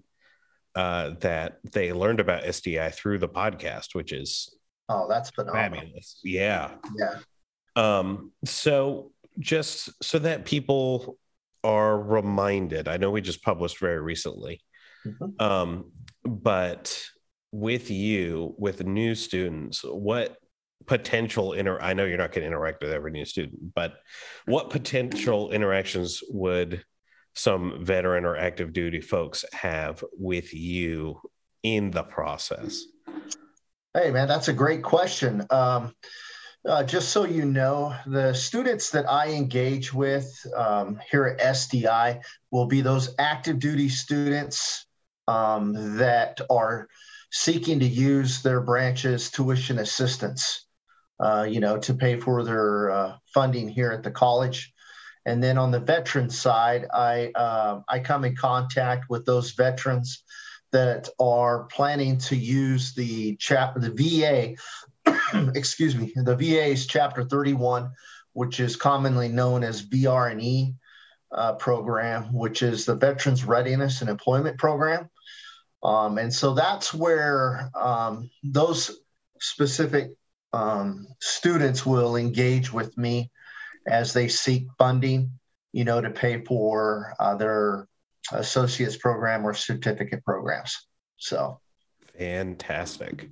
uh, 0.74 1.10
that 1.20 1.58
they 1.72 1.92
learned 1.92 2.20
about 2.20 2.44
SDI 2.44 2.94
through 2.94 3.18
the 3.18 3.28
podcast, 3.28 3.94
which 3.94 4.12
is 4.12 4.54
Oh, 4.88 5.06
that's 5.08 5.30
phenomenal. 5.30 5.80
fabulous. 5.80 6.20
Yeah. 6.24 6.72
Yeah. 6.98 7.18
Um, 7.76 8.32
so 8.44 9.12
just 9.38 9.90
so 10.02 10.18
that 10.18 10.44
people 10.44 11.16
are 11.64 12.00
reminded, 12.00 12.88
I 12.88 12.96
know 12.96 13.10
we 13.10 13.20
just 13.20 13.42
published 13.42 13.78
very 13.78 14.00
recently, 14.00 14.62
Mhm. 15.06 15.40
um, 15.40 15.92
but 16.24 17.04
with 17.52 17.90
you, 17.90 18.54
with 18.58 18.84
new 18.84 19.14
students, 19.14 19.82
what 19.84 20.36
potential 20.86 21.52
inter 21.52 21.78
I 21.80 21.94
know 21.94 22.04
you're 22.04 22.18
not 22.18 22.32
going 22.32 22.42
to 22.42 22.46
interact 22.48 22.82
with 22.82 22.92
every 22.92 23.12
new 23.12 23.24
student, 23.24 23.74
but 23.74 23.94
what 24.46 24.70
potential 24.70 25.52
interactions 25.52 26.20
would 26.28 26.84
some 27.34 27.84
veteran 27.84 28.24
or 28.24 28.36
active 28.36 28.72
duty 28.72 29.00
folks 29.00 29.44
have 29.52 30.02
with 30.18 30.52
you 30.52 31.20
in 31.62 31.90
the 31.90 32.02
process? 32.02 32.84
Hey, 33.94 34.10
man, 34.10 34.26
that's 34.26 34.48
a 34.48 34.52
great 34.52 34.82
question. 34.82 35.46
Um, 35.50 35.94
uh, 36.68 36.84
just 36.84 37.08
so 37.08 37.24
you 37.24 37.44
know, 37.44 37.94
the 38.06 38.32
students 38.32 38.90
that 38.90 39.08
I 39.10 39.28
engage 39.28 39.92
with 39.92 40.30
um, 40.56 41.00
here 41.10 41.26
at 41.26 41.40
SDI 41.40 42.20
will 42.50 42.66
be 42.66 42.80
those 42.80 43.14
active 43.18 43.58
duty 43.58 43.88
students 43.88 44.86
um, 45.26 45.96
that 45.96 46.40
are 46.50 46.88
seeking 47.32 47.80
to 47.80 47.86
use 47.86 48.42
their 48.42 48.60
branch's 48.60 49.30
tuition 49.30 49.80
assistance, 49.80 50.66
uh, 51.18 51.46
you 51.48 51.58
know, 51.58 51.78
to 51.78 51.94
pay 51.94 52.20
for 52.20 52.44
their 52.44 52.90
uh, 52.90 53.16
funding 53.34 53.68
here 53.68 53.90
at 53.90 54.02
the 54.02 54.10
college. 54.10 54.72
And 55.24 55.42
then 55.42 55.58
on 55.58 55.70
the 55.70 55.80
veteran 55.80 56.30
side, 56.30 56.86
I 56.92 57.30
uh, 57.34 57.80
I 57.88 58.00
come 58.00 58.24
in 58.24 58.36
contact 58.36 59.06
with 59.08 59.24
those 59.24 59.52
veterans 59.52 60.24
that 60.72 61.08
are 61.20 61.64
planning 61.64 62.18
to 62.18 62.36
use 62.36 62.94
the 62.94 63.36
chap 63.36 63.74
the 63.76 63.90
VA, 63.90 64.56
excuse 65.54 65.96
me, 65.96 66.12
the 66.16 66.36
VA's 66.36 66.86
Chapter 66.86 67.24
31, 67.24 67.90
which 68.32 68.60
is 68.60 68.76
commonly 68.76 69.28
known 69.28 69.64
as 69.64 69.82
VR&E 69.82 70.74
uh, 71.32 71.54
program, 71.54 72.32
which 72.32 72.62
is 72.62 72.84
the 72.84 72.94
Veterans 72.94 73.44
Readiness 73.44 74.00
and 74.00 74.10
Employment 74.10 74.58
Program. 74.58 75.08
Um, 75.82 76.18
and 76.18 76.32
so 76.32 76.54
that's 76.54 76.94
where 76.94 77.70
um, 77.74 78.30
those 78.44 78.98
specific 79.40 80.12
um, 80.52 81.08
students 81.20 81.84
will 81.84 82.16
engage 82.16 82.72
with 82.72 82.96
me 82.96 83.30
as 83.86 84.12
they 84.12 84.28
seek 84.28 84.68
funding, 84.78 85.38
you 85.72 85.84
know, 85.84 86.00
to 86.00 86.10
pay 86.10 86.44
for 86.44 87.14
uh, 87.18 87.34
their 87.34 87.88
associate's 88.30 88.96
program 88.96 89.44
or 89.44 89.54
certificate 89.54 90.24
programs. 90.24 90.86
So, 91.16 91.60
Fantastic. 92.18 93.30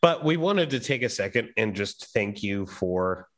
But 0.00 0.24
we 0.24 0.36
wanted 0.36 0.70
to 0.70 0.80
take 0.80 1.02
a 1.02 1.08
second 1.08 1.50
and 1.56 1.74
just 1.74 2.12
thank 2.12 2.42
you 2.42 2.66
for 2.66 3.28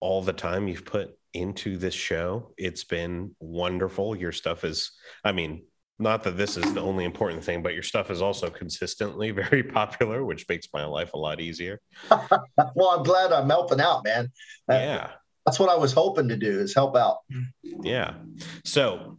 all 0.00 0.22
the 0.22 0.32
time 0.32 0.68
you've 0.68 0.84
put 0.84 1.10
into 1.34 1.76
this 1.76 1.94
show. 1.94 2.52
It's 2.56 2.84
been 2.84 3.34
wonderful. 3.40 4.16
Your 4.16 4.32
stuff 4.32 4.64
is, 4.64 4.92
I 5.24 5.32
mean, 5.32 5.64
not 5.98 6.22
that 6.24 6.36
this 6.36 6.56
is 6.56 6.72
the 6.74 6.80
only 6.80 7.04
important 7.04 7.42
thing, 7.42 7.62
but 7.62 7.74
your 7.74 7.82
stuff 7.82 8.10
is 8.10 8.22
also 8.22 8.50
consistently 8.50 9.30
very 9.32 9.62
popular, 9.62 10.24
which 10.24 10.48
makes 10.48 10.68
my 10.72 10.84
life 10.84 11.12
a 11.14 11.18
lot 11.18 11.40
easier. 11.40 11.80
well, 12.10 12.90
I'm 12.90 13.02
glad 13.02 13.32
I'm 13.32 13.48
helping 13.48 13.80
out, 13.80 14.04
man. 14.04 14.30
Uh, 14.70 14.74
Yeah. 14.74 15.10
That's 15.46 15.58
what 15.58 15.70
I 15.70 15.76
was 15.76 15.94
hoping 15.94 16.28
to 16.28 16.36
do 16.36 16.60
is 16.60 16.74
help 16.74 16.94
out. 16.94 17.20
Yeah. 17.82 18.14
So, 18.66 19.16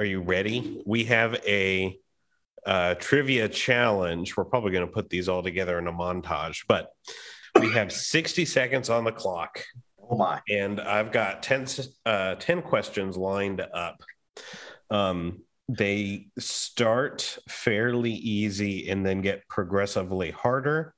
are 0.00 0.04
you 0.04 0.20
ready? 0.20 0.82
We 0.84 1.04
have 1.04 1.34
a 1.46 1.96
uh, 2.66 2.94
trivia 2.94 3.48
challenge. 3.48 4.36
We're 4.36 4.44
probably 4.44 4.72
going 4.72 4.86
to 4.86 4.92
put 4.92 5.10
these 5.10 5.28
all 5.28 5.42
together 5.42 5.78
in 5.78 5.86
a 5.86 5.92
montage, 5.92 6.64
but 6.68 6.90
we 7.60 7.70
have 7.72 7.92
60 7.92 8.44
seconds 8.44 8.90
on 8.90 9.04
the 9.04 9.12
clock, 9.12 9.62
Oh 10.10 10.16
my. 10.16 10.40
and 10.48 10.80
I've 10.80 11.12
got 11.12 11.42
10, 11.42 11.66
uh, 12.06 12.34
10 12.36 12.62
questions 12.62 13.16
lined 13.16 13.60
up. 13.60 14.02
Um, 14.90 15.42
they 15.68 16.26
start 16.38 17.38
fairly 17.48 18.12
easy 18.12 18.88
and 18.90 19.04
then 19.04 19.20
get 19.22 19.46
progressively 19.48 20.30
harder. 20.30 20.94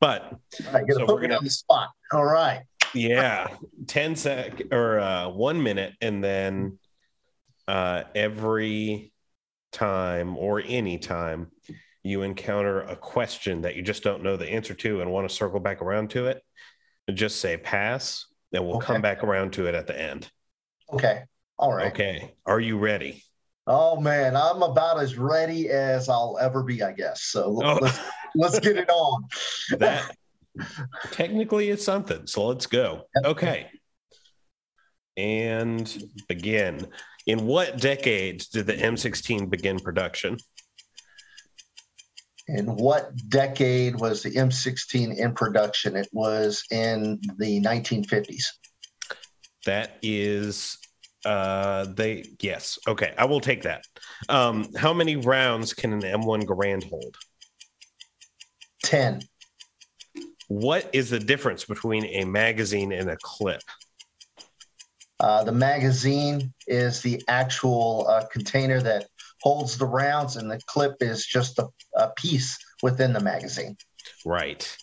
But 0.00 0.22
All 0.66 0.72
right, 0.72 0.86
gonna 0.86 1.06
So 1.06 1.14
we're 1.14 1.20
gonna- 1.22 1.36
on 1.36 1.44
the 1.44 1.50
spot. 1.50 1.88
All 2.12 2.24
right. 2.24 2.62
yeah 2.94 3.46
10 3.86 4.16
sec 4.16 4.62
or 4.72 4.98
uh 4.98 5.28
one 5.28 5.62
minute 5.62 5.92
and 6.00 6.24
then 6.24 6.76
uh 7.68 8.02
every 8.16 9.09
time 9.72 10.36
or 10.36 10.62
any 10.66 10.98
time 10.98 11.50
you 12.02 12.22
encounter 12.22 12.80
a 12.82 12.96
question 12.96 13.60
that 13.62 13.76
you 13.76 13.82
just 13.82 14.02
don't 14.02 14.22
know 14.22 14.36
the 14.36 14.48
answer 14.50 14.74
to 14.74 15.00
and 15.00 15.10
want 15.10 15.28
to 15.28 15.34
circle 15.34 15.60
back 15.60 15.82
around 15.82 16.10
to 16.10 16.26
it 16.26 16.42
just 17.14 17.40
say 17.40 17.56
pass 17.56 18.26
and 18.52 18.66
we'll 18.66 18.78
come 18.80 19.02
back 19.02 19.22
around 19.24 19.52
to 19.52 19.66
it 19.66 19.74
at 19.74 19.86
the 19.86 20.00
end 20.00 20.30
Okay. 20.92 21.22
All 21.58 21.72
right. 21.74 21.88
okay 21.92 22.34
are 22.46 22.60
you 22.60 22.78
ready 22.78 23.22
Oh 23.66 24.00
man, 24.00 24.36
I'm 24.36 24.62
about 24.62 24.98
as 25.00 25.16
ready 25.16 25.68
as 25.68 26.08
I'll 26.08 26.38
ever 26.40 26.64
be, 26.64 26.82
I 26.82 26.90
guess. 26.92 27.22
So 27.24 27.60
Oh. 27.62 27.78
let's 27.80 27.98
let's 28.34 28.58
get 28.58 28.76
it 28.76 28.88
on. 28.90 29.24
that 29.78 30.16
technically 31.12 31.68
is 31.68 31.84
something 31.84 32.26
so 32.26 32.46
let's 32.48 32.66
go 32.66 33.02
okay 33.24 33.68
and 35.16 36.02
begin 36.28 36.88
in 37.30 37.46
what 37.46 37.78
decade 37.78 38.44
did 38.52 38.66
the 38.66 38.74
m16 38.74 39.48
begin 39.48 39.78
production 39.78 40.36
In 42.48 42.66
what 42.66 43.12
decade 43.28 43.94
was 43.94 44.24
the 44.24 44.30
M16 44.30 45.16
in 45.16 45.34
production? 45.34 45.94
It 45.94 46.08
was 46.10 46.64
in 46.72 47.20
the 47.38 47.62
1950s. 47.62 48.44
That 49.66 49.98
is 50.02 50.76
uh 51.24 51.84
they 51.94 52.24
yes. 52.40 52.78
Okay, 52.88 53.14
I 53.16 53.26
will 53.26 53.40
take 53.40 53.62
that. 53.62 53.84
Um 54.28 54.66
how 54.74 54.92
many 54.92 55.14
rounds 55.16 55.74
can 55.74 55.92
an 55.92 56.00
M1 56.00 56.42
Garand 56.44 56.88
hold? 56.90 57.14
10. 58.82 59.20
What 60.48 60.90
is 60.92 61.10
the 61.10 61.20
difference 61.20 61.64
between 61.64 62.04
a 62.06 62.24
magazine 62.24 62.90
and 62.92 63.08
a 63.10 63.16
clip? 63.22 63.62
Uh, 65.20 65.44
the 65.44 65.52
magazine 65.52 66.52
is 66.66 67.02
the 67.02 67.22
actual 67.28 68.06
uh, 68.08 68.24
container 68.32 68.80
that 68.80 69.06
holds 69.42 69.76
the 69.76 69.86
rounds, 69.86 70.36
and 70.36 70.50
the 70.50 70.58
clip 70.66 70.96
is 71.00 71.26
just 71.26 71.58
a, 71.58 71.68
a 71.94 72.10
piece 72.16 72.58
within 72.82 73.12
the 73.12 73.20
magazine. 73.20 73.76
Right. 74.24 74.76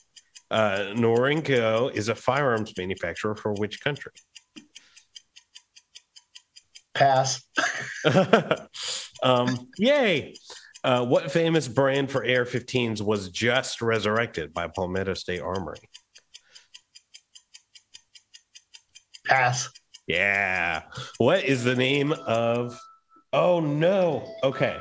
Uh 0.50 0.94
Norinco 0.96 1.94
is 1.94 2.08
a 2.08 2.16
firearms 2.16 2.72
manufacturer 2.78 3.36
for 3.36 3.52
which 3.54 3.82
country? 3.82 4.14
Pass. 6.94 7.44
um 9.24 9.68
yay. 9.78 10.34
Uh, 10.84 11.04
what 11.04 11.32
famous 11.32 11.68
brand 11.68 12.10
for 12.10 12.22
AR-15s 12.22 13.02
was 13.02 13.30
just 13.30 13.82
resurrected 13.82 14.54
by 14.54 14.68
Palmetto 14.68 15.16
State 15.16 15.42
Armory? 15.42 15.80
Pass. 19.26 19.70
Yeah. 20.08 20.84
What 21.18 21.44
is 21.44 21.64
the 21.64 21.76
name 21.76 22.14
of? 22.14 22.80
Oh 23.34 23.60
no. 23.60 24.26
Okay, 24.44 24.78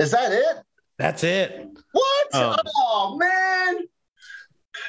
Is 0.00 0.10
that 0.10 0.32
it? 0.32 0.56
that's 0.98 1.22
it. 1.24 1.66
What? 1.92 2.34
Um, 2.34 2.56
oh 2.76 3.16
man. 3.18 3.84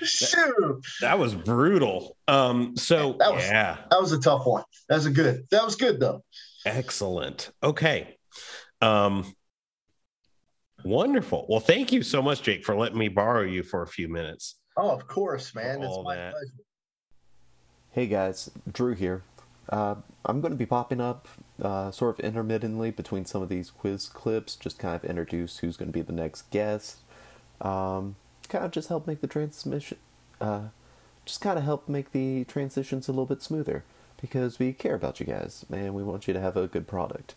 Shoot. 0.02 0.84
That 1.02 1.20
was 1.20 1.36
brutal. 1.36 2.18
Um. 2.28 2.76
So 2.78 3.16
That 3.20 3.34
was- 3.34 3.44
yeah, 3.44 3.78
That 3.92 4.02
was 4.02 4.12
a 4.12 4.20
tough 4.20 4.46
one. 4.46 4.64
That 4.88 4.96
was 4.96 5.06
a 5.06 5.12
good. 5.12 5.46
That 5.52 5.64
was 5.64 5.76
good 5.76 6.00
though. 6.00 6.24
excellent. 6.66 7.52
Okay. 7.62 8.18
Um. 8.82 9.34
Wonderful. 10.86 11.46
Well, 11.50 11.60
thank 11.60 11.92
you 11.92 12.04
so 12.04 12.22
much, 12.22 12.42
Jake, 12.42 12.64
for 12.66 12.76
letting 12.76 12.98
me 12.98 13.10
borrow 13.10 13.42
you 13.42 13.64
for 13.64 13.82
a 13.82 13.88
few 13.88 14.08
minutes. 14.08 14.56
Oh, 14.78 14.90
of 14.92 15.08
course, 15.08 15.54
man. 15.54 15.84
It's 15.84 15.98
my 16.04 16.16
that. 16.16 16.32
pleasure. 16.32 16.54
Hey 17.92 18.08
guys, 18.08 18.50
Drew 18.72 18.94
here. 18.94 19.24
Uh, 19.70 19.96
I'm 20.26 20.42
going 20.42 20.52
to 20.52 20.58
be 20.58 20.66
popping 20.66 21.00
up 21.00 21.28
uh, 21.62 21.92
sort 21.92 22.18
of 22.18 22.26
intermittently 22.26 22.92
between 22.92 23.26
some 23.26 23.42
of 23.42 23.50
these 23.50 23.70
quiz 23.70 24.08
clips, 24.08 24.56
just 24.56 24.80
kind 24.80 24.96
of 24.96 25.06
introduce 25.06 25.60
who's 25.60 25.78
going 25.78 25.90
to 25.90 25.94
be 25.94 26.02
the 26.02 26.12
next 26.12 26.50
guest. 26.50 26.98
Um, 27.62 28.16
kind 28.48 28.66
of 28.66 28.72
just 28.72 28.90
help 28.90 29.06
make 29.06 29.22
the 29.22 29.28
transmission, 29.28 29.98
uh, 30.42 30.70
just 31.26 31.42
kind 31.42 31.60
of 31.60 31.66
help 31.66 31.88
make 31.88 32.12
the 32.12 32.46
transitions 32.46 33.08
a 33.08 33.12
little 33.12 33.28
bit 33.28 33.44
smoother 33.44 33.84
because 34.20 34.58
we 34.60 34.74
care 34.74 34.96
about 34.96 35.20
you 35.20 35.26
guys 35.26 35.66
and 35.72 35.94
we 35.94 36.04
want 36.04 36.28
you 36.28 36.34
to 36.34 36.42
have 36.42 36.58
a 36.58 36.68
good 36.68 36.88
product. 36.88 37.36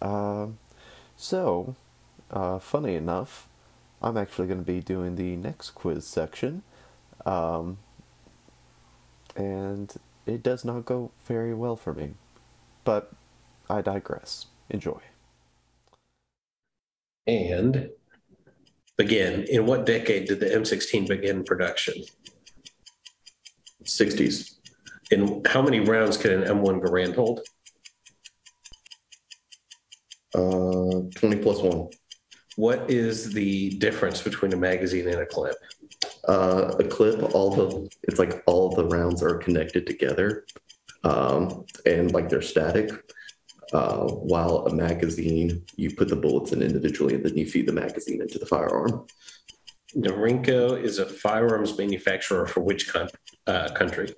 Um, 0.00 0.58
so, 1.16 1.76
uh, 2.30 2.58
funny 2.58 2.94
enough, 2.94 3.46
I'm 4.00 4.16
actually 4.16 4.46
going 4.46 4.60
to 4.60 4.64
be 4.64 4.80
doing 4.80 5.16
the 5.16 5.36
next 5.36 5.70
quiz 5.72 6.06
section. 6.06 6.62
Um, 7.26 7.78
and 9.36 9.94
it 10.28 10.42
does 10.42 10.64
not 10.64 10.84
go 10.84 11.10
very 11.24 11.54
well 11.54 11.76
for 11.76 11.94
me. 11.94 12.14
But 12.84 13.12
I 13.68 13.82
digress. 13.82 14.46
Enjoy. 14.70 15.00
And 17.26 17.90
again, 18.98 19.44
in 19.48 19.66
what 19.66 19.86
decade 19.86 20.28
did 20.28 20.40
the 20.40 20.46
M16 20.46 21.08
begin 21.08 21.44
production? 21.44 22.02
60s. 23.84 24.54
In 25.10 25.42
how 25.46 25.62
many 25.62 25.80
rounds 25.80 26.16
can 26.16 26.30
an 26.30 26.42
M1 26.42 26.82
Garand 26.82 27.14
hold? 27.14 27.40
Uh, 30.34 31.08
20 31.18 31.36
plus 31.42 31.60
one. 31.60 31.88
What 32.56 32.90
is 32.90 33.32
the 33.32 33.70
difference 33.78 34.20
between 34.20 34.52
a 34.52 34.56
magazine 34.56 35.08
and 35.08 35.20
a 35.20 35.26
clip? 35.26 35.56
Uh, 36.28 36.74
a 36.78 36.84
clip, 36.84 37.34
all 37.34 37.50
the 37.50 37.90
it's 38.02 38.18
like 38.18 38.42
all 38.46 38.68
the 38.68 38.84
rounds 38.84 39.22
are 39.22 39.38
connected 39.38 39.86
together, 39.86 40.44
um, 41.04 41.64
and 41.86 42.12
like 42.12 42.28
they're 42.28 42.42
static. 42.42 42.90
Uh, 43.72 44.06
while 44.06 44.66
a 44.66 44.74
magazine, 44.74 45.62
you 45.76 45.94
put 45.94 46.08
the 46.08 46.16
bullets 46.16 46.52
in 46.52 46.62
individually, 46.62 47.14
and 47.14 47.24
then 47.24 47.36
you 47.36 47.46
feed 47.46 47.66
the 47.66 47.72
magazine 47.72 48.20
into 48.20 48.38
the 48.38 48.46
firearm. 48.46 49.06
Norinco 49.94 50.82
is 50.82 50.98
a 50.98 51.06
firearms 51.06 51.76
manufacturer 51.76 52.46
for 52.46 52.60
which 52.60 52.92
con- 52.92 53.08
uh, 53.46 53.70
country? 53.72 54.14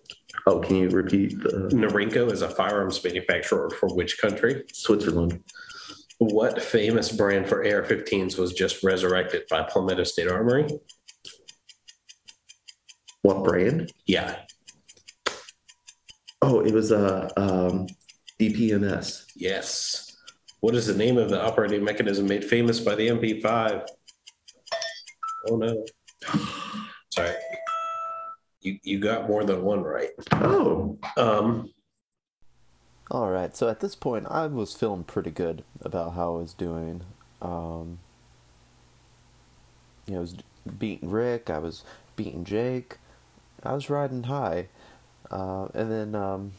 Oh, 0.47 0.61
can 0.61 0.77
you 0.77 0.89
repeat 0.89 1.41
the 1.41 1.71
Norinco 1.73 2.31
is 2.33 2.43
a 2.43 2.49
firearms 2.49 3.03
manufacturer 3.05 3.71
for 3.71 3.95
which 3.95 4.19
country? 4.19 4.65
Switzerland? 4.73 5.43
What 6.19 6.61
famous 6.61 7.11
brand 7.11 7.49
for 7.49 7.65
AR-15s 7.65 8.39
was 8.39 8.53
just 8.53 8.83
resurrected 8.83 9.45
by 9.49 9.63
Palmetto 9.63 10.05
State 10.05 10.29
Armory? 10.29 10.67
What 13.23 13.45
brand? 13.45 13.93
Yeah, 14.07 14.37
Oh, 16.43 16.61
it 16.61 16.73
was 16.73 16.91
a 16.91 17.31
uh, 17.37 17.69
um, 17.71 17.87
DPMS. 18.39 19.27
yes. 19.37 20.17
What 20.61 20.75
is 20.75 20.87
the 20.87 20.95
name 20.95 21.19
of 21.19 21.29
the 21.31 21.43
operating 21.43 21.85
mechanism 21.85 22.27
made 22.27 22.45
famous 22.45 22.81
by 22.81 22.95
the 22.95 23.09
MP5? 23.09 23.87
Oh 25.49 25.57
no. 25.57 25.85
Sorry. 27.11 27.35
You 28.63 28.79
you 28.83 28.99
got 29.01 29.29
more 29.29 29.45
than 29.45 29.63
one 29.63 29.83
right. 29.83 30.11
Oh, 30.33 30.99
Um, 31.17 31.71
All 33.11 33.31
right. 33.31 33.55
So 33.57 33.69
at 33.69 33.81
this 33.81 33.95
point, 33.95 34.27
I 34.31 34.47
was 34.47 34.75
feeling 34.75 35.05
pretty 35.05 35.31
good 35.31 35.63
about 35.83 36.15
how 36.15 36.37
I 36.37 36.41
was 36.41 36.55
doing. 36.55 37.03
Um, 37.43 37.99
you 40.07 40.13
know, 40.15 40.19
I 40.19 40.21
was 40.23 40.35
beating 40.79 41.11
Rick. 41.11 41.49
I 41.51 41.59
was 41.59 41.85
beating 42.17 42.45
Jake. 42.45 42.97
I 43.63 43.73
was 43.75 43.91
riding 43.91 44.25
high. 44.25 44.69
Uh, 45.31 45.69
and 45.75 45.91
then 45.91 46.15
um, 46.15 46.53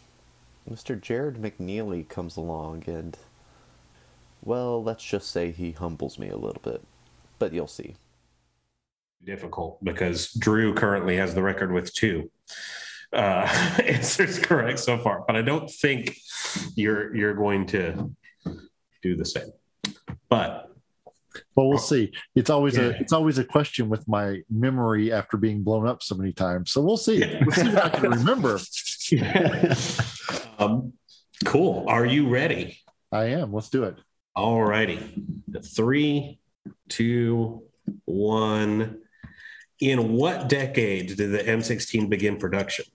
Mr. 0.70 1.00
Jared 1.00 1.36
McNeely 1.36 2.08
comes 2.08 2.38
along, 2.38 2.84
and 2.88 3.18
well, 4.44 4.82
let's 4.84 5.04
just 5.04 5.30
say 5.32 5.52
he 5.52 5.72
humbles 5.72 6.18
me 6.20 6.30
a 6.30 6.38
little 6.38 6.62
bit. 6.64 6.82
But 7.40 7.54
you'll 7.54 7.68
see. 7.68 7.96
difficult 9.24 9.84
because 9.84 10.32
Drew 10.34 10.74
currently 10.74 11.18
has 11.18 11.36
the 11.36 11.42
record 11.44 11.72
with 11.72 11.94
two 11.94 12.32
uh, 13.14 13.80
answers 13.84 14.40
correct 14.40 14.80
so 14.80 14.98
far, 14.98 15.24
but 15.28 15.36
I 15.36 15.42
don't 15.42 15.70
think 15.70 16.18
you're 16.76 17.16
you're 17.16 17.36
going 17.36 17.68
to 17.68 18.12
do 19.04 19.16
the 19.16 19.26
same. 19.26 19.52
But 20.30 20.71
Well, 21.56 21.68
we'll 21.70 21.78
see. 21.80 22.12
It's 22.36 22.50
always 22.50 22.78
Yeah. 22.78 22.84
a 22.84 22.90
it's 22.92 23.12
always 23.14 23.38
a 23.38 23.44
question 23.44 23.90
with 23.90 24.08
my 24.08 24.42
memory 24.50 25.12
after 25.12 25.36
being 25.38 25.64
blown 25.64 25.86
up 25.88 26.02
so 26.02 26.16
many 26.16 26.32
times. 26.32 26.72
So 26.72 26.82
we'll 26.82 26.98
see. 26.98 27.20
We'll 27.42 27.52
see 27.52 27.68
if 27.70 27.78
I 27.78 27.90
can 27.90 28.10
remember. 28.20 28.58
um, 30.60 30.94
cool. 31.46 31.86
Are 31.88 32.06
you 32.06 32.30
ready? 32.30 32.80
I 33.12 33.26
am. 33.26 33.52
Let's 33.54 33.70
do 33.70 33.84
it. 33.84 33.96
All 34.36 34.64
righty. 34.64 35.00
Three, 35.76 36.40
two, 36.88 37.64
one. 38.06 39.00
In 39.82 40.14
what 40.14 40.48
decade 40.48 41.18
did 41.18 41.32
the 41.32 41.40
M16 41.40 42.08
begin 42.08 42.38
production? 42.38 42.86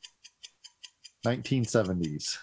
1970s. 1.26 2.38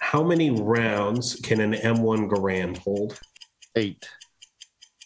How 0.00 0.22
many 0.22 0.50
rounds 0.50 1.34
can 1.42 1.60
an 1.60 1.72
M1 1.74 2.30
Garand 2.30 2.78
hold? 2.78 3.18
Eight. 3.74 4.08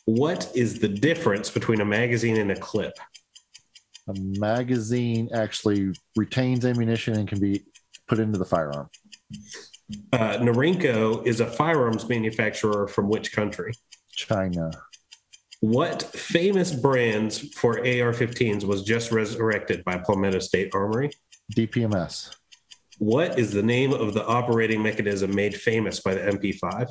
What 0.04 0.50
is 0.54 0.80
the 0.80 0.88
difference 0.88 1.50
between 1.50 1.80
a 1.80 1.84
magazine 1.84 2.36
and 2.36 2.50
a 2.50 2.56
clip? 2.56 2.94
A 4.08 4.14
magazine 4.18 5.28
actually 5.32 5.92
retains 6.16 6.64
ammunition 6.64 7.14
and 7.14 7.28
can 7.28 7.38
be 7.38 7.64
put 8.08 8.18
into 8.18 8.38
the 8.38 8.44
firearm. 8.44 8.88
Uh, 10.12 10.38
Norinco 10.38 11.24
is 11.24 11.40
a 11.40 11.46
firearms 11.46 12.08
manufacturer 12.08 12.88
from 12.88 13.08
which 13.08 13.32
country? 13.32 13.72
China. 14.10 14.70
What 15.60 16.02
famous 16.02 16.72
brands 16.72 17.38
for 17.54 17.78
AR 17.78 18.12
15s 18.12 18.64
was 18.64 18.82
just 18.82 19.12
resurrected 19.12 19.84
by 19.84 19.98
Palmetto 19.98 20.40
State 20.40 20.74
Armory? 20.74 21.10
DPMS. 21.54 22.34
What 22.98 23.38
is 23.38 23.52
the 23.52 23.62
name 23.62 23.92
of 23.92 24.14
the 24.14 24.26
operating 24.26 24.82
mechanism 24.82 25.34
made 25.34 25.54
famous 25.54 26.00
by 26.00 26.14
the 26.14 26.20
MP5? 26.20 26.88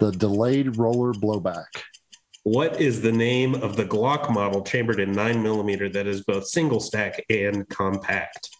The 0.00 0.10
delayed 0.10 0.76
roller 0.76 1.12
blowback. 1.12 1.82
What 2.42 2.80
is 2.80 3.00
the 3.00 3.12
name 3.12 3.54
of 3.54 3.76
the 3.76 3.84
Glock 3.84 4.32
model 4.32 4.62
chambered 4.62 5.00
in 5.00 5.14
9mm 5.14 5.92
that 5.94 6.06
is 6.06 6.22
both 6.22 6.46
single 6.46 6.80
stack 6.80 7.24
and 7.30 7.66
compact? 7.68 8.50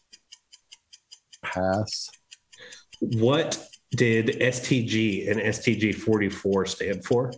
Pass. 1.43 2.09
What 3.01 3.63
did 3.91 4.27
STG 4.41 5.31
and 5.31 5.41
STG 5.41 5.95
44 5.95 6.67
stand 6.67 7.05
for? 7.05 7.33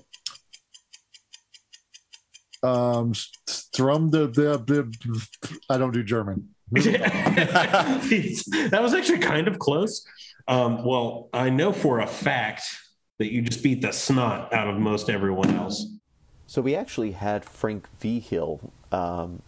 Um, 2.62 3.12
Strum 3.47 4.11
the, 4.11 4.28
the 4.28 4.59
the 4.66 5.59
I 5.68 5.78
don't 5.78 5.92
do 5.92 6.03
German. 6.03 6.49
that 6.70 8.78
was 8.80 8.94
actually 8.94 9.18
kind 9.18 9.49
of 9.49 9.59
close. 9.59 10.07
Um, 10.49 10.84
well, 10.84 11.28
I 11.32 11.51
know 11.51 11.72
for 11.72 12.01
a 12.01 12.07
fact 12.07 12.62
that 13.19 13.33
you 13.33 13.43
just 13.43 13.62
beat 13.62 13.83
the 13.83 13.93
snot 13.93 14.53
out 14.53 14.69
of 14.69 14.79
most 14.79 15.09
everyone 15.09 15.55
else. 15.55 15.87
So 16.47 16.62
we 16.62 16.75
actually 16.75 17.12
had 17.12 17.45
Frank 17.45 17.89
Vigil. 17.99 18.73
Um, 18.93 19.43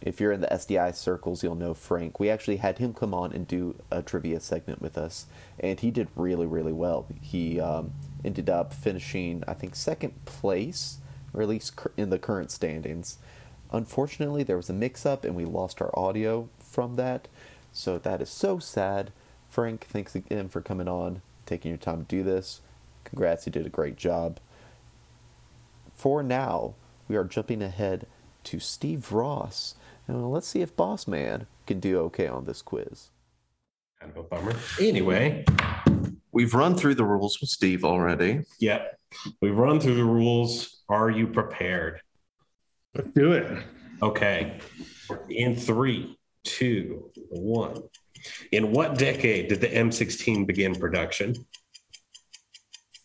if 0.00 0.20
you're 0.20 0.32
in 0.32 0.40
the 0.40 0.46
SDI 0.48 0.94
circles, 0.94 1.42
you'll 1.42 1.56
know 1.56 1.74
Frank. 1.74 2.20
We 2.20 2.30
actually 2.30 2.58
had 2.58 2.78
him 2.78 2.94
come 2.94 3.12
on 3.12 3.32
and 3.32 3.46
do 3.46 3.76
a 3.90 4.02
trivia 4.02 4.40
segment 4.40 4.80
with 4.80 4.96
us, 4.96 5.26
and 5.58 5.80
he 5.80 5.90
did 5.90 6.08
really, 6.14 6.46
really 6.46 6.72
well. 6.72 7.06
He 7.20 7.60
um, 7.60 7.92
ended 8.24 8.48
up 8.48 8.72
finishing, 8.72 9.42
I 9.48 9.54
think, 9.54 9.74
second 9.74 10.24
place, 10.24 10.98
or 11.34 11.42
at 11.42 11.48
least 11.48 11.78
in 11.96 12.10
the 12.10 12.18
current 12.18 12.50
standings. 12.50 13.18
Unfortunately, 13.72 14.42
there 14.42 14.56
was 14.56 14.70
a 14.70 14.74
mix-up, 14.74 15.24
and 15.24 15.34
we 15.34 15.44
lost 15.44 15.82
our 15.82 15.90
audio 15.98 16.48
from 16.58 16.96
that. 16.96 17.26
So 17.72 17.98
that 17.98 18.22
is 18.22 18.30
so 18.30 18.58
sad. 18.58 19.12
Frank, 19.50 19.86
thanks 19.90 20.14
again 20.14 20.48
for 20.48 20.60
coming 20.60 20.88
on, 20.88 21.22
taking 21.46 21.70
your 21.70 21.78
time 21.78 22.04
to 22.04 22.16
do 22.16 22.22
this. 22.22 22.60
Congrats, 23.06 23.46
you 23.46 23.52
did 23.52 23.64
a 23.66 23.70
great 23.70 23.96
job 23.96 24.38
for 25.96 26.22
now, 26.22 26.74
we 27.08 27.16
are 27.16 27.24
jumping 27.24 27.62
ahead 27.62 28.06
to 28.44 28.60
Steve 28.60 29.12
Ross. 29.12 29.74
And 30.06 30.30
let's 30.30 30.46
see 30.46 30.60
if 30.60 30.76
Boss 30.76 31.08
Man 31.08 31.46
can 31.66 31.80
do 31.80 31.98
okay 32.00 32.28
on 32.28 32.44
this 32.44 32.62
quiz. 32.62 33.08
Kind 34.00 34.12
of 34.12 34.18
a 34.18 34.22
bummer. 34.28 34.54
Anyway, 34.80 35.44
We've 36.32 36.52
run 36.52 36.76
through 36.76 36.96
the 36.96 37.04
rules 37.04 37.40
with 37.40 37.48
Steve 37.48 37.82
already. 37.82 38.42
yep. 38.60 38.98
We've 39.40 39.56
run 39.56 39.80
through 39.80 39.94
the 39.94 40.04
rules. 40.04 40.82
Are 40.90 41.08
you 41.08 41.26
prepared? 41.28 42.02
Let's 42.94 43.08
do 43.12 43.32
it. 43.32 43.64
Okay. 44.02 44.58
In 45.30 45.56
three, 45.56 46.18
two, 46.44 47.10
one. 47.30 47.82
In 48.52 48.70
what 48.70 48.98
decade 48.98 49.48
did 49.48 49.62
the 49.62 49.68
M16 49.68 50.46
begin 50.46 50.74
production? 50.74 51.34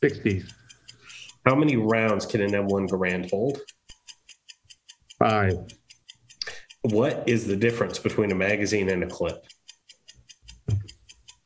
60s. 0.04 0.52
How 1.46 1.56
many 1.56 1.76
rounds 1.78 2.26
can 2.26 2.42
an 2.42 2.52
M1 2.52 2.90
Garand 2.90 3.30
hold? 3.30 3.60
Five. 5.18 5.54
What 6.84 7.24
is 7.28 7.46
the 7.46 7.56
difference 7.56 8.00
between 8.00 8.32
a 8.32 8.36
magazine 8.36 8.90
and 8.90 9.04
a 9.04 9.08
clip? 9.08 9.46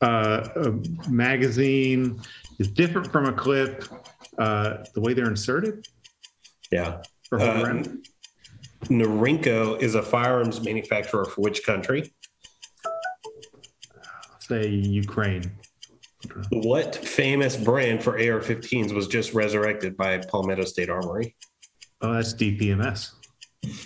Uh, 0.00 0.48
a 0.56 1.10
magazine 1.10 2.20
is 2.58 2.68
different 2.68 3.10
from 3.12 3.26
a 3.26 3.32
clip. 3.32 3.84
Uh, 4.38 4.84
the 4.94 5.00
way 5.00 5.14
they're 5.14 5.28
inserted. 5.28 5.86
Yeah. 6.70 7.02
Or 7.32 7.40
Uh, 7.40 7.84
is 9.80 9.94
a 9.94 10.02
firearms 10.02 10.62
manufacturer 10.62 11.24
for 11.24 11.40
which 11.42 11.64
country? 11.64 12.12
say 14.38 14.68
Ukraine. 14.68 15.50
What 16.50 16.96
famous 16.96 17.56
brand 17.56 18.02
for 18.02 18.12
AR 18.12 18.40
15s 18.40 18.92
was 18.92 19.06
just 19.06 19.34
resurrected 19.34 19.96
by 19.96 20.18
Palmetto 20.18 20.64
State 20.64 20.88
Armory? 20.88 21.36
Oh, 22.00 22.14
that's 22.14 22.34
DPMS. 22.34 23.12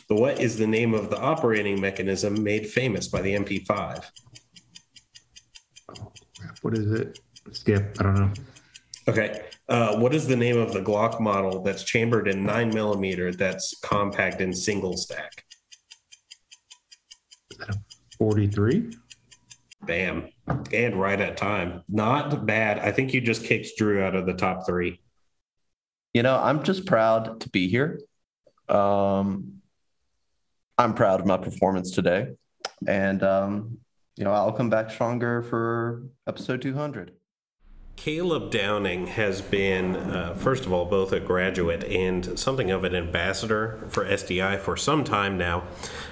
What 0.09 0.41
is 0.41 0.57
the 0.57 0.67
name 0.67 0.95
of 0.95 1.11
the 1.11 1.19
operating 1.19 1.81
mechanism 1.81 2.43
made 2.43 2.67
famous 2.67 3.09
by 3.09 3.23
the 3.23 3.35
MP5? 3.35 4.05
what 6.63 6.77
is 6.77 6.91
it? 6.93 7.19
Skip. 7.53 7.97
I 7.99 8.03
don't 8.03 8.15
know. 8.15 8.33
Okay. 9.09 9.43
Uh, 9.69 9.97
what 9.97 10.15
is 10.15 10.27
the 10.27 10.37
name 10.37 10.59
of 10.59 10.73
the 10.73 10.81
Glock 10.81 11.21
model 11.21 11.63
that's 11.63 11.85
chambered 11.85 12.29
in 12.29 12.45
nine 12.45 12.71
millimeter 12.71 13.33
that's 13.33 13.79
compact 13.81 14.41
and 14.41 14.57
single 14.57 14.97
stack? 14.97 15.45
43. 18.19 18.91
Bam. 19.83 20.29
And 20.73 21.01
right 21.01 21.21
at 21.21 21.37
time. 21.37 21.83
Not 21.89 22.47
bad. 22.47 22.79
I 22.79 22.93
think 22.93 23.15
you 23.15 23.21
just 23.21 23.45
kicked 23.45 23.77
Drew 23.79 24.03
out 24.03 24.15
of 24.15 24.27
the 24.27 24.35
top 24.35 24.67
three. 24.67 25.01
You 26.13 26.23
know, 26.23 26.37
I'm 26.37 26.63
just 26.63 26.87
proud 26.87 27.41
to 27.41 27.49
be 27.51 27.69
here. 27.69 28.01
Um, 28.69 29.61
I'm 30.77 30.95
proud 30.95 31.21
of 31.21 31.27
my 31.27 31.37
performance 31.37 31.91
today. 31.91 32.31
And, 32.87 33.23
um, 33.23 33.79
you 34.17 34.25
know, 34.25 34.33
I'll 34.33 34.53
come 34.53 34.71
back 34.71 34.91
stronger 34.91 35.43
for 35.43 36.05
episode 36.27 36.63
200. 36.63 37.13
Caleb 37.97 38.51
Downing 38.51 39.09
has 39.09 39.43
been, 39.43 39.95
uh, 39.95 40.35
first 40.35 40.65
of 40.65 40.73
all, 40.73 40.87
both 40.87 41.13
a 41.13 41.21
graduate 41.21 41.85
and 41.85 42.39
something 42.39 42.71
of 42.71 42.83
an 42.83 42.95
ambassador 42.95 43.79
for 43.91 44.07
SDI 44.07 44.59
for 44.59 44.75
some 44.75 45.05
time 45.05 45.37
now. 45.37 45.65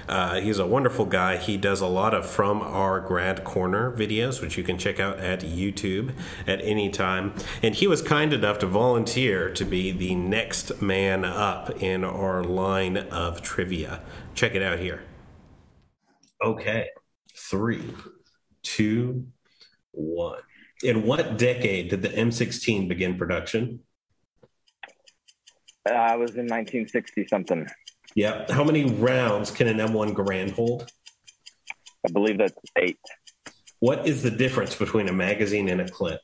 Uh, 0.07 0.39
he's 0.39 0.59
a 0.59 0.67
wonderful 0.67 1.05
guy. 1.05 1.37
He 1.37 1.57
does 1.57 1.81
a 1.81 1.87
lot 1.87 2.13
of 2.13 2.29
From 2.29 2.61
Our 2.61 2.99
Grad 2.99 3.43
Corner 3.43 3.91
videos, 3.91 4.39
which 4.39 4.55
you 4.55 4.63
can 4.63 4.77
check 4.77 4.99
out 4.99 5.17
at 5.17 5.41
YouTube 5.41 6.13
at 6.45 6.61
any 6.61 6.89
time. 6.91 7.33
And 7.63 7.73
he 7.73 7.87
was 7.87 8.03
kind 8.03 8.33
enough 8.33 8.59
to 8.59 8.67
volunteer 8.67 9.51
to 9.55 9.65
be 9.65 9.91
the 9.91 10.13
next 10.13 10.83
man 10.83 11.25
up 11.25 11.81
in 11.81 12.03
our 12.03 12.43
line 12.43 12.97
of 12.97 13.41
trivia. 13.41 14.01
Check 14.35 14.53
it 14.53 14.61
out 14.61 14.77
here. 14.77 15.03
Okay, 16.43 16.87
three, 17.35 17.95
two, 18.61 19.25
one. 19.91 20.41
In 20.83 21.03
what 21.03 21.37
decade 21.37 21.89
did 21.89 22.01
the 22.01 22.09
M16 22.09 22.87
begin 22.87 23.17
production? 23.17 23.81
Uh, 25.87 25.93
I 25.93 26.15
was 26.15 26.31
in 26.31 26.47
1960 26.47 27.27
something. 27.27 27.67
Yeah. 28.15 28.45
How 28.49 28.63
many 28.63 28.85
rounds 28.85 29.51
can 29.51 29.67
an 29.67 29.77
M1 29.77 30.13
Garand 30.13 30.51
hold? 30.51 30.89
I 32.05 32.11
believe 32.11 32.37
that's 32.37 32.53
eight. 32.77 32.99
What 33.79 34.07
is 34.07 34.23
the 34.23 34.31
difference 34.31 34.75
between 34.75 35.09
a 35.09 35.13
magazine 35.13 35.69
and 35.69 35.81
a 35.81 35.87
clip? 35.87 36.21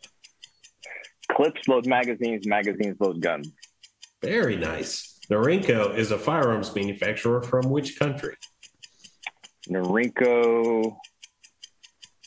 Clips 1.31 1.67
load 1.67 1.85
magazines, 1.85 2.47
magazines 2.47 2.95
load 2.99 3.21
guns. 3.21 3.51
Very 4.21 4.55
nice. 4.55 5.19
Norinco 5.29 5.95
is 5.95 6.11
a 6.11 6.17
firearms 6.17 6.73
manufacturer 6.75 7.41
from 7.41 7.69
which 7.69 7.97
country? 7.99 8.35
Norinco. 9.69 10.95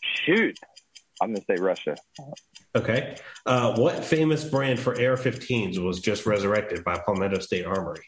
Shoot. 0.02 0.58
I'm 1.20 1.32
going 1.32 1.44
to 1.44 1.56
say 1.56 1.60
Russia. 1.60 1.96
Okay. 2.74 3.16
Uh, 3.44 3.74
what 3.76 4.04
famous 4.04 4.44
brand 4.44 4.78
for 4.78 4.92
AR 4.92 5.16
15s 5.16 5.78
was 5.78 6.00
just 6.00 6.26
resurrected 6.26 6.84
by 6.84 6.98
Palmetto 6.98 7.40
State 7.40 7.66
Armory? 7.66 8.04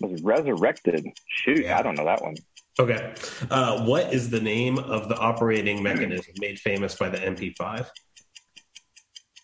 Was 0.00 0.22
resurrected? 0.22 1.06
Shoot, 1.28 1.66
I 1.66 1.82
don't 1.82 1.94
know 1.94 2.04
that 2.04 2.22
one. 2.22 2.34
Okay. 2.78 3.12
Uh, 3.50 3.84
what 3.84 4.12
is 4.14 4.30
the 4.30 4.40
name 4.40 4.78
of 4.78 5.08
the 5.08 5.16
operating 5.16 5.82
mechanism 5.82 6.32
made 6.38 6.58
famous 6.58 6.94
by 6.94 7.08
the 7.08 7.18
MP5? 7.18 7.86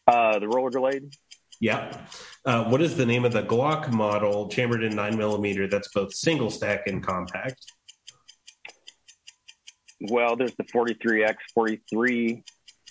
Uh, 0.07 0.39
the 0.39 0.49
roller 0.49 0.71
blade. 0.71 1.15
Yeah. 1.61 2.05
Uh, 2.45 2.65
what 2.65 2.81
is 2.81 2.97
the 2.97 3.07
name 3.07 3.25
of 3.25 3.33
the 3.33 3.43
Glock 3.43 3.91
model 3.91 4.49
chambered 4.49 4.83
in 4.83 4.95
9 4.95 5.17
millimeter 5.17 5.67
that's 5.67 5.89
both 5.89 6.15
single 6.15 6.51
stack 6.51 6.87
and 6.87 7.03
compact? 7.03 7.65
Well, 10.01 10.37
there's 10.37 10.55
the 10.57 10.65
43X, 10.65 11.37
43, 11.55 12.43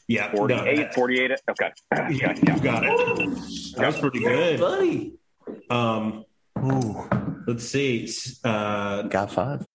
yeah, 0.08 0.32
48, 0.36 0.93
48. 0.93 1.32
Okay. 1.51 1.72
Yeah, 2.12 2.34
you 2.36 2.60
got 2.62 2.84
it. 2.84 3.30
That 3.78 3.88
was 3.88 3.99
pretty 3.99 4.20
good. 4.20 4.60
buddy. 4.60 5.14
Um, 5.70 6.26
let's 7.47 7.68
see. 7.68 8.10
Uh, 8.43 9.03
Got 9.03 9.32
five. 9.32 9.66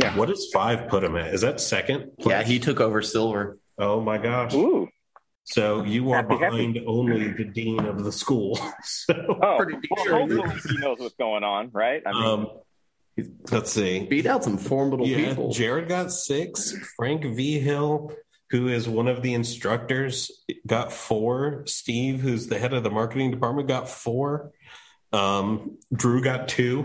Yeah. 0.00 0.16
What 0.16 0.28
does 0.28 0.48
five 0.52 0.88
put 0.88 1.04
him 1.04 1.16
at? 1.16 1.34
Is 1.34 1.42
that 1.42 1.60
second? 1.60 2.12
Yeah, 2.18 2.42
he 2.42 2.58
took 2.58 2.80
over 2.80 3.02
silver. 3.02 3.58
Oh 3.78 4.00
my 4.00 4.18
gosh. 4.18 4.54
Ooh. 4.54 4.88
So 5.44 5.82
you 5.84 6.10
are 6.12 6.16
Happy, 6.18 6.34
happy. 6.36 6.56
behind 6.72 6.80
only 6.86 7.32
the 7.32 7.44
dean 7.44 7.84
of 7.84 8.04
the 8.04 8.12
school. 8.12 8.56
so 8.84 9.14
Oh, 9.42 9.56
Pretty 9.58 9.88
well, 9.90 10.20
hopefully 10.20 10.60
he 10.68 10.78
knows 10.78 10.98
what's 11.00 11.16
going 11.16 11.42
on, 11.42 11.70
right? 11.72 12.00
I 12.06 12.12
mean, 12.12 12.24
um, 12.24 12.46
let's 13.50 13.72
see. 13.72 14.06
Beat 14.06 14.26
out 14.26 14.44
some 14.44 14.58
formidable 14.58 15.06
Yeah, 15.06 15.28
people. 15.30 15.52
Jared 15.52 15.88
got 15.88 16.10
six. 16.12 16.72
Frank 16.96 17.24
Vigil, 17.24 18.12
who 18.50 18.68
is 18.68 18.88
one 18.88 19.08
of 19.08 19.22
the 19.22 19.34
instructors, 19.34 20.30
got 20.66 20.92
four. 20.92 21.64
Steve, 21.66 22.20
who's 22.20 22.46
the 22.46 22.58
head 22.58 22.72
of 22.72 22.82
the 22.82 22.90
marketing 22.90 23.30
department, 23.30 23.68
got 23.68 23.88
four. 23.88 24.52
Um, 25.12 25.78
Drew 25.94 26.22
got 26.22 26.48
two. 26.48 26.84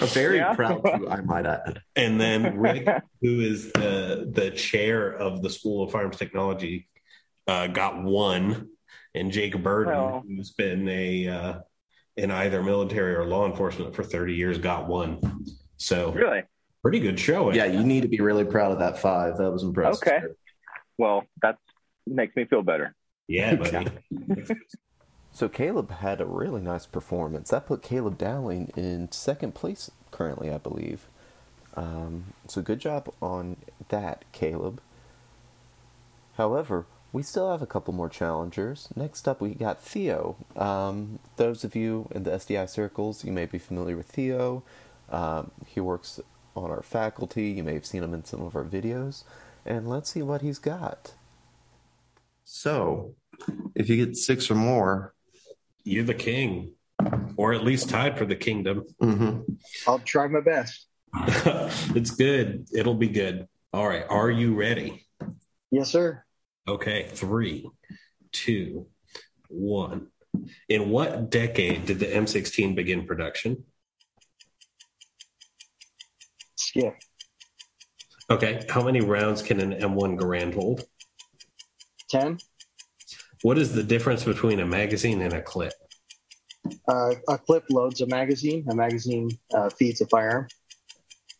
A 0.00 0.06
very 0.06 0.38
Yeah. 0.38 0.54
proud 0.54 0.82
to, 0.84 1.08
I 1.08 1.20
might 1.20 1.46
add. 1.46 1.80
and 1.94 2.20
then 2.20 2.58
Rick, 2.58 2.88
who 3.20 3.40
is 3.40 3.70
the 3.72 4.28
the 4.32 4.50
chair 4.50 5.08
of 5.12 5.42
the 5.42 5.50
School 5.50 5.84
of 5.84 5.92
Firearms 5.92 6.16
Technology, 6.16 6.88
uh, 7.46 7.68
got 7.68 8.02
one. 8.02 8.68
And 9.14 9.30
Jake 9.30 9.62
Burton, 9.62 9.92
Well. 9.92 10.24
who's 10.26 10.50
been 10.52 10.88
a 10.88 11.28
uh, 11.28 11.54
in 12.16 12.30
either 12.30 12.62
military 12.62 13.14
or 13.14 13.26
law 13.26 13.46
enforcement 13.46 13.94
for 13.94 14.02
30 14.02 14.34
years, 14.34 14.58
got 14.58 14.86
one. 14.86 15.20
So 15.76 16.12
really? 16.12 16.42
pretty 16.82 17.00
good 17.00 17.18
showing. 17.18 17.56
Yeah, 17.56 17.66
you 17.66 17.82
need 17.82 18.02
to 18.02 18.08
be 18.08 18.20
really 18.20 18.44
proud 18.44 18.72
of 18.72 18.78
that 18.80 18.98
five. 18.98 19.38
That 19.38 19.50
was 19.50 19.62
impressive. 19.62 20.06
Okay. 20.06 20.20
Well, 20.98 21.24
that 21.42 21.56
makes 22.06 22.36
me 22.36 22.44
feel 22.44 22.62
better. 22.62 22.94
Yeah, 23.28 23.54
buddy. 23.56 23.86
So 25.32 25.48
Caleb 25.48 25.90
had 25.90 26.20
a 26.20 26.26
really 26.26 26.60
nice 26.60 26.84
performance. 26.84 27.50
That 27.50 27.66
put 27.66 27.82
Caleb 27.82 28.18
Dowling 28.18 28.70
in 28.76 29.10
second 29.10 29.54
place 29.54 29.90
currently, 30.10 30.50
I 30.50 30.58
believe. 30.58 31.06
Um, 31.74 32.34
so 32.46 32.60
good 32.60 32.80
job 32.80 33.12
on 33.22 33.56
that, 33.88 34.24
Caleb. 34.32 34.82
However, 36.36 36.84
we 37.12 37.22
still 37.22 37.50
have 37.50 37.62
a 37.62 37.66
couple 37.66 37.92
more 37.94 38.08
challengers. 38.08 38.88
Next 38.96 39.28
up, 39.28 39.40
we 39.40 39.54
got 39.54 39.80
Theo. 39.82 40.36
Um, 40.56 41.18
those 41.36 41.62
of 41.64 41.74
you 41.76 42.08
in 42.14 42.22
the 42.24 42.30
SDI 42.30 42.68
circles, 42.68 43.24
you 43.24 43.32
may 43.32 43.46
be 43.46 43.58
familiar 43.58 43.96
with 43.96 44.06
Theo. 44.06 44.62
Um, 45.10 45.50
he 45.66 45.80
works 45.80 46.20
on 46.56 46.70
our 46.70 46.82
faculty. 46.82 47.50
You 47.50 47.62
may 47.64 47.74
have 47.74 47.84
seen 47.86 48.02
him 48.02 48.14
in 48.14 48.24
some 48.24 48.42
of 48.42 48.56
our 48.56 48.64
videos. 48.64 49.24
And 49.66 49.88
let's 49.88 50.10
see 50.10 50.22
what 50.22 50.40
he's 50.42 50.58
got. 50.58 51.12
So, 52.44 53.14
if 53.74 53.88
you 53.88 54.04
get 54.04 54.16
six 54.16 54.50
or 54.50 54.54
more, 54.54 55.14
You're 55.84 56.04
the 56.04 56.14
king, 56.14 56.72
or 57.36 57.52
at 57.52 57.64
least 57.64 57.88
tied 57.88 58.16
for 58.16 58.24
the 58.24 58.36
kingdom. 58.36 58.84
mhm. 59.02 59.44
I'll 59.86 59.98
try 60.00 60.28
my 60.28 60.40
best. 60.40 60.86
it's 61.94 62.10
good. 62.12 62.66
It'll 62.72 62.94
be 62.94 63.08
good. 63.08 63.48
All 63.72 63.86
right. 63.88 64.04
Are 64.08 64.30
you 64.30 64.54
ready? 64.54 65.06
Yes, 65.70 65.90
sir. 65.90 66.24
Okay. 66.66 67.08
Three, 67.12 67.68
two, 68.32 68.86
one. 69.48 70.08
In 70.68 70.90
what 70.90 71.30
decade 71.30 71.86
did 71.86 71.98
the 71.98 72.06
M16 72.06 72.74
begin 72.74 73.06
production? 73.06 73.64
Skip. 76.56 76.94
Okay. 78.30 78.64
How 78.68 78.82
many 78.82 79.00
rounds 79.00 79.42
can 79.42 79.60
an 79.60 79.72
M1 79.72 80.18
Garand 80.18 80.54
hold? 80.54 80.84
10. 82.08 82.38
What 83.42 83.58
is 83.58 83.74
the 83.74 83.82
difference 83.82 84.24
between 84.24 84.60
a 84.60 84.66
magazine 84.66 85.20
and 85.22 85.32
a 85.32 85.42
clip? 85.42 85.72
Uh, 86.88 87.14
a 87.28 87.38
clip 87.38 87.64
loads 87.70 88.00
a 88.00 88.06
magazine. 88.06 88.64
A 88.70 88.74
magazine 88.74 89.28
uh, 89.52 89.68
feeds 89.70 90.00
a 90.00 90.06
firearm. 90.06 90.46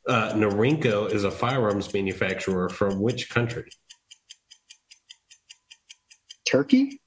Uh, 0.09 0.33
Norinco 0.33 1.11
is 1.11 1.23
a 1.23 1.31
firearms 1.31 1.93
manufacturer 1.95 2.69
from 2.69 3.01
which 3.01 3.31
country? 3.31 3.71
Turkey? 6.53 7.01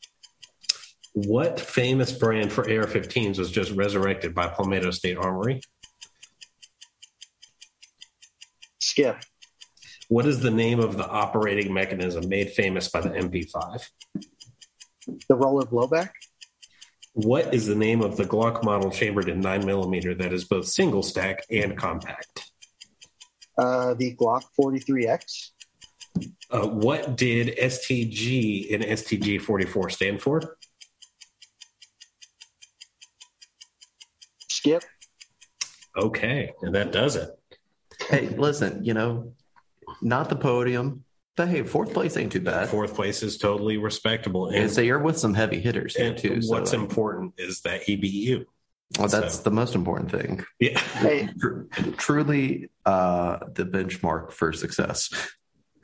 What 1.14 1.60
famous 1.60 2.12
brand 2.12 2.52
for 2.52 2.64
AR 2.64 2.88
15s 2.88 3.38
was 3.38 3.52
just 3.52 3.72
resurrected 3.74 4.34
by 4.34 4.48
Palmetto 4.48 4.90
State 4.90 5.18
Armory? 5.18 5.62
Skip. 8.80 9.18
What 10.10 10.26
is 10.26 10.40
the 10.40 10.50
name 10.50 10.80
of 10.80 10.98
the 10.98 11.08
operating 11.08 11.72
mechanism 11.72 12.28
made 12.28 12.54
famous 12.54 12.90
by 12.90 13.02
the 13.02 13.10
MP5? 13.10 13.88
The 15.30 15.36
roller 15.36 15.66
blowback? 15.66 16.10
What 17.14 17.54
is 17.54 17.68
the 17.68 17.76
name 17.76 18.02
of 18.02 18.18
the 18.18 18.26
Glock 18.26 18.64
model 18.64 18.90
chambered 18.90 19.30
in 19.30 19.44
9mm 19.44 20.18
that 20.18 20.34
is 20.34 20.46
both 20.46 20.66
single 20.66 21.04
stack 21.04 21.44
and 21.52 21.78
compact? 21.78 22.52
Uh, 23.60 23.94
the 23.94 24.16
Glock 24.16 24.44
43X? 24.60 25.52
Uh, 26.52 26.68
what 26.68 27.16
did 27.18 27.58
STG 27.58 28.74
and 28.74 28.84
STG 28.84 29.42
44 29.42 29.90
stand 29.90 30.22
for? 30.22 30.58
Skip. 34.50 34.84
Okay, 35.98 36.52
and 36.62 36.76
that 36.76 36.92
does 36.92 37.16
it. 37.16 37.30
Hey, 38.10 38.28
listen, 38.30 38.84
you 38.84 38.94
know, 38.94 39.34
not 40.02 40.30
the 40.30 40.36
podium, 40.36 41.04
But 41.38 41.48
hey, 41.50 41.64
fourth 41.64 41.94
place 41.94 42.16
ain't 42.18 42.32
too 42.32 42.42
bad. 42.42 42.70
Fourth 42.70 42.94
place 42.96 43.24
is 43.24 43.38
totally 43.38 43.78
respectable. 43.78 44.48
And 44.50 44.70
so 44.70 44.82
you're 44.82 45.00
with 45.00 45.18
some 45.18 45.34
heavy 45.34 45.60
hitters 45.60 45.96
here 45.96 46.10
and 46.10 46.18
too. 46.18 46.42
so, 46.42 46.52
what's 46.52 46.72
like, 46.74 46.82
important 46.82 47.34
is 47.38 47.62
that 47.62 47.84
he 47.84 47.96
beat 47.96 48.14
you. 48.14 48.46
well, 49.00 49.08
that's 49.08 49.36
so- 49.38 49.44
the 49.44 49.52
most 49.52 49.74
important 49.76 50.12
thing. 50.12 50.44
Yeah. 50.60 50.80
Hey, 50.80 51.30
Tr- 51.40 51.62
Truly, 51.98 52.70
uh, 52.86 53.40
the 53.54 53.66
benchmark 53.66 54.32
for 54.32 54.52
success. 54.54 55.10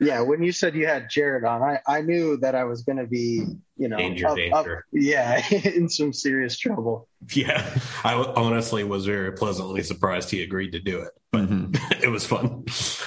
Yeah, 0.00 0.20
when 0.20 0.42
you 0.42 0.52
said 0.52 0.74
you 0.74 0.86
had 0.86 1.08
Jared 1.10 1.44
on, 1.44 1.62
I, 1.62 1.78
I 1.86 2.00
knew 2.00 2.36
that 2.38 2.54
I 2.54 2.64
was 2.64 2.82
going 2.82 2.98
to 2.98 3.06
be, 3.06 3.44
you 3.76 3.88
know, 3.88 3.96
Danger, 3.96 4.26
up- 4.28 4.38
up- 4.52 4.66
yeah, 4.92 5.40
in 5.50 5.88
some 5.88 6.12
serious 6.12 6.58
trouble. 6.58 7.08
Yeah. 7.32 7.78
I 8.02 8.12
w- 8.12 8.32
honestly 8.36 8.82
was 8.84 9.06
very 9.06 9.32
pleasantly 9.32 9.82
surprised 9.82 10.30
he 10.30 10.42
agreed 10.42 10.72
to 10.72 10.80
do 10.80 11.00
it, 11.02 11.10
but 11.30 11.48
Mhm. 11.48 12.02
it 12.02 12.08
was 12.08 12.26
fun. 12.26 12.64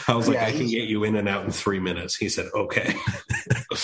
I 0.07 0.15
was 0.15 0.27
like, 0.27 0.35
Yeah, 0.37 0.45
I 0.45 0.51
can 0.51 0.67
get 0.67 0.87
you 0.87 1.03
in 1.03 1.15
and 1.17 1.27
out 1.27 1.43
in 1.45 1.51
three 1.51 1.79
minutes. 1.79 2.15
He 2.15 2.29
said, 2.29 2.47
okay. 2.53 2.95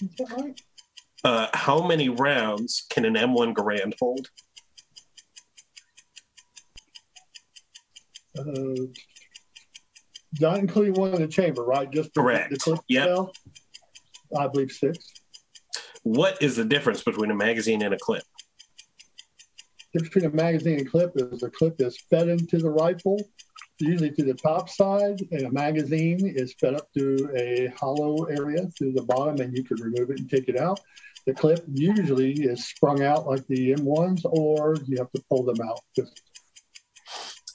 Is 0.00 0.08
that 0.18 0.30
right? 0.36 0.60
Uh, 1.24 1.46
how 1.54 1.86
many 1.86 2.08
rounds 2.08 2.84
can 2.90 3.04
an 3.04 3.14
M1 3.14 3.54
Garand 3.54 3.92
hold? 4.00 4.28
Uh, 8.36 8.86
not 10.40 10.58
including 10.58 10.94
one 10.94 11.14
in 11.14 11.20
the 11.20 11.28
chamber, 11.28 11.62
right? 11.62 11.88
Just 11.92 12.12
Correct. 12.14 12.50
The 12.50 12.56
clip 12.58 12.80
Yep. 12.88 13.04
shell? 13.06 13.32
I 14.36 14.48
believe 14.48 14.72
six. 14.72 15.12
What 16.02 16.42
is 16.42 16.56
the 16.56 16.64
difference 16.64 17.04
between 17.04 17.30
a 17.30 17.34
magazine 17.34 17.82
and 17.82 17.94
a 17.94 17.98
clip? 17.98 18.24
Difference 19.92 20.14
between 20.14 20.30
a 20.30 20.34
magazine 20.34 20.78
and 20.78 20.90
clip 20.90 21.12
is 21.16 21.40
the 21.40 21.50
clip 21.50 21.80
is 21.80 21.98
fed 22.10 22.28
into 22.28 22.58
the 22.58 22.70
rifle, 22.70 23.18
usually 23.78 24.10
to 24.10 24.24
the 24.24 24.34
top 24.34 24.68
side, 24.68 25.20
and 25.30 25.42
a 25.42 25.50
magazine 25.50 26.20
is 26.22 26.54
fed 26.60 26.74
up 26.74 26.90
to 26.94 27.30
a 27.36 27.66
hollow 27.78 28.24
area 28.24 28.66
through 28.78 28.92
the 28.92 29.02
bottom, 29.02 29.40
and 29.40 29.56
you 29.56 29.64
can 29.64 29.76
remove 29.80 30.10
it 30.10 30.20
and 30.20 30.30
take 30.30 30.48
it 30.48 30.58
out. 30.58 30.80
The 31.26 31.34
clip 31.34 31.64
usually 31.72 32.32
is 32.32 32.66
sprung 32.66 33.02
out 33.02 33.26
like 33.26 33.46
the 33.46 33.74
M1s, 33.74 34.24
or 34.24 34.76
you 34.86 34.98
have 34.98 35.12
to 35.12 35.22
pull 35.30 35.44
them 35.44 35.60
out. 35.60 35.80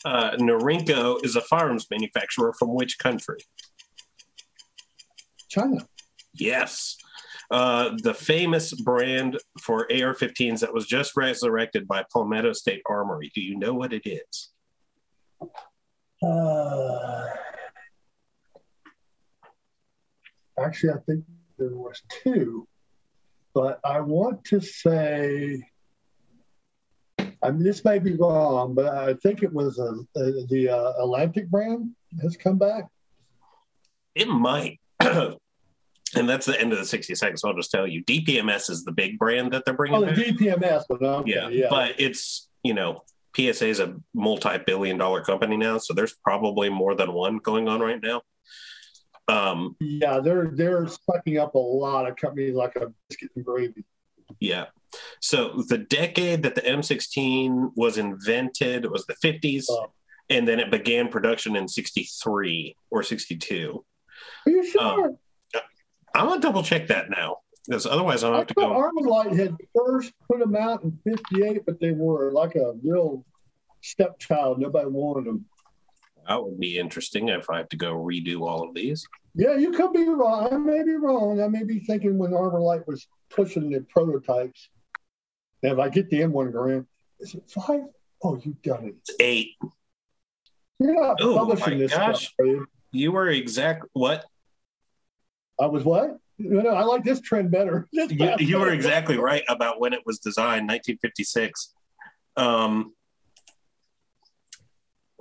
Uh, 0.06 0.32
Norinco 0.38 1.24
is 1.26 1.36
a 1.36 1.42
firearms 1.42 1.88
manufacturer 1.90 2.54
from 2.58 2.74
which 2.74 2.98
country? 2.98 3.40
China. 5.50 5.88
Yes. 6.34 6.98
Uh, 7.50 7.96
the 8.04 8.14
famous 8.14 8.74
brand 8.74 9.38
for 9.62 9.84
AR 9.84 10.14
15s 10.14 10.60
that 10.60 10.74
was 10.74 10.86
just 10.86 11.16
resurrected 11.16 11.88
by 11.88 12.04
Palmetto 12.12 12.52
State 12.52 12.82
Armory. 12.90 13.32
Do 13.34 13.42
you 13.42 13.58
know 13.58 13.74
what 13.74 13.94
it 13.94 14.06
is? 14.06 14.50
Uh, 16.22 17.26
actually, 20.60 20.90
I 20.90 20.98
think 21.06 21.24
there 21.58 21.70
was 21.70 22.02
two, 22.24 22.68
but 23.54 23.80
I 23.86 24.02
want 24.02 24.44
to 24.46 24.60
say. 24.60 25.64
I 27.44 27.52
mean, 27.52 27.64
this 27.64 27.86
may 27.86 28.00
be 28.00 28.16
wrong, 28.16 28.74
but 28.74 28.88
I 28.88 29.14
think 29.14 29.44
it 29.44 29.54
was 29.54 29.80
uh, 29.80 29.92
uh, 30.20 30.32
the 30.50 30.70
uh, 30.70 31.04
Atlantic 31.04 31.50
brand 31.50 31.92
has 32.22 32.36
come 32.36 32.58
back. 32.58 32.88
It 34.16 34.28
might. 34.28 34.80
and 36.16 36.28
that's 36.30 36.46
the 36.46 36.60
end 36.60 36.72
of 36.74 36.80
the 36.80 36.86
60 36.86 37.14
seconds. 37.16 37.44
I'll 37.44 37.54
just 37.56 37.72
tell 37.72 37.88
you 37.88 38.04
DPMS 38.06 38.70
is 38.70 38.84
the 38.84 38.92
big 38.92 39.18
brand 39.20 39.52
that 39.54 39.66
they're 39.66 39.74
bringing 39.74 40.04
Oh, 40.04 40.06
the. 40.06 40.12
DPMS, 40.14 40.84
but 40.88 41.02
okay, 41.02 41.32
yeah, 41.32 41.50
yeah, 41.50 41.68
but 41.70 41.96
it's 42.00 42.48
you 42.64 42.74
know 42.74 43.04
PSA 43.36 43.68
is 43.68 43.80
a 43.80 43.96
multi-billion 44.14 44.98
dollar 44.98 45.22
company 45.24 45.58
now, 45.58 45.78
so 45.78 45.94
there's 45.94 46.14
probably 46.24 46.70
more 46.70 46.96
than 46.96 47.14
one 47.14 47.38
going 47.38 47.68
on 47.68 47.80
right 47.82 48.02
now. 48.02 48.22
Um, 49.28 49.76
yeah, 49.82 50.20
they're 50.20 50.50
they're 50.54 50.88
sucking 50.88 51.38
up 51.38 51.56
a 51.56 51.60
lot 51.60 52.08
of 52.10 52.16
companies 52.16 52.56
like 52.56 52.76
a 52.78 52.94
biscuit 53.10 53.32
and 53.36 53.44
gravy. 53.46 53.84
yeah. 54.40 54.66
So 55.22 55.64
the 55.68 55.78
decade 55.78 56.44
that 56.44 56.56
the 56.56 56.62
M16 56.62 57.72
was 57.76 57.98
invented 57.98 58.90
was 58.90 59.06
the 59.06 59.16
50s, 59.16 59.66
Oh. 59.70 59.92
and 60.30 60.48
then 60.48 60.62
it 60.62 60.72
began 60.72 61.10
production 61.10 61.58
in 61.58 61.68
63 61.68 62.76
or 62.90 63.04
62. 63.04 63.84
Are 64.46 64.50
you 64.50 64.66
sure? 64.66 65.18
I'm 66.18 66.28
gonna 66.28 66.42
double 66.42 66.64
check 66.64 66.88
that 66.88 67.10
now 67.10 67.38
because 67.68 67.86
otherwise 67.86 68.24
I'll 68.24 68.34
I 68.34 68.38
have 68.40 68.48
to 68.48 68.54
go. 68.54 68.68
Armalite 68.70 69.38
had 69.38 69.56
first 69.76 70.14
put 70.30 70.40
them 70.40 70.56
out 70.56 70.84
in 70.84 70.98
'58, 71.06 71.66
but 71.66 71.80
they 71.80 71.92
were 71.92 72.32
like 72.32 72.56
a 72.56 72.74
real 72.84 73.26
stepchild. 73.82 74.60
Nobody 74.60 74.88
wanted 74.88 75.26
them. 75.26 75.46
That 76.28 76.44
would 76.44 76.60
be 76.60 76.78
interesting 76.78 77.30
if 77.30 77.50
I 77.50 77.58
have 77.58 77.70
to 77.70 77.78
go 77.78 77.94
redo 77.96 78.42
all 78.42 78.68
of 78.68 78.74
these. 78.76 79.06
Yeah, 79.36 79.56
you 79.56 79.72
could 79.72 79.94
be 79.94 80.04
wrong. 80.10 80.50
I 80.52 80.58
may 80.58 80.84
be 80.84 80.96
wrong. 80.96 81.42
I 81.42 81.48
may 81.48 81.64
be 81.64 81.80
thinking 81.80 82.18
when 82.18 82.32
Armalite 82.32 82.86
was 82.88 83.08
pushing 83.30 83.70
the 83.70 83.82
prototypes. 83.90 84.70
And 85.64 85.72
if 85.74 85.80
I 85.80 85.90
get 85.90 86.10
the 86.10 86.22
M1 86.22 86.52
Garand, 86.52 86.86
is 87.20 87.34
it 87.36 87.50
five? 87.50 87.82
Oh, 88.24 88.40
you 88.44 88.58
done 88.64 88.86
it. 88.86 88.96
It's 89.08 89.16
eight. 89.20 89.52
You're 90.80 91.00
not 91.02 91.18
Oh 91.22 91.36
publishing 91.38 91.74
my 91.74 91.80
this 91.80 91.94
gosh. 91.94 92.26
stuff, 92.26 92.34
you? 92.40 92.68
You 92.92 93.12
were 93.12 93.30
exact. 93.30 93.86
What? 93.94 94.26
I 95.60 95.66
was 95.66 95.84
what? 95.84 96.18
No, 96.40 96.62
no, 96.62 96.70
I 96.70 96.84
like 96.84 97.04
this 97.04 97.20
trend 97.22 97.50
better. 97.52 97.88
This 97.94 98.12
you, 98.12 98.36
you 98.40 98.60
were 98.60 98.72
exactly 98.72 99.18
right 99.18 99.44
about 99.50 99.80
when 99.80 99.94
it 99.94 100.02
was 100.06 100.20
designed 100.20 100.68
1956 100.68 101.74
um 102.38 102.94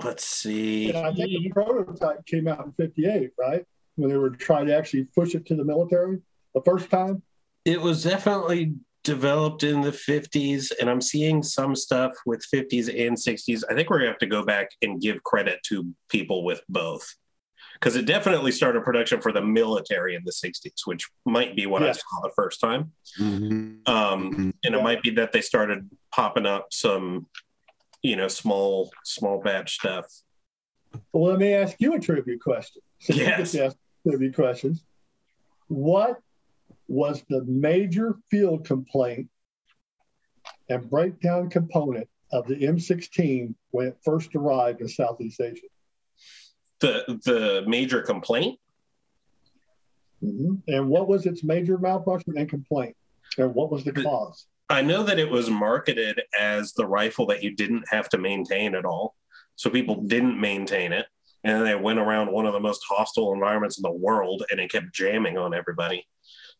let's 0.02 0.24
see 0.24 0.90
And 0.90 1.06
I 1.06 1.12
think 1.14 1.30
the 1.30 1.50
prototype 1.50 2.26
came 2.26 2.46
out 2.48 2.64
in 2.66 2.72
'58, 2.72 3.30
right? 3.38 3.64
When 3.94 4.10
they 4.10 4.18
were 4.18 4.30
trying 4.30 4.66
to 4.66 4.76
actually 4.76 5.04
push 5.14 5.34
it 5.34 5.46
to 5.46 5.54
the 5.56 5.64
military 5.64 6.18
the 6.54 6.60
first 6.62 6.90
time. 6.90 7.22
it 7.64 7.80
was 7.80 8.02
definitely 8.04 8.74
developed 9.04 9.62
in 9.62 9.82
the 9.82 9.92
50s 9.92 10.72
and 10.80 10.90
i'm 10.90 11.00
seeing 11.00 11.40
some 11.40 11.76
stuff 11.76 12.12
with 12.26 12.44
50s 12.52 12.88
and 12.88 13.16
60s 13.16 13.62
i 13.70 13.74
think 13.74 13.88
we're 13.88 13.98
gonna 13.98 14.10
have 14.10 14.18
to 14.18 14.26
go 14.26 14.44
back 14.44 14.68
and 14.82 15.00
give 15.00 15.22
credit 15.22 15.60
to 15.68 15.86
people 16.08 16.44
with 16.44 16.60
both 16.68 17.06
because 17.78 17.96
it 17.96 18.06
definitely 18.06 18.52
started 18.52 18.82
production 18.84 19.20
for 19.20 19.32
the 19.32 19.40
military 19.42 20.14
in 20.14 20.22
the 20.24 20.32
60s 20.32 20.80
which 20.86 21.08
might 21.24 21.54
be 21.56 21.66
what 21.66 21.82
i 21.82 21.92
saw 21.92 22.20
the 22.22 22.30
first 22.34 22.60
time 22.60 22.92
Mm-hmm. 23.18 23.90
um, 23.90 24.52
and 24.64 24.74
it 24.74 24.82
might 24.82 25.02
be 25.02 25.10
that 25.12 25.32
they 25.32 25.40
started 25.40 25.88
popping 26.14 26.44
up 26.46 26.66
some 26.70 27.26
you 28.02 28.16
know 28.16 28.28
small 28.28 28.90
small 29.04 29.40
batch 29.40 29.74
stuff 29.76 30.06
Well, 31.12 31.30
let 31.30 31.38
me 31.38 31.52
ask 31.54 31.76
you 31.78 31.94
a 31.94 31.98
trivia 32.00 32.38
question. 32.38 32.82
Since 33.00 33.18
you 33.18 33.24
get 33.24 33.38
Yes. 33.38 33.52
to 33.52 33.74
trivia 34.08 34.32
questions. 34.32 34.84
What 35.68 36.18
was 36.88 37.22
the 37.28 37.42
major 37.44 38.16
field 38.30 38.64
complaint 38.66 39.28
and 40.68 40.88
breakdown 40.90 41.50
component 41.50 42.08
of 42.32 42.46
the 42.46 42.56
M16 42.56 43.54
when 43.70 43.86
it 43.88 43.96
first 44.04 44.34
arrived 44.34 44.80
in 44.80 44.88
Southeast 44.88 45.40
Asia? 45.40 45.66
The 46.80 47.20
the 47.24 47.64
major 47.66 48.02
complaint 48.02 48.58
Mhm. 50.24 50.62
And 50.66 50.88
what 50.88 51.08
was 51.08 51.26
its 51.26 51.44
major 51.44 51.76
malfunction 51.76 52.38
and 52.38 52.48
complaint? 52.48 52.96
And 53.36 53.54
what 53.54 53.70
was 53.70 53.84
the 53.84 53.92
cause? 53.92 54.46
I 54.70 54.80
know 54.80 55.02
that 55.02 55.18
it 55.18 55.30
was 55.30 55.50
marketed 55.50 56.22
as 56.40 56.72
the 56.72 56.86
rifle 56.86 57.26
that 57.26 57.42
you 57.42 57.54
didn't 57.54 57.84
have 57.90 58.08
to 58.08 58.18
maintain 58.18 58.74
at 58.74 58.86
all. 58.86 59.14
So 59.56 59.68
people 59.68 59.96
didn't 60.02 60.40
maintain 60.40 60.94
it. 60.94 61.06
And 61.44 61.64
they 61.66 61.74
went 61.74 61.98
around 61.98 62.32
one 62.32 62.46
of 62.46 62.54
the 62.54 62.60
most 62.60 62.82
hostile 62.88 63.32
environments 63.34 63.76
in 63.78 63.82
the 63.82 63.92
world 63.92 64.42
and 64.50 64.58
it 64.58 64.72
kept 64.72 64.92
jamming 64.92 65.36
on 65.36 65.52
everybody. 65.52 66.06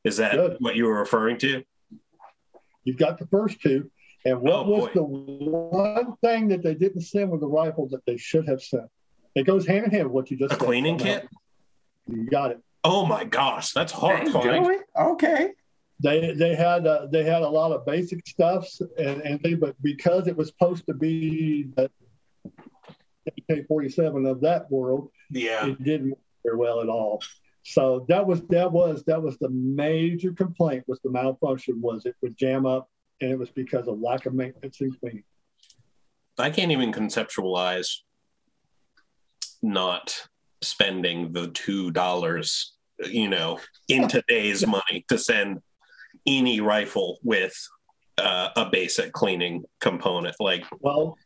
Is 0.05 0.19
that 0.19 0.33
Good. 0.33 0.59
what 0.61 0.77
you 0.77 0.85
were 0.85 0.99
referring 0.99 1.39
to? 1.39 1.65
You've 2.85 2.99
got 2.99 3.19
the 3.19 3.27
first 3.29 3.61
two. 3.63 3.91
And 4.27 4.41
what 4.43 4.53
Oh, 4.55 4.63
was 4.69 4.85
boy. 4.89 4.93
the 4.93 5.03
one 5.03 6.17
thing 6.19 6.49
that 6.49 6.63
they 6.63 6.75
didn't 6.75 7.01
send 7.03 7.31
with 7.31 7.41
the 7.41 7.49
rifle 7.49 7.89
that 7.89 8.05
they 8.05 8.19
should 8.19 8.47
have 8.49 8.63
sent? 8.63 8.91
It 9.37 9.45
goes 9.47 9.67
hand 9.67 9.85
in 9.85 9.91
hand 9.93 10.05
with 10.07 10.13
what 10.13 10.31
you 10.31 10.37
just 10.37 10.55
A 10.55 10.57
said. 10.57 10.65
cleaning 10.67 10.99
Somehow. 10.99 11.21
kit? 11.21 11.29
You 12.09 12.25
got 12.29 12.51
it. 12.51 12.61
Oh 12.83 13.07
my 13.07 13.25
gosh, 13.25 13.73
that's 13.73 13.93
horrifying. 13.93 14.81
Okay. 14.99 15.51
They 16.03 16.33
they 16.33 16.55
had 16.55 16.87
uh, 16.87 17.07
they 17.11 17.25
had 17.25 17.43
a 17.43 17.49
lot 17.49 17.73
of 17.73 17.87
basic 17.87 18.27
stuffs 18.27 18.81
and 18.99 19.21
and 19.23 19.41
they, 19.43 19.55
but 19.55 19.75
because 19.83 20.27
it 20.27 20.37
was 20.37 20.49
supposed 20.49 20.87
to 20.87 20.95
be 20.95 21.69
the 21.77 21.91
AK 23.51 23.67
forty 23.67 23.89
seven 23.89 24.27
of 24.27 24.41
that 24.43 24.71
world, 24.71 25.11
Yeah. 25.31 25.67
it 25.67 25.83
didn't 25.83 26.11
work 26.11 26.19
very 26.45 26.57
well 26.57 26.81
at 26.81 26.89
all. 26.89 27.23
So 27.65 28.05
that 28.09 28.27
was 28.27 28.43
that 28.49 28.71
was 28.71 29.03
that 29.05 29.21
was 29.23 29.37
the 29.39 29.49
major 29.51 30.33
complaint 30.33 30.85
was 30.87 31.01
the 31.03 31.11
malfunction 31.11 31.81
was 31.81 32.07
it 32.07 32.15
would 32.23 32.37
jam 32.37 32.65
up 32.67 32.89
and 33.21 33.31
it 33.33 33.39
was 33.39 33.51
because 33.51 33.89
of 33.89 33.99
lack 34.01 34.27
of 34.27 34.35
maintenance 34.35 34.81
and 34.81 34.99
cleaning. 35.01 35.25
I 36.39 36.51
can't 36.51 36.71
even 36.71 36.93
conceptualize 36.93 38.01
not 39.67 40.29
spending 40.63 41.33
the 41.33 41.49
two 41.49 41.91
dollars, 41.91 42.75
you 43.05 43.29
know, 43.29 43.61
in 43.89 44.09
today's 44.09 44.67
money 44.67 45.05
to 45.09 45.19
send 45.19 45.61
any 46.27 46.61
rifle 46.61 47.19
with 47.23 47.55
uh, 48.19 48.51
a 48.57 48.67
basic 48.67 49.13
cleaning 49.13 49.65
component. 49.81 50.37
Like, 50.41 50.65
Well, 50.81 51.17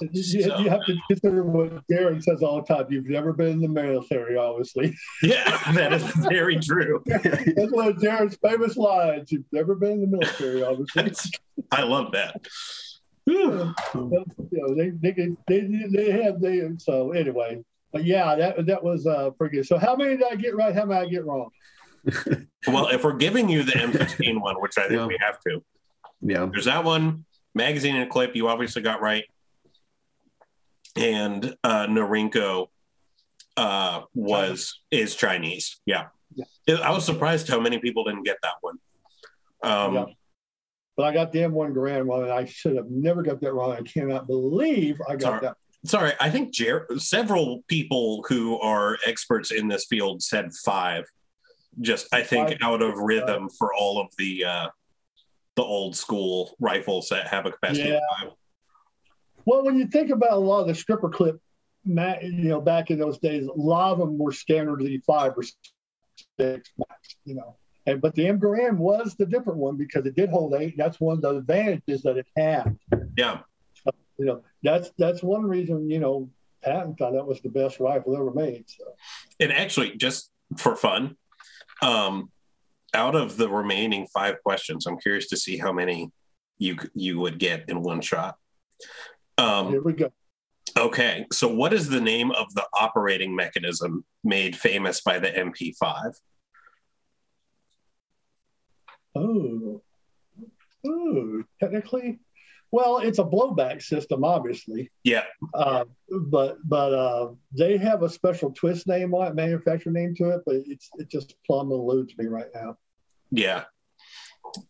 you, 0.00 0.22
you 0.58 0.70
have 0.70 0.84
to 0.86 0.96
consider 1.08 1.42
what 1.42 1.86
Darren 1.88 2.22
says 2.22 2.42
all 2.42 2.62
the 2.62 2.74
time. 2.74 2.86
You've 2.88 3.08
never 3.08 3.32
been 3.32 3.48
in 3.48 3.60
the 3.60 3.68
military, 3.68 4.36
obviously. 4.36 4.96
yeah, 5.22 5.72
that 5.72 5.92
is 5.92 6.02
very 6.30 6.58
true. 6.58 7.02
That's 7.06 7.72
one 7.72 7.88
of 7.88 7.96
Darren's 7.96 8.38
famous 8.42 8.76
lines. 8.76 9.30
You've 9.30 9.44
never 9.52 9.74
been 9.74 9.92
in 9.92 10.00
the 10.02 10.18
military, 10.18 10.62
obviously. 10.62 11.12
I 11.70 11.82
love 11.82 12.12
that. 12.12 12.40
You 13.26 13.74
know, 13.94 14.74
they, 14.74 14.90
they, 14.90 15.36
they, 15.48 15.86
they 15.92 16.10
have 16.22 16.40
they 16.40 16.68
so 16.78 17.12
anyway. 17.12 17.62
But 17.92 18.04
yeah, 18.04 18.34
that 18.36 18.66
that 18.66 18.82
was 18.82 19.06
uh 19.06 19.30
pretty 19.30 19.56
good. 19.56 19.66
So 19.66 19.78
how 19.78 19.96
many 19.96 20.16
did 20.16 20.26
I 20.30 20.36
get 20.36 20.54
right? 20.56 20.74
How 20.74 20.84
many 20.84 21.00
did 21.00 21.08
I 21.08 21.10
get 21.10 21.26
wrong? 21.26 21.50
Well, 22.66 22.88
if 22.88 23.04
we're 23.04 23.14
giving 23.16 23.48
you 23.48 23.62
the 23.62 23.72
M15 23.72 24.38
one, 24.42 24.60
which 24.60 24.76
I 24.76 24.86
think 24.86 25.08
we 25.08 25.16
have 25.18 25.40
to, 25.48 25.62
yeah, 26.20 26.46
there's 26.52 26.66
that 26.66 26.84
one 26.84 27.24
magazine 27.54 27.96
and 27.96 28.10
clip 28.10 28.36
you 28.36 28.48
obviously 28.48 28.82
got 28.82 29.00
right, 29.00 29.24
and 30.94 31.56
uh, 31.64 31.86
Norinco 31.86 32.66
uh, 33.56 34.02
was 34.14 34.80
is 34.90 35.14
Chinese. 35.16 35.80
Yeah. 35.86 36.08
I 36.68 36.90
was 36.90 37.04
surprised 37.04 37.48
how 37.48 37.60
many 37.60 37.78
people 37.78 38.04
didn't 38.04 38.24
get 38.24 38.36
that 38.42 38.54
one. 38.60 38.78
Um, 39.62 39.94
Yeah. 39.94 40.04
But 41.00 41.06
I 41.06 41.14
got 41.14 41.32
the 41.32 41.38
M1 41.38 41.72
Garand 41.72 42.04
one, 42.04 42.24
and 42.24 42.30
I 42.30 42.44
should 42.44 42.76
have 42.76 42.90
never 42.90 43.22
got 43.22 43.40
that 43.40 43.54
wrong. 43.54 43.72
I 43.72 43.80
cannot 43.80 44.26
believe 44.26 45.00
I 45.08 45.16
got 45.16 45.22
Sorry. 45.22 45.40
that. 45.40 45.56
Sorry, 45.86 46.12
I 46.20 46.28
think 46.28 46.52
Jer- 46.52 46.86
several 46.98 47.62
people 47.68 48.22
who 48.28 48.60
are 48.60 48.98
experts 49.06 49.50
in 49.50 49.66
this 49.66 49.86
field 49.86 50.22
said 50.22 50.52
five. 50.62 51.06
Just 51.80 52.12
I 52.12 52.22
think 52.22 52.48
Five. 52.50 52.58
out 52.60 52.82
of 52.82 52.98
rhythm 52.98 53.48
for 53.48 53.72
all 53.72 53.98
of 53.98 54.08
the 54.18 54.44
uh, 54.44 54.68
the 55.56 55.62
old 55.62 55.96
school 55.96 56.54
rifles 56.60 57.08
that 57.08 57.28
have 57.28 57.46
a 57.46 57.50
capacity 57.52 57.88
Yeah. 57.88 57.94
of 57.94 58.02
five. 58.20 58.32
Well, 59.46 59.64
when 59.64 59.78
you 59.78 59.86
think 59.86 60.10
about 60.10 60.32
a 60.32 60.36
lot 60.36 60.60
of 60.60 60.66
the 60.66 60.74
stripper 60.74 61.08
clip, 61.08 61.40
you 61.86 61.94
know, 62.30 62.60
back 62.60 62.90
in 62.90 62.98
those 62.98 63.16
days, 63.20 63.46
a 63.46 63.52
lot 63.58 63.92
of 63.92 64.00
them 64.00 64.18
were 64.18 64.32
standardly 64.32 65.02
five 65.06 65.32
or 65.34 65.44
six 65.44 66.70
max, 66.76 67.16
you 67.24 67.36
know. 67.36 67.56
And 67.86 68.00
but 68.00 68.14
the 68.14 68.26
M 68.26 68.38
Garand 68.38 68.76
was 68.76 69.14
the 69.14 69.26
different 69.26 69.58
one 69.58 69.76
because 69.76 70.06
it 70.06 70.14
did 70.14 70.30
hold 70.30 70.54
eight. 70.54 70.76
That's 70.76 71.00
one 71.00 71.16
of 71.16 71.22
the 71.22 71.36
advantages 71.36 72.02
that 72.02 72.16
it 72.16 72.26
had. 72.36 72.78
Yeah. 73.16 73.40
You 74.18 74.26
know, 74.26 74.42
that's 74.62 74.90
that's 74.98 75.22
one 75.22 75.44
reason, 75.44 75.88
you 75.88 75.98
know, 75.98 76.28
Patton 76.62 76.94
thought 76.96 77.14
that 77.14 77.26
was 77.26 77.40
the 77.40 77.48
best 77.48 77.80
rifle 77.80 78.14
ever 78.16 78.32
made. 78.32 78.64
So 78.68 78.84
And 79.40 79.52
actually, 79.52 79.96
just 79.96 80.30
for 80.58 80.76
fun, 80.76 81.16
um, 81.82 82.30
out 82.92 83.14
of 83.14 83.36
the 83.36 83.48
remaining 83.48 84.06
five 84.12 84.42
questions, 84.42 84.86
I'm 84.86 84.98
curious 84.98 85.28
to 85.28 85.36
see 85.36 85.56
how 85.56 85.72
many 85.72 86.10
you 86.58 86.76
you 86.94 87.18
would 87.20 87.38
get 87.38 87.68
in 87.68 87.82
one 87.82 88.00
shot. 88.00 88.36
Um, 89.38 89.70
here 89.70 89.82
we 89.82 89.94
go. 89.94 90.12
Okay, 90.76 91.26
so 91.32 91.48
what 91.48 91.72
is 91.72 91.88
the 91.88 92.00
name 92.00 92.30
of 92.30 92.54
the 92.54 92.66
operating 92.78 93.34
mechanism 93.34 94.04
made 94.22 94.54
famous 94.54 95.00
by 95.00 95.18
the 95.18 95.28
MP5? 95.28 96.14
Oh, 99.14 99.82
oh, 100.86 101.42
technically, 101.60 102.20
well, 102.72 102.98
it's 102.98 103.18
a 103.18 103.24
blowback 103.24 103.82
system, 103.82 104.24
obviously. 104.24 104.90
Yeah, 105.02 105.24
Uh, 105.54 105.84
but 106.28 106.58
but 106.64 106.94
uh, 106.94 107.30
they 107.56 107.76
have 107.78 108.02
a 108.02 108.08
special 108.08 108.52
twist 108.52 108.86
name 108.86 109.12
on 109.14 109.26
it, 109.26 109.34
manufacturer 109.34 109.92
name 109.92 110.14
to 110.16 110.30
it, 110.30 110.42
but 110.46 110.56
it's 110.66 110.88
it 110.98 111.10
just 111.10 111.34
plumb 111.46 111.72
eludes 111.72 112.14
me 112.16 112.26
right 112.26 112.48
now. 112.54 112.76
yeah. 113.30 113.64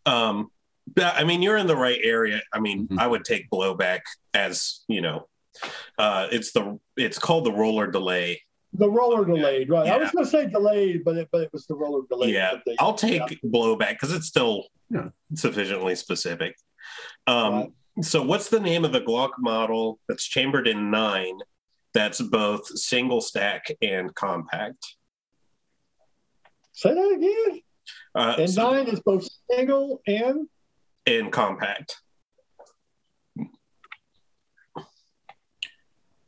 Um, 0.07 0.51
but, 0.93 1.15
I 1.15 1.25
mean, 1.25 1.41
you're 1.43 1.57
in 1.57 1.69
the 1.69 1.77
right 1.77 2.01
area. 2.03 2.43
I 2.53 2.59
mean, 2.59 2.89
I 2.99 3.07
would 3.07 3.25
take 3.25 3.49
blowback 3.51 4.01
as 4.35 4.81
you 4.89 5.01
know, 5.01 5.29
uh, 5.99 6.27
it's 6.33 6.53
the 6.53 6.79
it's 6.97 7.19
called 7.19 7.45
the 7.45 7.53
roller 7.53 7.91
delay. 7.91 8.43
The 8.73 8.89
roller 8.89 9.25
delayed, 9.25 9.69
right? 9.69 9.89
I 9.89 9.97
was 9.99 10.11
going 10.13 10.25
to 10.25 10.31
say 10.31 10.47
delayed, 10.47 11.03
but 11.05 11.17
it 11.17 11.29
but 11.33 11.43
it 11.43 11.53
was 11.53 11.67
the 11.67 11.75
roller 11.75 12.07
delayed. 12.09 12.33
Yeah, 12.35 12.59
they- 12.65 12.77
I'll 12.79 12.95
take 12.95 13.21
yeah. 13.31 13.37
blowback 13.51 13.91
because 13.91 14.13
it's 14.13 14.27
still 14.27 14.67
sufficiently 15.35 15.95
specific. 15.97 16.57
Um, 17.27 17.75
So, 18.03 18.23
what's 18.23 18.49
the 18.49 18.61
name 18.61 18.85
of 18.85 18.93
the 18.93 19.01
Glock 19.01 19.31
model 19.39 19.99
that's 20.09 20.25
chambered 20.25 20.69
in 20.69 20.91
nine? 20.91 21.39
That's 21.93 22.21
both 22.21 22.65
single 22.79 23.21
stack 23.21 23.65
and 23.83 24.15
compact. 24.15 24.95
Say 26.73 26.95
that 26.95 27.13
again. 27.17 27.63
Uh, 28.15 28.37
and 28.39 28.51
so- 28.51 28.71
nine 28.73 28.87
is 28.87 29.01
both 29.01 29.27
single 29.51 30.01
and 30.07 30.49
and 31.07 31.33
compact. 31.33 31.97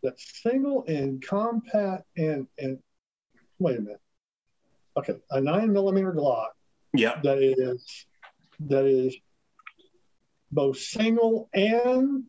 That's 0.03 0.42
single 0.42 0.84
and 0.86 1.22
compact 1.24 2.05
and 2.16 2.46
and 2.59 2.78
wait 3.59 3.78
a 3.78 3.80
minute. 3.80 4.00
Okay, 4.96 5.14
a 5.30 5.40
nine 5.40 5.72
millimeter 5.72 6.12
Glock 6.12 6.48
Yeah. 6.94 7.20
that 7.22 7.38
is 7.38 8.07
that 8.61 8.84
is 8.84 9.16
both 10.50 10.78
single 10.78 11.48
and 11.55 12.24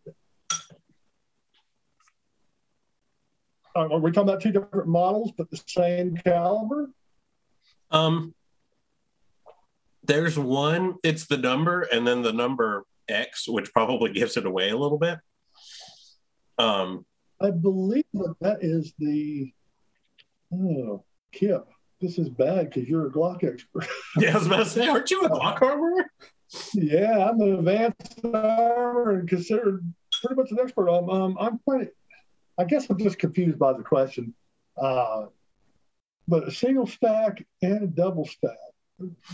are 3.75 3.99
we 3.99 4.11
talking 4.11 4.29
about 4.29 4.41
two 4.41 4.51
different 4.51 4.87
models 4.87 5.31
but 5.35 5.49
the 5.49 5.59
same 5.67 6.15
caliber? 6.15 6.91
Um, 7.89 8.33
there's 10.03 10.37
one. 10.37 10.95
It's 11.03 11.25
the 11.25 11.37
number, 11.37 11.81
and 11.81 12.05
then 12.05 12.21
the 12.21 12.33
number 12.33 12.85
X, 13.07 13.47
which 13.47 13.71
probably 13.73 14.11
gives 14.11 14.37
it 14.37 14.45
away 14.45 14.69
a 14.69 14.77
little 14.77 14.97
bit. 14.97 15.19
Um, 16.57 17.05
I 17.43 17.51
believe 17.51 18.05
that 18.13 18.35
that 18.41 18.63
is 18.63 18.93
the 18.97 19.51
oh 20.53 21.03
Kip. 21.31 21.67
This 21.99 22.17
is 22.17 22.29
bad 22.29 22.69
because 22.69 22.89
you're 22.89 23.07
a 23.07 23.11
Glock 23.11 23.43
expert. 23.43 23.87
yeah, 24.17 24.31
I 24.31 24.37
was 24.37 24.47
about 24.47 24.57
to 24.57 24.65
say, 24.65 24.87
aren't 24.87 25.11
you 25.11 25.21
a 25.23 25.29
Glock 25.29 25.61
armorer? 25.61 26.05
Yeah, 26.73 27.29
I'm 27.29 27.41
an 27.41 27.55
advanced 27.55 28.19
armor 28.23 29.11
and 29.11 29.27
considered 29.27 29.83
pretty 30.21 30.39
much 30.39 30.51
an 30.51 30.59
expert. 30.61 30.89
Um, 30.89 31.09
um, 31.09 31.37
I'm 31.39 31.59
quite. 31.59 31.89
I 32.57 32.65
guess 32.65 32.89
I'm 32.89 32.99
just 32.99 33.17
confused 33.17 33.57
by 33.57 33.73
the 33.73 33.83
question. 33.83 34.33
Uh, 34.77 35.25
but 36.27 36.47
a 36.47 36.51
single 36.51 36.87
stack 36.87 37.45
and 37.61 37.83
a 37.83 37.87
double 37.87 38.25
stack. 38.25 38.57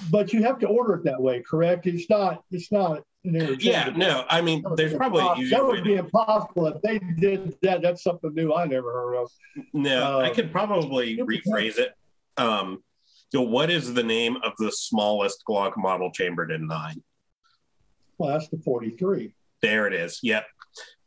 But 0.10 0.34
you 0.34 0.44
have 0.44 0.60
to 0.60 0.68
order 0.68 0.96
it 0.96 1.04
that 1.04 1.22
way, 1.22 1.42
correct? 1.42 1.86
It's 1.86 2.10
not. 2.10 2.44
It's 2.52 2.72
not. 2.72 3.04
Yeah, 3.24 3.92
no. 3.96 4.24
I 4.30 4.42
mean, 4.42 4.64
there's 4.76 4.94
probably 4.94 5.50
That 5.50 5.66
would 5.66 5.84
be 5.84 5.96
impossible 5.96 6.68
if 6.68 6.82
they 6.82 7.00
did 7.00 7.56
that. 7.62 7.82
That's 7.82 8.02
something 8.02 8.34
new 8.34 8.54
I 8.54 8.66
never 8.66 8.92
heard 8.92 9.16
of. 9.16 9.32
No, 9.74 10.20
I 10.20 10.30
Uh, 10.30 10.34
could 10.34 10.52
probably 10.52 11.18
rephrase 11.18 11.78
it. 11.78 11.94
Um, 12.38 12.82
so, 13.30 13.42
what 13.42 13.70
is 13.70 13.94
the 13.94 14.04
name 14.04 14.38
of 14.44 14.54
the 14.58 14.72
smallest 14.72 15.44
Glock 15.48 15.74
model 15.78 16.12
chambered 16.12 16.52
in 16.52 16.66
nine? 16.68 17.04
Well, 18.18 18.30
that's 18.32 18.48
the 18.48 18.58
43. 18.58 19.34
There 19.62 19.86
it 19.88 19.94
is. 19.94 20.20
Yep. 20.24 20.46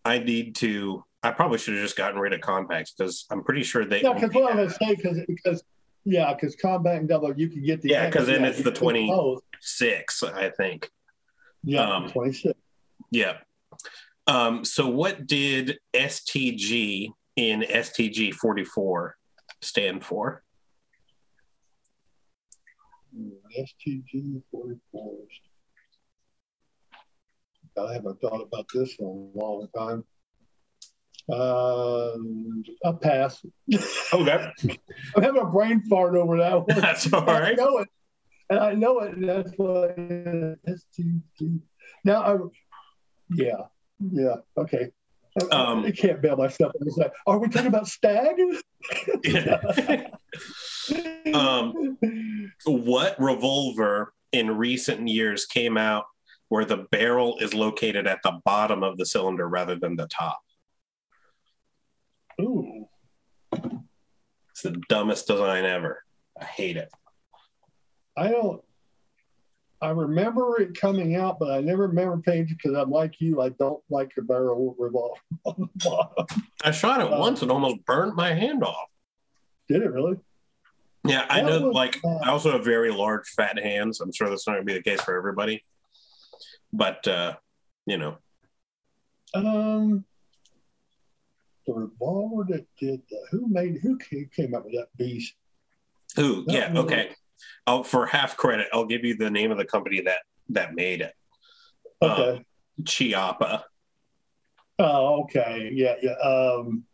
I 0.05 0.19
need 0.19 0.55
to. 0.57 1.05
I 1.23 1.31
probably 1.31 1.59
should 1.59 1.75
have 1.75 1.83
just 1.83 1.97
gotten 1.97 2.19
rid 2.21 2.33
of 2.33 2.41
compacts 2.41 2.93
because 2.93 3.27
I'm 3.31 3.43
pretty 3.43 3.63
sure 3.63 3.85
they. 3.85 4.03
Yeah, 4.03 4.13
because 4.13 4.33
what 4.35 4.51
I'm 4.51 4.57
going 4.57 4.69
to 4.69 4.75
say, 4.75 4.95
because 4.95 5.19
because 5.27 5.63
yeah, 6.05 6.35
because 6.35 6.57
combat 6.57 6.97
and 6.97 7.09
double, 7.09 7.33
you 7.37 7.49
can 7.49 7.63
get 7.63 7.83
the 7.83 7.91
Yeah, 7.91 8.07
because 8.07 8.27
then 8.27 8.43
yeah, 8.43 8.49
it's 8.49 8.63
the 8.63 8.73
can 8.73 8.75
26, 8.75 10.23
I 10.23 10.51
think. 10.51 10.91
Yeah, 11.63 11.97
Um, 11.97 12.09
26. 12.11 12.59
Yeah. 13.11 13.39
Um, 14.27 14.65
so 14.65 14.89
what 14.89 15.27
did 15.27 15.79
STG 15.95 17.11
in 17.37 17.63
STG 17.63 18.35
44 18.35 19.17
stand 19.61 20.05
for? 20.05 20.43
STG 23.59 24.43
44. 24.51 25.19
I 27.79 27.93
haven't 27.95 28.21
thought 28.21 28.43
about 28.43 28.67
this 28.75 28.97
in 28.99 29.07
a 29.07 29.39
long 29.39 29.69
time. 29.77 30.05
Um, 31.31 32.63
a 32.85 32.93
pass. 32.95 33.45
Okay. 34.13 34.51
I'm 35.17 35.23
having 35.23 35.41
a 35.43 35.47
brain 35.47 35.83
fart 35.89 36.15
over 36.17 36.39
that 36.39 36.67
one. 36.67 36.81
That's 36.81 37.13
all 37.13 37.29
I 37.29 37.41
right. 37.41 37.57
know 37.57 37.79
it. 37.79 37.89
And 38.51 38.59
I 38.61 38.75
know 38.75 39.01
it. 39.01 39.15
And 39.17 39.29
that's 39.29 39.53
why 39.57 39.89
STG. 40.69 41.61
Now, 42.05 42.23
I, 42.23 42.37
yeah, 43.35 43.53
yeah, 44.01 44.37
okay. 44.59 44.91
I- 45.41 45.57
Um, 45.57 45.85
I 45.87 45.91
can't 45.93 46.21
bail 46.21 46.37
myself. 46.37 46.73
on 46.79 46.85
this. 46.87 46.99
Are 47.27 47.39
we 47.39 47.49
talking 47.49 47.69
about 47.69 47.87
stag? 47.89 48.37
Um, 51.35 51.97
what 52.67 53.17
revolver 53.19 54.13
in 54.33 54.51
recent 54.57 55.09
years 55.09 55.47
came 55.47 55.77
out 55.79 56.05
where 56.49 56.65
the 56.65 56.87
barrel 56.91 57.39
is 57.41 57.55
located 57.55 58.07
at 58.07 58.19
the 58.23 58.41
bottom 58.45 58.83
of 58.83 58.99
the 58.99 59.07
cylinder 59.07 59.49
rather 59.49 59.77
than 59.77 59.97
the 59.97 60.07
top? 60.09 60.41
Ooh. 62.43 62.89
It's 64.51 64.63
the 64.63 64.81
dumbest 64.89 65.27
design 65.27 65.65
ever. 65.65 66.05
I 66.41 66.45
hate 66.45 66.77
it. 66.77 66.91
I 68.17 68.29
don't. 68.29 68.63
I 69.81 69.91
remember 69.91 70.61
it 70.61 70.79
coming 70.81 71.17
out, 71.17 71.39
but 71.41 71.51
I 71.51 71.61
never 71.61 71.89
remember 71.89 72.19
paying 72.19 72.47
because 72.47 72.75
I'm 72.77 72.91
like 72.91 73.21
you. 73.21 73.41
I 73.41 73.49
don't 73.51 73.83
like 73.91 74.13
a 74.17 74.23
barrel 74.23 74.77
revolver 74.79 75.21
on 75.45 75.55
the 75.59 75.69
bottom. 75.85 76.27
I 76.65 76.71
shot 76.71 77.01
it 77.01 77.13
Uh, 77.13 77.19
once 77.19 77.43
and 77.43 77.51
almost 77.51 77.85
burned 77.85 78.15
my 78.15 78.33
hand 78.33 78.63
off. 78.63 78.89
Did 79.69 79.83
it 79.83 79.91
really? 79.93 80.19
Yeah, 81.05 81.27
I 81.29 81.41
That 81.43 81.47
know. 81.61 81.67
was, 81.69 81.75
Like, 81.75 81.99
uh, 82.05 82.19
I 82.23 82.29
also 82.31 82.53
have 82.53 82.65
very 82.65 82.93
large, 82.93 83.27
fat 83.31 83.59
hands. 83.59 84.01
I'm 84.01 84.13
sure 84.13 84.29
that's 84.29 84.47
not 84.47 84.55
going 84.55 84.67
to 84.67 84.73
be 84.73 84.79
the 84.79 84.85
case 84.85 85.01
for 85.01 85.17
everybody. 85.17 85.65
But, 86.73 87.09
uh, 87.09 87.35
you 87.87 87.97
know, 87.99 88.19
Um, 89.35 90.05
the 91.73 91.81
revolver 91.81 92.45
that 92.49 92.67
did 92.79 93.03
that. 93.11 93.27
Who 93.31 93.49
made? 93.49 93.79
Who 93.83 93.99
came 93.99 94.55
up 94.55 94.65
with 94.65 94.75
that 94.75 94.89
beast? 94.97 95.35
who? 96.17 96.45
That 96.45 96.53
Yeah, 96.53 96.81
okay. 96.81 97.11
Oh, 97.67 97.83
for 97.83 98.07
half 98.07 98.37
credit, 98.37 98.69
I'll 98.73 98.85
give 98.85 99.05
you 99.05 99.17
the 99.17 99.31
name 99.31 99.51
of 99.51 99.59
the 99.59 99.65
company 99.65 100.01
that 100.03 100.21
that 100.51 100.75
made 100.75 101.01
it. 101.01 101.13
Okay. 102.03 102.37
Um, 102.39 102.45
Chiappa. 102.83 103.63
Oh, 104.79 105.23
okay. 105.23 105.71
Yeah, 105.73 105.95
yeah. 106.03 106.13
Um, 106.13 106.85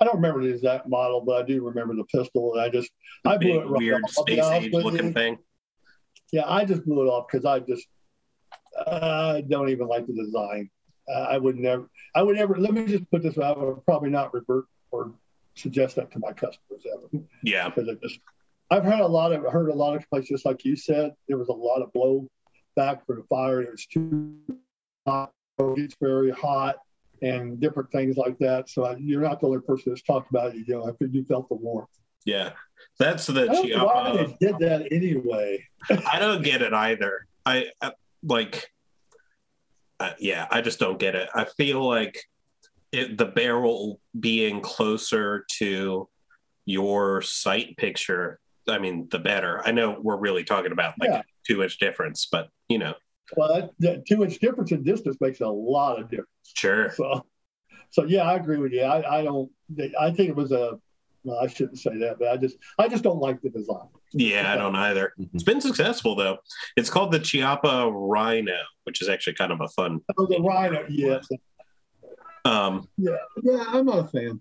I 0.00 0.04
don't 0.04 0.16
remember 0.16 0.42
the 0.42 0.48
exact 0.48 0.88
model, 0.88 1.20
but 1.20 1.42
I 1.42 1.46
do 1.46 1.64
remember 1.64 1.94
the 1.94 2.04
pistol. 2.04 2.54
And 2.54 2.62
I 2.62 2.68
just, 2.68 2.90
I 3.24 3.36
blew 3.36 3.52
Big, 3.54 3.62
it 3.62 3.66
right 3.66 3.78
weird 3.78 4.04
off. 4.04 4.10
Space 4.10 4.44
age 4.44 4.72
looking 4.72 5.06
you. 5.06 5.12
thing. 5.12 5.38
Yeah, 6.32 6.44
I 6.46 6.64
just 6.64 6.84
blew 6.84 7.02
it 7.02 7.08
off 7.08 7.26
because 7.30 7.44
I 7.44 7.60
just, 7.60 7.86
I 8.86 9.42
don't 9.48 9.68
even 9.68 9.88
like 9.88 10.06
the 10.06 10.14
design. 10.14 10.70
Uh, 11.10 11.26
I 11.30 11.38
would 11.38 11.56
never, 11.56 11.88
I 12.14 12.22
would 12.22 12.36
never, 12.36 12.56
let 12.56 12.72
me 12.72 12.86
just 12.86 13.10
put 13.10 13.22
this 13.22 13.36
way, 13.36 13.46
I 13.46 13.52
would 13.52 13.84
probably 13.84 14.10
not 14.10 14.32
revert 14.32 14.66
or 14.92 15.12
suggest 15.54 15.96
that 15.96 16.12
to 16.12 16.18
my 16.20 16.32
customers 16.32 16.84
ever. 16.92 17.24
Yeah. 17.42 17.68
Because 17.68 17.88
it 17.88 18.00
just, 18.00 18.20
I've 18.70 18.84
heard 18.84 19.00
a 19.00 19.06
lot 19.06 19.32
of, 19.32 19.42
heard 19.50 19.70
a 19.70 19.74
lot 19.74 19.96
of 19.96 20.02
complaints, 20.02 20.28
just 20.28 20.46
like 20.46 20.64
you 20.64 20.76
said, 20.76 21.14
there 21.26 21.38
was 21.38 21.48
a 21.48 21.52
lot 21.52 21.82
of 21.82 21.92
blow 21.92 22.28
back 22.76 23.04
for 23.06 23.16
the 23.16 23.24
fire. 23.24 23.60
It 23.62 23.72
was 23.72 23.86
too 23.86 24.36
hot, 25.06 25.32
it's 25.58 25.96
very 26.00 26.30
hot 26.30 26.76
and 27.22 27.58
different 27.58 27.90
things 27.90 28.16
like 28.16 28.38
that. 28.38 28.70
So 28.70 28.84
I, 28.84 28.96
you're 28.96 29.22
not 29.22 29.40
the 29.40 29.48
only 29.48 29.60
person 29.60 29.90
that's 29.92 30.02
talked 30.02 30.30
about 30.30 30.54
it. 30.54 30.66
You 30.66 30.74
know, 30.74 30.88
I 30.88 30.92
think 30.92 31.12
you 31.12 31.24
felt 31.24 31.48
the 31.48 31.56
warmth. 31.56 31.88
Yeah. 32.24 32.50
That's 32.98 33.26
the 33.26 33.42
I 33.42 33.46
don't 33.46 33.68
know 33.68 33.84
why 33.86 34.10
Chiappa. 34.10 34.38
they 34.38 34.46
did 34.46 34.58
that 34.60 34.92
anyway. 34.92 35.66
I 35.90 36.18
don't 36.18 36.42
get 36.42 36.62
it 36.62 36.72
either. 36.72 37.26
I, 37.44 37.66
I 37.82 37.92
like, 38.22 38.70
uh, 40.00 40.12
yeah, 40.18 40.46
I 40.50 40.62
just 40.62 40.78
don't 40.80 40.98
get 40.98 41.14
it. 41.14 41.28
I 41.34 41.44
feel 41.44 41.86
like 41.86 42.18
it, 42.90 43.18
the 43.18 43.26
barrel 43.26 44.00
being 44.18 44.60
closer 44.62 45.44
to 45.58 46.08
your 46.64 47.22
sight 47.22 47.76
picture, 47.76 48.40
I 48.68 48.78
mean, 48.78 49.08
the 49.10 49.18
better. 49.18 49.62
I 49.64 49.72
know 49.72 49.98
we're 50.02 50.16
really 50.16 50.42
talking 50.42 50.72
about 50.72 50.94
like 50.98 51.10
Yeah. 51.10 51.18
a 51.18 51.22
two 51.46 51.62
inch 51.62 51.78
difference, 51.78 52.26
but 52.32 52.48
you 52.68 52.78
know, 52.78 52.94
Well, 53.36 53.48
that, 53.54 53.70
that 53.80 54.06
two 54.06 54.24
inch 54.24 54.38
difference 54.38 54.72
in 54.72 54.82
distance 54.82 55.16
makes 55.20 55.40
a 55.40 55.48
lot 55.48 56.00
of 56.00 56.10
difference. 56.10 56.28
sure. 56.56 56.90
So, 56.92 57.26
so 57.90 58.04
yeah, 58.04 58.22
I 58.22 58.36
agree 58.36 58.56
with 58.58 58.72
you. 58.72 58.82
I, 58.82 59.20
I 59.20 59.22
don't. 59.22 59.50
I 60.00 60.10
think 60.12 60.30
it 60.30 60.36
was 60.36 60.50
a. 60.52 60.78
Well, 61.24 61.38
I 61.38 61.46
shouldn't 61.48 61.78
say 61.78 61.98
that, 61.98 62.18
but 62.18 62.28
I 62.28 62.36
just, 62.36 62.56
I 62.78 62.88
just 62.88 63.04
don't 63.04 63.18
like 63.18 63.42
the 63.42 63.50
design. 63.50 63.88
Yeah, 64.12 64.52
I 64.52 64.56
don't 64.56 64.74
either. 64.74 65.12
It's 65.34 65.44
been 65.44 65.60
successful 65.60 66.16
though. 66.16 66.38
It's 66.76 66.90
called 66.90 67.12
the 67.12 67.20
Chiappa 67.20 67.90
Rhino, 67.94 68.58
which 68.84 69.02
is 69.02 69.08
actually 69.08 69.34
kind 69.34 69.52
of 69.52 69.60
a 69.60 69.68
fun. 69.68 70.00
Oh, 70.16 70.26
the 70.26 70.40
Rhino, 70.40 70.86
yes, 70.88 71.28
Um, 72.44 72.88
yeah, 72.96 73.16
yeah. 73.42 73.64
I'm 73.68 73.84
not 73.84 74.06
a 74.06 74.08
fan. 74.08 74.40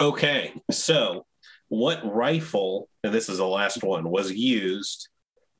Okay, 0.00 0.54
so 0.70 1.26
what 1.68 2.00
rifle, 2.04 2.88
and 3.04 3.12
this 3.12 3.28
is 3.28 3.36
the 3.38 3.46
last 3.46 3.84
one, 3.84 4.08
was 4.10 4.32
used 4.32 5.08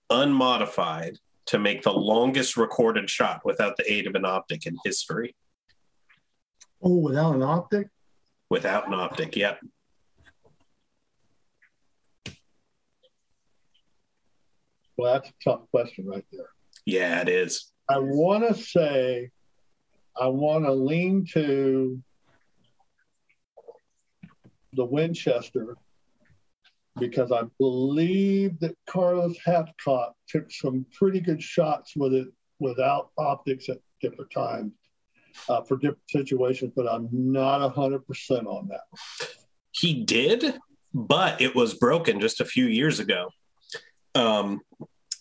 unmodified 0.08 1.18
to 1.46 1.58
make 1.58 1.82
the 1.82 1.92
longest 1.92 2.56
recorded 2.56 3.10
shot 3.10 3.42
without 3.44 3.76
the 3.76 3.92
aid 3.92 4.06
of 4.06 4.14
an 4.14 4.24
optic 4.24 4.66
in 4.66 4.76
history? 4.84 5.36
Oh, 6.82 6.96
without 6.96 7.34
an 7.34 7.42
optic. 7.42 7.88
Without 8.48 8.88
an 8.88 8.94
optic, 8.94 9.36
yep. 9.36 9.60
Well, 15.00 15.14
that's 15.14 15.30
a 15.30 15.32
tough 15.42 15.62
question 15.70 16.06
right 16.06 16.26
there. 16.30 16.50
Yeah, 16.84 17.22
it 17.22 17.30
is. 17.30 17.72
I 17.88 17.96
want 18.00 18.46
to 18.46 18.62
say, 18.62 19.30
I 20.14 20.26
want 20.26 20.66
to 20.66 20.72
lean 20.74 21.24
to 21.32 21.98
the 24.74 24.84
Winchester 24.84 25.78
because 26.98 27.32
I 27.32 27.44
believe 27.58 28.60
that 28.60 28.76
Carlos 28.86 29.38
Hathcock 29.38 30.10
took 30.28 30.52
some 30.52 30.84
pretty 30.92 31.20
good 31.20 31.42
shots 31.42 31.96
with 31.96 32.12
it 32.12 32.28
without 32.58 33.08
optics 33.16 33.70
at 33.70 33.78
different 34.02 34.30
times 34.30 34.72
uh, 35.48 35.62
for 35.62 35.78
different 35.78 36.10
situations, 36.10 36.72
but 36.76 36.86
I'm 36.86 37.08
not 37.10 37.74
100% 37.74 38.02
on 38.44 38.68
that. 38.68 39.28
He 39.70 40.04
did, 40.04 40.58
but 40.92 41.40
it 41.40 41.54
was 41.54 41.72
broken 41.72 42.20
just 42.20 42.42
a 42.42 42.44
few 42.44 42.66
years 42.66 43.00
ago. 43.00 43.30
Um, 44.14 44.60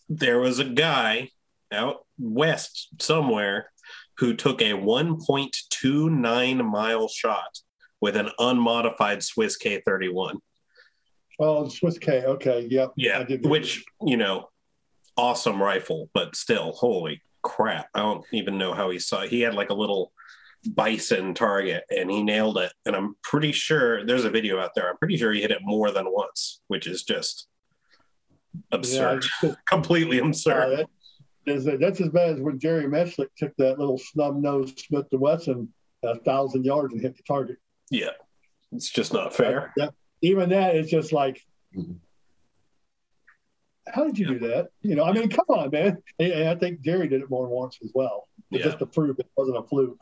there 0.07 0.39
was 0.39 0.59
a 0.59 0.65
guy 0.65 1.29
out 1.71 2.05
west 2.17 2.89
somewhere 2.99 3.71
who 4.17 4.34
took 4.35 4.61
a 4.61 4.73
1.29 4.73 6.65
mile 6.65 7.07
shot 7.07 7.59
with 8.01 8.15
an 8.15 8.30
unmodified 8.39 9.23
Swiss 9.23 9.57
K31. 9.57 10.39
Oh, 11.39 11.69
Swiss 11.69 11.97
K. 11.97 12.23
Okay. 12.26 12.68
Yep. 12.69 12.93
Yeah, 12.97 13.23
which, 13.43 13.85
you 14.01 14.18
know, 14.18 14.49
awesome 15.15 15.61
rifle, 15.61 16.09
but 16.14 16.35
still, 16.35 16.73
holy 16.73 17.22
crap. 17.41 17.88
I 17.93 17.99
don't 17.99 18.26
even 18.34 18.57
know 18.57 18.73
how 18.73 18.89
he 18.89 18.99
saw 18.99 19.22
it. 19.22 19.30
He 19.30 19.41
had 19.41 19.53
like 19.53 19.69
a 19.69 19.76
little 19.76 20.11
bison 20.65 21.34
target 21.34 21.84
and 21.89 22.11
he 22.11 22.23
nailed 22.23 22.57
it. 22.57 22.73
And 22.85 22.95
I'm 22.95 23.15
pretty 23.23 23.53
sure 23.53 24.05
there's 24.05 24.26
a 24.26 24.30
video 24.30 24.59
out 24.59 24.72
there. 24.76 24.89
I'm 24.89 24.97
pretty 24.97 25.18
sure 25.18 25.31
he 25.31 25.41
hit 25.41 25.51
it 25.51 25.61
more 25.61 25.91
than 25.91 26.05
once, 26.07 26.61
which 26.68 26.88
is 26.88 27.03
just 27.03 27.47
absurd. 28.71 29.25
Yeah, 29.43 29.53
Completely 29.67 30.19
absurd. 30.19 30.73
Uh, 30.73 30.75
that 31.45 31.55
is, 31.55 31.65
that's 31.65 32.01
as 32.01 32.09
bad 32.09 32.35
as 32.35 32.39
when 32.41 32.59
Jerry 32.59 32.85
Miculek 32.85 33.27
took 33.37 33.55
that 33.57 33.79
little 33.79 33.97
snub 33.97 34.39
nosed 34.41 34.79
Smith 34.79 35.07
and 35.11 35.21
Wesson 35.21 35.73
a 36.03 36.17
thousand 36.19 36.63
yards 36.65 36.93
and 36.93 37.01
hit 37.01 37.17
the 37.17 37.23
target. 37.23 37.57
yeah. 37.89 38.11
It's 38.71 38.89
just 38.91 39.13
not 39.13 39.33
fair. 39.35 39.73
That, 39.77 39.95
even 40.21 40.49
that 40.49 40.75
is 40.75 40.91
just 40.91 41.11
like, 41.11 41.41
how 43.91 44.03
did 44.05 44.19
you 44.19 44.27
do 44.27 44.39
that? 44.47 44.67
You 44.83 44.93
know, 44.95 45.03
I 45.03 45.11
mean, 45.11 45.27
come 45.29 45.45
on, 45.49 45.71
man. 45.71 45.97
And, 46.19 46.31
and 46.31 46.49
I 46.49 46.55
think 46.55 46.81
Jerry 46.81 47.07
did 47.07 47.21
it 47.21 47.29
more 47.31 47.45
than 47.47 47.51
once 47.55 47.79
as 47.83 47.89
well, 47.95 48.27
Yeah. 48.51 48.61
just 48.63 48.77
to 48.79 48.85
prove 48.85 49.17
it 49.19 49.25
wasn't 49.35 49.57
a 49.57 49.63
fluke. 49.63 49.97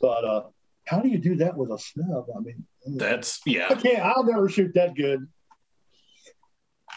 But 0.00 0.24
uh, 0.24 0.42
how 0.86 0.98
do 1.00 1.08
you 1.08 1.18
do 1.18 1.36
that 1.36 1.56
with 1.56 1.70
a 1.70 1.78
snub? 1.78 2.26
I 2.36 2.40
mean, 2.40 2.66
That's, 2.84 3.40
I 3.46 3.50
yeah. 3.50 3.68
can't. 3.74 4.00
I'll 4.00 4.24
never 4.24 4.48
shoot 4.48 4.72
that 4.74 4.96
good. 4.96 5.28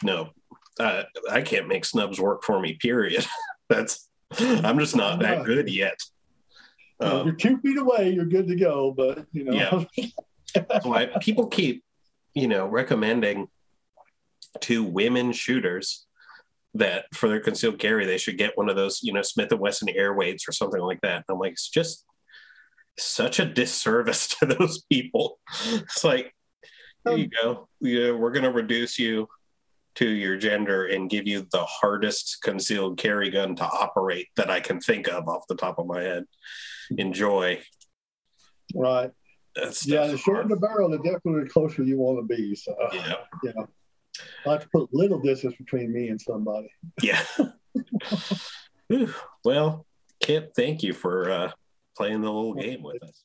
No, 0.01 0.31
uh, 0.79 1.03
I 1.29 1.41
can't 1.41 1.67
make 1.67 1.85
snubs 1.85 2.19
work 2.19 2.43
for 2.43 2.59
me, 2.59 2.73
period. 2.73 3.25
That's, 3.69 4.09
I'm 4.39 4.79
just 4.79 4.95
not 4.95 5.19
that 5.19 5.45
good 5.45 5.69
yet. 5.69 5.97
Um, 6.99 7.27
you're 7.27 7.35
two 7.35 7.57
feet 7.59 7.77
away, 7.77 8.11
you're 8.11 8.25
good 8.25 8.47
to 8.47 8.55
go. 8.55 8.93
But 8.95 9.25
you 9.31 9.45
know, 9.45 9.53
Yeah. 9.53 10.05
That's 10.69 10.85
why 10.85 11.05
people 11.21 11.47
keep, 11.47 11.83
you 12.33 12.47
know, 12.47 12.67
recommending 12.67 13.47
to 14.61 14.83
women 14.83 15.31
shooters 15.31 16.05
that 16.73 17.05
for 17.13 17.27
their 17.29 17.39
concealed 17.39 17.79
carry 17.79 18.05
they 18.05 18.17
should 18.17 18.37
get 18.37 18.57
one 18.57 18.69
of 18.69 18.75
those 18.75 19.01
you 19.03 19.11
know 19.11 19.21
smith 19.21 19.51
and 19.51 19.59
wesson 19.59 19.89
air 19.89 20.13
weights 20.13 20.47
or 20.47 20.53
something 20.53 20.79
like 20.79 21.01
that 21.01 21.25
i'm 21.27 21.37
like 21.37 21.51
it's 21.51 21.69
just 21.69 22.05
such 22.97 23.39
a 23.39 23.45
disservice 23.45 24.27
to 24.39 24.45
those 24.45 24.83
people 24.89 25.39
it's 25.65 26.03
like 26.03 26.33
here 27.05 27.17
you 27.17 27.29
go 27.41 27.67
yeah, 27.81 28.11
we're 28.11 28.31
going 28.31 28.43
to 28.43 28.51
reduce 28.51 28.99
you 28.99 29.27
to 30.01 30.09
your 30.09 30.35
gender 30.35 30.87
and 30.87 31.09
give 31.09 31.27
you 31.27 31.47
the 31.51 31.63
hardest 31.63 32.39
concealed 32.43 32.97
carry 32.97 33.29
gun 33.29 33.55
to 33.55 33.63
operate 33.63 34.27
that 34.35 34.49
i 34.49 34.59
can 34.59 34.79
think 34.79 35.07
of 35.07 35.27
off 35.27 35.43
the 35.47 35.55
top 35.55 35.79
of 35.79 35.85
my 35.85 36.01
head 36.01 36.25
enjoy 36.97 37.59
Right. 38.75 39.11
That's 39.55 39.85
yeah, 39.85 40.07
the 40.07 40.17
shorter 40.17 40.47
the 40.47 40.55
barrel, 40.55 40.89
the 40.89 40.97
definitely 40.97 41.49
closer 41.49 41.83
you 41.83 41.97
want 41.97 42.19
to 42.19 42.35
be. 42.35 42.55
So, 42.55 42.73
yeah. 42.93 43.15
you 43.43 43.53
know, 43.55 43.67
I 44.45 44.53
have 44.53 44.63
to 44.63 44.69
put 44.69 44.93
little 44.93 45.19
distance 45.19 45.55
between 45.57 45.91
me 45.91 46.07
and 46.09 46.19
somebody. 46.19 46.69
Yeah. 47.01 47.23
Well, 49.45 49.85
Kip, 50.19 50.51
thank 50.53 50.83
you 50.83 50.91
for 50.91 51.31
uh, 51.31 51.51
playing 51.95 52.19
the 52.19 52.29
little 52.29 52.53
game 52.53 52.83
with 52.83 53.01
us. 53.01 53.23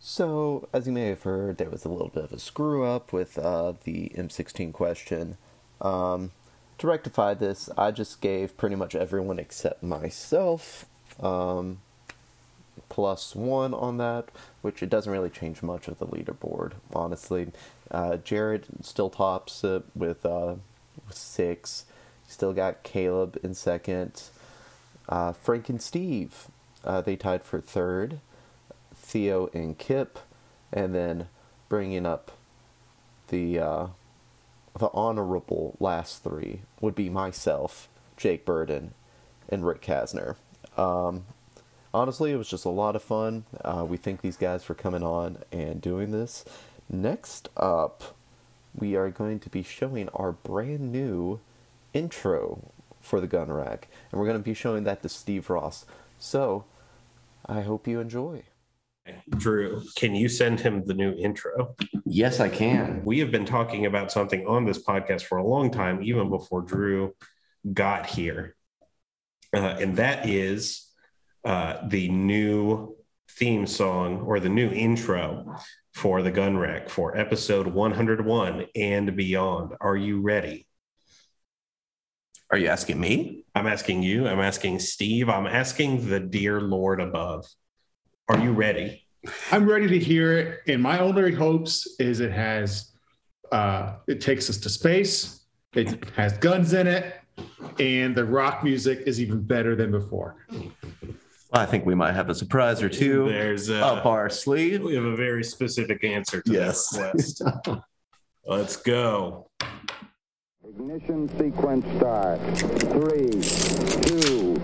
So, 0.00 0.68
as 0.72 0.88
you 0.88 0.92
may 0.92 1.06
have 1.06 1.22
heard, 1.22 1.58
there 1.58 1.70
was 1.70 1.84
a 1.84 1.88
little 1.88 2.08
bit 2.08 2.24
of 2.24 2.32
a 2.32 2.40
screw 2.40 2.82
up 2.82 3.12
with 3.12 3.38
uh, 3.38 3.74
the 3.84 4.10
M16 4.16 4.72
question. 4.72 5.36
Um, 5.80 6.32
to 6.78 6.86
rectify 6.86 7.34
this, 7.34 7.70
I 7.76 7.90
just 7.90 8.20
gave 8.20 8.56
pretty 8.56 8.76
much 8.76 8.94
everyone 8.94 9.38
except 9.38 9.82
myself 9.82 10.86
um, 11.20 11.78
plus 12.88 13.34
one 13.34 13.72
on 13.74 13.96
that, 13.98 14.28
which 14.62 14.82
it 14.82 14.90
doesn't 14.90 15.12
really 15.12 15.30
change 15.30 15.62
much 15.62 15.88
of 15.88 15.98
the 15.98 16.06
leaderboard, 16.06 16.72
honestly. 16.94 17.48
Uh, 17.90 18.16
Jared 18.16 18.66
still 18.82 19.10
tops 19.10 19.64
it 19.64 19.84
with 19.94 20.26
uh, 20.26 20.56
six. 21.10 21.84
Still 22.28 22.52
got 22.52 22.82
Caleb 22.82 23.38
in 23.42 23.54
second. 23.54 24.22
Uh, 25.08 25.32
Frank 25.32 25.68
and 25.68 25.80
Steve, 25.80 26.48
uh, 26.84 27.00
they 27.00 27.16
tied 27.16 27.42
for 27.42 27.60
third. 27.60 28.20
Theo 28.94 29.48
and 29.54 29.78
Kip, 29.78 30.18
and 30.72 30.94
then 30.94 31.28
bringing 31.68 32.04
up 32.04 32.32
the 33.28 33.58
uh, 33.60 33.86
the 34.78 34.90
honorable 34.92 35.76
last 35.80 36.22
three 36.22 36.60
would 36.80 36.94
be 36.94 37.08
myself, 37.08 37.88
Jake 38.16 38.44
Burton, 38.44 38.94
and 39.48 39.66
Rick 39.66 39.82
Kasner. 39.82 40.36
Um, 40.76 41.24
honestly, 41.94 42.32
it 42.32 42.36
was 42.36 42.48
just 42.48 42.64
a 42.64 42.70
lot 42.70 42.96
of 42.96 43.02
fun. 43.02 43.44
Uh, 43.64 43.84
we 43.88 43.96
thank 43.96 44.20
these 44.20 44.36
guys 44.36 44.64
for 44.64 44.74
coming 44.74 45.02
on 45.02 45.38
and 45.50 45.80
doing 45.80 46.10
this. 46.10 46.44
Next 46.88 47.48
up, 47.56 48.16
we 48.74 48.94
are 48.94 49.10
going 49.10 49.40
to 49.40 49.48
be 49.48 49.62
showing 49.62 50.08
our 50.10 50.32
brand 50.32 50.92
new 50.92 51.40
intro 51.92 52.70
for 53.00 53.20
the 53.20 53.26
gun 53.26 53.50
rack, 53.50 53.88
and 54.10 54.20
we're 54.20 54.26
going 54.26 54.38
to 54.38 54.44
be 54.44 54.54
showing 54.54 54.84
that 54.84 55.02
to 55.02 55.08
Steve 55.08 55.48
Ross. 55.48 55.86
So, 56.18 56.64
I 57.46 57.62
hope 57.62 57.86
you 57.86 58.00
enjoy. 58.00 58.42
Drew, 59.30 59.82
can 59.96 60.14
you 60.14 60.28
send 60.28 60.60
him 60.60 60.84
the 60.84 60.94
new 60.94 61.12
intro? 61.12 61.74
Yes, 62.04 62.40
I 62.40 62.48
can. 62.48 63.02
We 63.04 63.18
have 63.20 63.30
been 63.30 63.44
talking 63.44 63.86
about 63.86 64.12
something 64.12 64.46
on 64.46 64.64
this 64.64 64.82
podcast 64.82 65.22
for 65.22 65.38
a 65.38 65.46
long 65.46 65.70
time, 65.70 66.02
even 66.02 66.30
before 66.30 66.62
Drew 66.62 67.14
got 67.72 68.06
here. 68.06 68.56
Uh, 69.54 69.76
and 69.80 69.96
that 69.96 70.28
is 70.28 70.90
uh, 71.44 71.86
the 71.88 72.08
new 72.08 72.96
theme 73.30 73.66
song 73.66 74.20
or 74.22 74.40
the 74.40 74.48
new 74.48 74.68
intro 74.70 75.56
for 75.92 76.22
the 76.22 76.30
gun 76.30 76.56
wreck 76.56 76.88
for 76.88 77.16
episode 77.16 77.66
101 77.66 78.66
and 78.74 79.16
beyond. 79.16 79.72
Are 79.80 79.96
you 79.96 80.20
ready? 80.20 80.66
Are 82.50 82.58
you 82.58 82.68
asking 82.68 83.00
me? 83.00 83.44
I'm 83.54 83.66
asking 83.66 84.02
you. 84.02 84.28
I'm 84.28 84.40
asking 84.40 84.78
Steve. 84.80 85.28
I'm 85.28 85.46
asking 85.46 86.08
the 86.08 86.20
dear 86.20 86.60
Lord 86.60 87.00
above. 87.00 87.46
Are 88.28 88.38
you 88.38 88.52
ready? 88.52 89.02
I'm 89.52 89.68
ready 89.68 89.86
to 89.88 89.98
hear 89.98 90.36
it. 90.38 90.60
And 90.68 90.82
my 90.82 90.98
only 90.98 91.32
hopes 91.32 91.86
is 92.00 92.20
it 92.20 92.32
has, 92.32 92.92
uh, 93.52 93.94
it 94.08 94.20
takes 94.20 94.50
us 94.50 94.58
to 94.58 94.68
space. 94.68 95.44
It 95.74 96.08
has 96.16 96.36
guns 96.38 96.72
in 96.72 96.86
it, 96.86 97.14
and 97.78 98.16
the 98.16 98.24
rock 98.24 98.64
music 98.64 99.00
is 99.06 99.20
even 99.20 99.42
better 99.42 99.76
than 99.76 99.90
before. 99.90 100.46
I 101.52 101.66
think 101.66 101.84
we 101.86 101.94
might 101.94 102.14
have 102.14 102.28
a 102.30 102.34
surprise 102.34 102.82
or 102.82 102.88
two 102.88 103.28
There's 103.28 103.70
uh, 103.70 103.74
up 103.86 104.06
our 104.06 104.28
sleeve. 104.30 104.82
We 104.82 104.94
have 104.94 105.04
a 105.04 105.14
very 105.16 105.44
specific 105.44 106.02
answer 106.02 106.40
to 106.42 106.52
Yes. 106.52 106.88
that 106.90 107.14
request. 107.14 107.42
Let's 108.46 108.76
go. 108.76 109.50
Ignition 110.66 111.28
sequence 111.38 111.84
start. 111.96 112.40
Three, 112.58 113.30
two, 114.02 114.54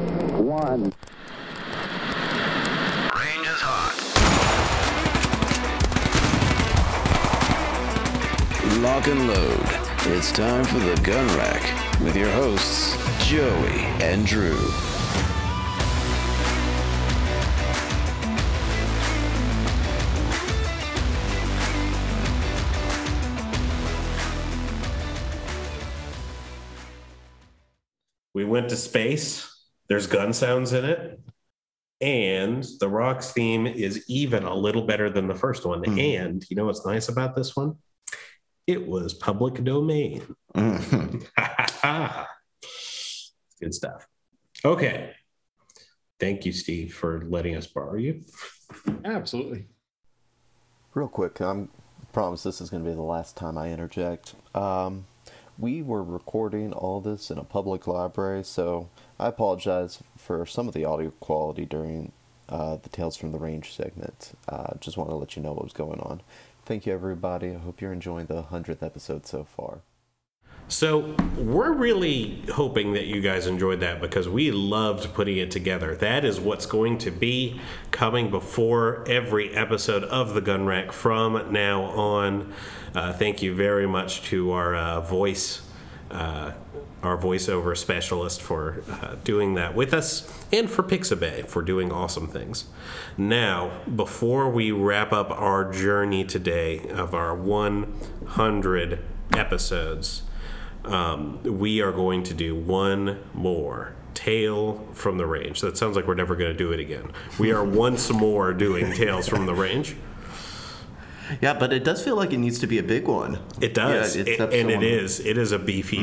one. 0.42 0.92
Lock 8.82 9.06
and 9.06 9.28
load. 9.28 9.60
It's 10.06 10.32
time 10.32 10.64
for 10.64 10.80
the 10.80 11.00
gun 11.02 11.24
rack 11.38 12.00
with 12.00 12.16
your 12.16 12.28
hosts, 12.30 12.96
Joey 13.24 13.78
and 14.02 14.26
Drew. 14.26 14.58
We 28.34 28.44
went 28.44 28.68
to 28.70 28.76
space. 28.76 29.48
There's 29.88 30.08
gun 30.08 30.32
sounds 30.32 30.72
in 30.72 30.84
it. 30.84 31.20
And 32.00 32.66
the 32.80 32.88
Rocks 32.88 33.30
theme 33.30 33.68
is 33.68 34.04
even 34.08 34.42
a 34.42 34.56
little 34.56 34.82
better 34.82 35.08
than 35.08 35.28
the 35.28 35.36
first 35.36 35.64
one. 35.64 35.84
Hmm. 35.84 36.00
And 36.00 36.44
you 36.50 36.56
know 36.56 36.66
what's 36.66 36.84
nice 36.84 37.08
about 37.08 37.36
this 37.36 37.54
one? 37.54 37.76
It 38.66 38.86
was 38.86 39.14
public 39.14 39.64
domain. 39.64 40.22
Good 40.54 41.26
stuff. 43.70 44.06
Okay. 44.64 45.12
Thank 46.20 46.46
you, 46.46 46.52
Steve, 46.52 46.94
for 46.94 47.24
letting 47.28 47.56
us 47.56 47.66
borrow 47.66 47.96
you. 47.96 48.22
Absolutely. 49.04 49.66
Real 50.94 51.08
quick, 51.08 51.40
I 51.40 51.66
promise 52.12 52.44
this 52.44 52.60
is 52.60 52.70
going 52.70 52.84
to 52.84 52.90
be 52.90 52.94
the 52.94 53.02
last 53.02 53.36
time 53.36 53.58
I 53.58 53.72
interject. 53.72 54.34
Um, 54.54 55.06
we 55.58 55.82
were 55.82 56.02
recording 56.02 56.72
all 56.72 57.00
this 57.00 57.30
in 57.30 57.38
a 57.38 57.44
public 57.44 57.86
library, 57.86 58.44
so 58.44 58.88
I 59.18 59.28
apologize 59.28 60.02
for 60.16 60.46
some 60.46 60.68
of 60.68 60.74
the 60.74 60.84
audio 60.84 61.10
quality 61.18 61.64
during 61.64 62.12
uh, 62.48 62.76
the 62.76 62.88
Tales 62.88 63.16
from 63.16 63.32
the 63.32 63.38
Range 63.38 63.72
segment. 63.72 64.36
Uh, 64.48 64.74
just 64.80 64.96
want 64.96 65.10
to 65.10 65.16
let 65.16 65.36
you 65.36 65.42
know 65.42 65.52
what 65.52 65.64
was 65.64 65.72
going 65.72 66.00
on. 66.00 66.22
Thank 66.64 66.86
you, 66.86 66.92
everybody. 66.92 67.50
I 67.50 67.58
hope 67.58 67.80
you're 67.80 67.92
enjoying 67.92 68.26
the 68.26 68.42
100th 68.44 68.82
episode 68.82 69.26
so 69.26 69.44
far. 69.44 69.80
So 70.68 71.14
we're 71.36 71.72
really 71.72 72.42
hoping 72.52 72.94
that 72.94 73.04
you 73.04 73.20
guys 73.20 73.46
enjoyed 73.46 73.80
that 73.80 74.00
because 74.00 74.28
we 74.28 74.50
loved 74.50 75.12
putting 75.12 75.36
it 75.36 75.50
together. 75.50 75.94
That 75.96 76.24
is 76.24 76.40
what's 76.40 76.64
going 76.64 76.98
to 76.98 77.10
be 77.10 77.60
coming 77.90 78.30
before 78.30 79.04
every 79.06 79.54
episode 79.54 80.04
of 80.04 80.34
the 80.34 80.40
Gun 80.40 80.64
Rack 80.64 80.92
from 80.92 81.52
now 81.52 81.82
on. 81.82 82.54
Uh, 82.94 83.12
thank 83.12 83.42
you 83.42 83.54
very 83.54 83.86
much 83.86 84.22
to 84.30 84.52
our 84.52 84.74
uh, 84.74 85.00
voice, 85.00 85.68
uh, 86.10 86.52
our 87.02 87.16
voiceover 87.16 87.76
specialist 87.76 88.40
for 88.40 88.82
uh, 88.90 89.16
doing 89.24 89.54
that 89.54 89.74
with 89.74 89.92
us, 89.92 90.30
and 90.52 90.70
for 90.70 90.82
Pixabay 90.82 91.46
for 91.46 91.62
doing 91.62 91.90
awesome 91.90 92.28
things. 92.28 92.66
Now, 93.18 93.80
before 93.94 94.48
we 94.48 94.70
wrap 94.70 95.12
up 95.12 95.30
our 95.30 95.70
journey 95.72 96.24
today 96.24 96.86
of 96.88 97.14
our 97.14 97.34
100 97.34 99.00
episodes 99.36 100.22
um, 100.84 101.40
we 101.44 101.80
are 101.80 101.92
going 101.92 102.24
to 102.24 102.34
do 102.34 102.56
one 102.56 103.20
more 103.34 103.94
Tale 104.14 104.84
from 104.92 105.16
the 105.16 105.26
Range. 105.26 105.60
That 105.60 105.76
sounds 105.78 105.94
like 105.94 106.08
we're 106.08 106.14
never 106.14 106.34
going 106.34 106.50
to 106.50 106.56
do 106.58 106.72
it 106.72 106.80
again. 106.80 107.12
We 107.38 107.52
are 107.52 107.62
once 107.64 108.10
more 108.10 108.52
doing 108.52 108.92
Tales 108.92 109.28
from 109.28 109.46
the 109.46 109.54
Range. 109.54 109.94
Yeah, 111.40 111.54
but 111.54 111.72
it 111.72 111.84
does 111.84 112.02
feel 112.04 112.16
like 112.16 112.32
it 112.32 112.38
needs 112.38 112.58
to 112.58 112.66
be 112.66 112.78
a 112.78 112.82
big 112.82 113.06
one. 113.06 113.38
It 113.60 113.74
does, 113.74 114.16
Yeah, 114.16 114.24
It- 114.26 114.40
and 114.40 114.70
it 114.72 114.82
is. 114.82 115.20
It 115.20 115.38
is 115.38 115.52
a 115.52 115.58
beefy 115.58 116.02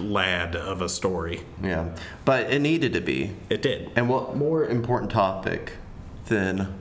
lad 0.00 0.56
of 0.56 0.82
a 0.82 0.88
story. 0.88 1.42
Yeah, 1.62 1.94
but 2.24 2.52
it 2.52 2.60
needed 2.60 2.92
to 2.94 3.00
be. 3.00 3.36
It 3.48 3.62
did. 3.62 3.90
And 3.96 4.08
what 4.08 4.36
more 4.36 4.64
important 4.64 5.10
topic 5.10 5.72
than 6.26 6.80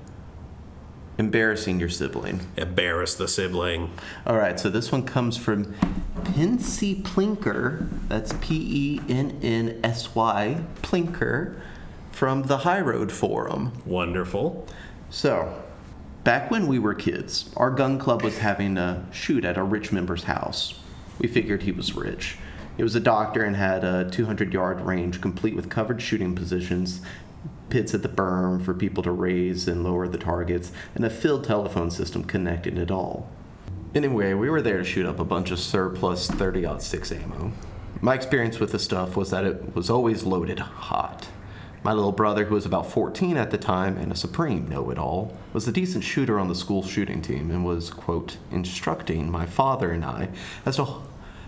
embarrassing 1.18 1.80
your 1.80 1.90
sibling? 1.90 2.48
Embarrass 2.58 3.16
the 3.16 3.28
sibling. 3.28 3.92
All 4.26 4.38
right, 4.38 4.60
so 4.60 4.70
this 4.70 4.92
one 4.92 5.04
comes 5.04 5.38
from 5.38 5.74
Pennsy 6.24 7.02
Plinker. 7.04 7.88
That's 8.08 8.34
P 8.42 8.56
E 8.56 9.02
N 9.10 9.40
N 9.42 9.80
S 9.84 10.16
Y 10.16 10.62
Plinker 10.82 11.60
from 12.12 12.44
the 12.44 12.60
High 12.60 12.82
Road 12.82 13.12
Forum. 13.12 13.72
Wonderful. 13.86 14.68
So, 15.10 15.62
back 16.24 16.52
when 16.52 16.68
we 16.68 16.80
were 16.80 16.94
kids, 16.94 17.50
our 17.56 17.72
gun 17.72 17.98
club 17.98 18.24
was 18.24 18.40
having 18.40 18.78
a 18.78 19.06
shoot 19.12 19.46
at 19.46 19.58
a 19.58 19.64
rich 19.64 19.92
member's 19.92 20.24
house. 20.24 20.76
We 21.18 21.28
figured 21.28 21.64
he 21.64 21.72
was 21.72 21.96
rich. 21.96 22.38
He 22.80 22.84
was 22.84 22.96
a 22.96 23.02
doctor 23.02 23.44
and 23.44 23.58
had 23.58 23.84
a 23.84 24.10
200 24.10 24.54
yard 24.54 24.80
range 24.80 25.20
complete 25.20 25.54
with 25.54 25.70
covered 25.70 26.02
shooting 26.02 26.34
positions, 26.34 27.02
pits 27.68 27.94
at 27.94 28.04
the 28.04 28.08
berm 28.08 28.64
for 28.64 28.74
people 28.74 29.04
to 29.04 29.12
raise 29.12 29.68
and 29.68 29.84
lower 29.84 30.08
the 30.08 30.18
targets, 30.18 30.72
and 30.96 31.04
a 31.04 31.10
field 31.10 31.44
telephone 31.44 31.92
system 31.92 32.24
connecting 32.24 32.78
it 32.78 32.90
all. 32.90 33.30
Anyway, 33.94 34.34
we 34.34 34.50
were 34.50 34.62
there 34.62 34.78
to 34.78 34.86
shoot 34.86 35.06
up 35.06 35.20
a 35.20 35.26
bunch 35.26 35.52
of 35.52 35.60
surplus 35.60 36.30
30 36.30 36.80
6 36.80 37.12
ammo. 37.12 37.52
My 38.00 38.14
experience 38.16 38.62
with 38.62 38.72
the 38.72 38.80
stuff 38.80 39.18
was 39.18 39.30
that 39.32 39.44
it 39.44 39.76
was 39.76 39.90
always 39.90 40.24
loaded 40.24 40.60
hot. 40.60 41.28
My 41.84 41.92
little 41.92 42.14
brother, 42.14 42.46
who 42.46 42.56
was 42.56 42.66
about 42.66 42.90
14 42.90 43.36
at 43.36 43.52
the 43.52 43.58
time 43.58 43.98
and 43.98 44.10
a 44.10 44.16
supreme 44.16 44.70
know 44.70 44.90
it 44.90 44.98
all, 44.98 45.38
was 45.52 45.68
a 45.68 45.74
decent 45.74 46.06
shooter 46.06 46.40
on 46.40 46.48
the 46.48 46.56
school 46.56 46.84
shooting 46.84 47.22
team 47.22 47.52
and 47.52 47.66
was, 47.66 47.90
quote, 47.90 48.38
instructing 48.52 49.30
my 49.30 49.46
father 49.46 49.92
and 49.92 50.06
I 50.06 50.30
as 50.66 50.78
to 50.78 50.86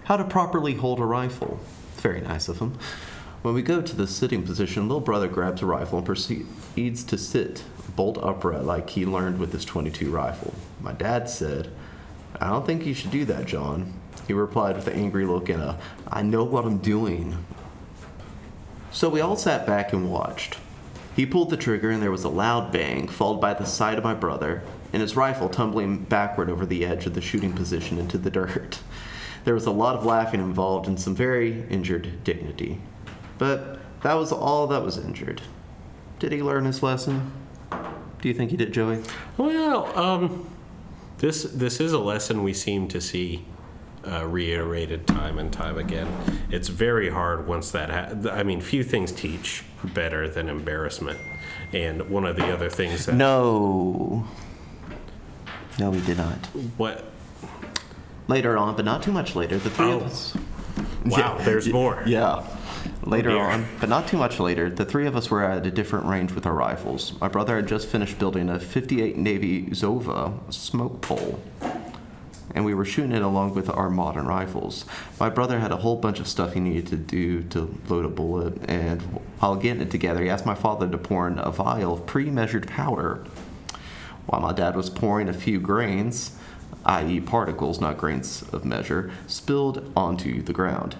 how 0.05 0.17
to 0.17 0.23
properly 0.23 0.75
hold 0.75 0.99
a 0.99 1.05
rifle. 1.05 1.59
Very 1.95 2.21
nice 2.21 2.47
of 2.47 2.59
him. 2.59 2.77
When 3.41 3.53
we 3.53 3.61
go 3.61 3.81
to 3.81 3.95
the 3.95 4.07
sitting 4.07 4.43
position, 4.43 4.87
little 4.87 5.01
brother 5.01 5.27
grabs 5.27 5.61
a 5.61 5.65
rifle 5.65 5.97
and 5.97 6.05
proceeds 6.05 7.03
to 7.03 7.17
sit 7.17 7.63
bolt 7.95 8.17
upright 8.21 8.63
like 8.63 8.91
he 8.91 9.05
learned 9.05 9.39
with 9.39 9.51
his 9.51 9.65
22 9.65 10.11
rifle. 10.11 10.53
My 10.79 10.93
dad 10.93 11.29
said, 11.29 11.71
I 12.39 12.49
don't 12.49 12.65
think 12.65 12.85
you 12.85 12.93
should 12.93 13.11
do 13.11 13.25
that, 13.25 13.45
John. 13.45 13.93
He 14.27 14.33
replied 14.33 14.75
with 14.75 14.87
an 14.87 14.93
angry 14.93 15.25
look 15.25 15.49
and 15.49 15.61
a, 15.61 15.79
I 16.07 16.21
know 16.21 16.43
what 16.43 16.65
I'm 16.65 16.77
doing. 16.77 17.43
So 18.91 19.09
we 19.09 19.21
all 19.21 19.35
sat 19.35 19.65
back 19.65 19.93
and 19.93 20.11
watched. 20.11 20.57
He 21.15 21.25
pulled 21.25 21.49
the 21.49 21.57
trigger 21.57 21.89
and 21.89 22.01
there 22.01 22.11
was 22.11 22.23
a 22.23 22.29
loud 22.29 22.71
bang, 22.71 23.07
followed 23.07 23.41
by 23.41 23.53
the 23.53 23.65
sight 23.65 23.97
of 23.97 24.03
my 24.03 24.13
brother 24.13 24.63
and 24.93 25.01
his 25.01 25.15
rifle 25.15 25.49
tumbling 25.49 25.99
backward 26.03 26.49
over 26.49 26.65
the 26.65 26.85
edge 26.85 27.05
of 27.05 27.13
the 27.13 27.21
shooting 27.21 27.53
position 27.53 27.97
into 27.97 28.17
the 28.17 28.29
dirt. 28.29 28.79
There 29.43 29.53
was 29.53 29.65
a 29.65 29.71
lot 29.71 29.95
of 29.95 30.05
laughing 30.05 30.39
involved 30.39 30.87
and 30.87 30.99
some 30.99 31.15
very 31.15 31.63
injured 31.69 32.23
dignity. 32.23 32.79
But 33.37 33.79
that 34.03 34.13
was 34.13 34.31
all 34.31 34.67
that 34.67 34.83
was 34.83 34.97
injured. 34.97 35.41
Did 36.19 36.31
he 36.31 36.41
learn 36.43 36.65
his 36.65 36.83
lesson? 36.83 37.31
Do 38.21 38.27
you 38.27 38.33
think 38.33 38.51
he 38.51 38.57
did, 38.57 38.71
Joey? 38.71 39.01
Well, 39.37 39.97
um, 39.97 40.47
this 41.17 41.43
this 41.43 41.79
is 41.79 41.91
a 41.93 41.99
lesson 41.99 42.43
we 42.43 42.53
seem 42.53 42.87
to 42.89 43.01
see 43.01 43.45
uh, 44.05 44.25
reiterated 44.27 45.07
time 45.07 45.39
and 45.39 45.51
time 45.51 45.77
again. 45.77 46.07
It's 46.51 46.67
very 46.67 47.09
hard 47.09 47.47
once 47.47 47.71
that. 47.71 47.89
Ha- 47.89 48.31
I 48.31 48.43
mean, 48.43 48.61
few 48.61 48.83
things 48.83 49.11
teach 49.11 49.63
better 49.83 50.27
than 50.27 50.49
embarrassment. 50.49 51.19
And 51.73 52.09
one 52.09 52.25
of 52.25 52.35
the 52.35 52.51
other 52.53 52.69
things 52.69 53.05
that 53.05 53.15
No. 53.15 54.27
No, 55.79 55.89
we 55.89 56.01
did 56.01 56.17
not. 56.17 56.37
What? 56.77 57.10
Later 58.31 58.57
on, 58.57 58.77
but 58.77 58.85
not 58.85 59.03
too 59.03 59.11
much 59.11 59.35
later, 59.35 59.57
the 59.57 59.69
three 59.69 59.91
of 59.91 60.03
Oh. 60.03 60.05
us. 60.05 60.33
Wow, 61.05 61.37
there's 61.43 61.67
more. 61.67 62.01
Yeah. 62.05 62.43
Later 63.03 63.37
on, 63.37 63.65
but 63.81 63.89
not 63.89 64.07
too 64.07 64.15
much 64.15 64.39
later, 64.39 64.69
the 64.69 64.85
three 64.85 65.05
of 65.05 65.17
us 65.17 65.29
were 65.29 65.43
at 65.43 65.65
a 65.67 65.69
different 65.71 66.05
range 66.05 66.31
with 66.31 66.45
our 66.45 66.53
rifles. 66.53 67.11
My 67.19 67.27
brother 67.27 67.57
had 67.57 67.67
just 67.67 67.89
finished 67.89 68.17
building 68.19 68.49
a 68.49 68.57
58 68.57 69.17
Navy 69.17 69.65
Zouave 69.71 70.31
smoke 70.53 71.01
pole, 71.01 71.41
and 72.55 72.63
we 72.63 72.73
were 72.73 72.85
shooting 72.85 73.11
it 73.11 73.21
along 73.21 73.53
with 73.53 73.69
our 73.69 73.89
modern 73.89 74.27
rifles. 74.27 74.85
My 75.19 75.29
brother 75.29 75.59
had 75.59 75.73
a 75.73 75.77
whole 75.77 75.97
bunch 75.97 76.21
of 76.21 76.27
stuff 76.29 76.53
he 76.53 76.61
needed 76.61 76.87
to 76.87 76.95
do 76.95 77.43
to 77.49 77.75
load 77.89 78.05
a 78.05 78.09
bullet, 78.09 78.53
and 78.69 79.01
while 79.39 79.57
getting 79.57 79.81
it 79.81 79.91
together, 79.91 80.23
he 80.23 80.29
asked 80.29 80.45
my 80.45 80.55
father 80.55 80.87
to 80.87 80.97
pour 80.97 81.27
in 81.27 81.37
a 81.37 81.51
vial 81.51 81.95
of 81.95 82.05
pre 82.05 82.29
measured 82.29 82.65
powder. 82.67 83.25
While 84.27 84.39
my 84.39 84.53
dad 84.53 84.77
was 84.77 84.89
pouring 84.89 85.27
a 85.27 85.33
few 85.33 85.59
grains, 85.59 86.31
i.e., 86.85 87.19
particles, 87.19 87.79
not 87.79 87.97
grains 87.97 88.43
of 88.53 88.65
measure, 88.65 89.11
spilled 89.27 89.91
onto 89.95 90.41
the 90.41 90.53
ground. 90.53 90.95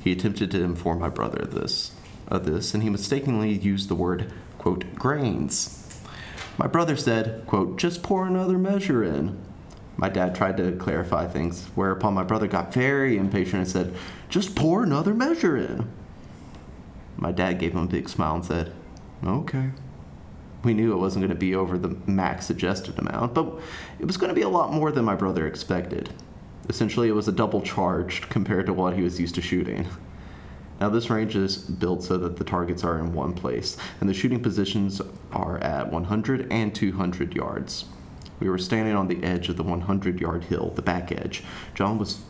He 0.00 0.12
attempted 0.12 0.50
to 0.50 0.62
inform 0.62 1.00
my 1.00 1.08
brother 1.08 1.42
of 1.42 1.54
this, 1.54 1.92
of 2.28 2.44
this, 2.44 2.74
and 2.74 2.82
he 2.82 2.90
mistakenly 2.90 3.52
used 3.52 3.88
the 3.88 3.94
word, 3.94 4.32
quote, 4.58 4.94
grains. 4.94 5.80
My 6.58 6.66
brother 6.66 6.96
said, 6.96 7.44
quote, 7.46 7.78
just 7.78 8.02
pour 8.02 8.26
another 8.26 8.58
measure 8.58 9.02
in. 9.02 9.38
My 9.96 10.08
dad 10.08 10.34
tried 10.34 10.56
to 10.58 10.72
clarify 10.72 11.26
things, 11.26 11.66
whereupon 11.74 12.14
my 12.14 12.22
brother 12.22 12.46
got 12.46 12.74
very 12.74 13.16
impatient 13.16 13.62
and 13.62 13.68
said, 13.68 13.94
just 14.28 14.54
pour 14.54 14.82
another 14.82 15.14
measure 15.14 15.56
in. 15.56 15.88
My 17.16 17.32
dad 17.32 17.58
gave 17.58 17.72
him 17.72 17.84
a 17.84 17.86
big 17.86 18.08
smile 18.08 18.34
and 18.36 18.44
said, 18.44 18.72
okay. 19.24 19.70
We 20.64 20.74
knew 20.74 20.92
it 20.92 20.96
wasn't 20.96 21.22
going 21.22 21.36
to 21.36 21.38
be 21.38 21.54
over 21.54 21.76
the 21.76 21.96
max 22.06 22.46
suggested 22.46 22.98
amount, 22.98 23.34
but 23.34 23.46
it 23.98 24.06
was 24.06 24.16
going 24.16 24.30
to 24.30 24.34
be 24.34 24.42
a 24.42 24.48
lot 24.48 24.72
more 24.72 24.90
than 24.90 25.04
my 25.04 25.14
brother 25.14 25.46
expected. 25.46 26.10
Essentially, 26.68 27.08
it 27.08 27.14
was 27.14 27.28
a 27.28 27.32
double 27.32 27.60
charged 27.60 28.30
compared 28.30 28.66
to 28.66 28.72
what 28.72 28.94
he 28.94 29.02
was 29.02 29.20
used 29.20 29.34
to 29.34 29.42
shooting. 29.42 29.86
Now, 30.80 30.88
this 30.88 31.10
range 31.10 31.36
is 31.36 31.58
built 31.58 32.02
so 32.02 32.16
that 32.16 32.36
the 32.36 32.44
targets 32.44 32.82
are 32.82 32.98
in 32.98 33.12
one 33.12 33.34
place, 33.34 33.76
and 34.00 34.08
the 34.08 34.14
shooting 34.14 34.42
positions 34.42 35.00
are 35.30 35.58
at 35.58 35.92
100 35.92 36.50
and 36.50 36.74
200 36.74 37.36
yards. 37.36 37.84
We 38.40 38.48
were 38.48 38.58
standing 38.58 38.96
on 38.96 39.08
the 39.08 39.22
edge 39.22 39.48
of 39.48 39.56
the 39.56 39.62
100 39.62 40.20
yard 40.20 40.44
hill, 40.44 40.72
the 40.74 40.82
back 40.82 41.12
edge. 41.12 41.44
John 41.74 41.98
was 41.98 42.20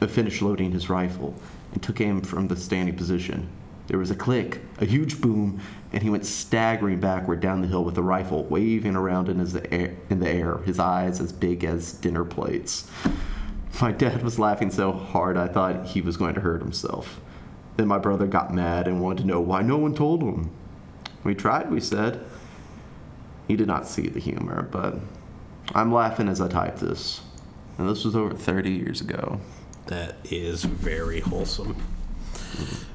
uh, 0.00 0.06
finished 0.06 0.40
loading 0.40 0.72
his 0.72 0.88
rifle 0.88 1.34
and 1.72 1.82
took 1.82 2.00
aim 2.00 2.22
from 2.22 2.48
the 2.48 2.56
standing 2.56 2.96
position. 2.96 3.48
There 3.88 3.98
was 3.98 4.10
a 4.10 4.16
click, 4.16 4.60
a 4.78 4.84
huge 4.84 5.20
boom, 5.20 5.60
and 5.92 6.02
he 6.02 6.10
went 6.10 6.24
staggering 6.24 7.00
backward 7.00 7.40
down 7.40 7.62
the 7.62 7.68
hill 7.68 7.84
with 7.84 7.94
the 7.94 8.02
rifle 8.02 8.44
waving 8.44 8.94
around 8.94 9.28
in, 9.28 9.38
his 9.38 9.56
air, 9.56 9.96
in 10.08 10.20
the 10.20 10.28
air, 10.28 10.58
his 10.58 10.78
eyes 10.78 11.20
as 11.20 11.32
big 11.32 11.64
as 11.64 11.92
dinner 11.92 12.24
plates. 12.24 12.88
My 13.80 13.92
dad 13.92 14.22
was 14.22 14.38
laughing 14.38 14.70
so 14.70 14.92
hard 14.92 15.36
I 15.36 15.48
thought 15.48 15.86
he 15.86 16.00
was 16.00 16.16
going 16.16 16.34
to 16.34 16.40
hurt 16.40 16.60
himself. 16.60 17.20
Then 17.76 17.88
my 17.88 17.98
brother 17.98 18.26
got 18.26 18.52
mad 18.52 18.86
and 18.86 19.00
wanted 19.00 19.22
to 19.22 19.26
know 19.26 19.40
why 19.40 19.62
no 19.62 19.78
one 19.78 19.94
told 19.94 20.22
him. 20.22 20.50
We 21.24 21.34
tried, 21.34 21.70
we 21.70 21.80
said. 21.80 22.24
He 23.48 23.56
did 23.56 23.66
not 23.66 23.86
see 23.86 24.08
the 24.08 24.20
humor, 24.20 24.68
but 24.70 24.96
I'm 25.74 25.92
laughing 25.92 26.28
as 26.28 26.40
I 26.40 26.48
type 26.48 26.78
this. 26.78 27.20
And 27.78 27.88
this 27.88 28.04
was 28.04 28.14
over 28.14 28.34
30 28.34 28.70
years 28.70 29.00
ago. 29.00 29.40
That 29.86 30.16
is 30.24 30.64
very 30.64 31.20
wholesome. 31.20 31.74
Mm-hmm. 32.34 32.89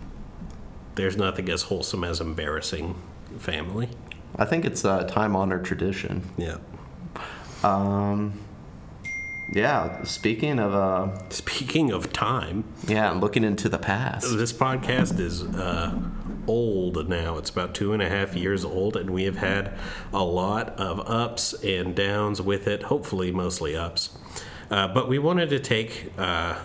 There's 0.95 1.17
nothing 1.17 1.49
as 1.49 1.63
wholesome 1.63 2.03
as 2.03 2.21
embarrassing 2.21 2.95
family. 3.37 3.89
I 4.37 4.45
think 4.45 4.65
it's 4.65 4.83
a 4.83 5.05
time 5.05 5.35
honored 5.35 5.65
tradition. 5.65 6.23
Yeah. 6.37 6.57
Um, 7.63 8.39
yeah, 9.51 10.03
speaking 10.03 10.59
of 10.59 10.73
uh 10.73 11.29
speaking 11.29 11.91
of 11.91 12.11
time, 12.11 12.63
yeah, 12.87 13.11
looking 13.11 13.43
into 13.43 13.69
the 13.69 13.77
past. 13.77 14.37
This 14.37 14.51
podcast 14.51 15.19
is 15.19 15.43
uh, 15.43 15.97
old 16.47 17.07
now. 17.07 17.37
It's 17.37 17.49
about 17.49 17.75
two 17.75 17.93
and 17.93 18.01
a 18.01 18.09
half 18.09 18.35
years 18.35 18.65
old, 18.65 18.95
and 18.95 19.11
we 19.11 19.23
have 19.25 19.37
had 19.37 19.73
a 20.11 20.23
lot 20.23 20.69
of 20.79 20.99
ups 21.09 21.53
and 21.63 21.95
downs 21.95 22.41
with 22.41 22.67
it. 22.67 22.83
Hopefully, 22.83 23.31
mostly 23.31 23.75
ups. 23.75 24.17
Uh, 24.71 24.87
but 24.87 25.07
we 25.07 25.19
wanted 25.19 25.49
to 25.51 25.59
take 25.59 26.11
uh, 26.17 26.55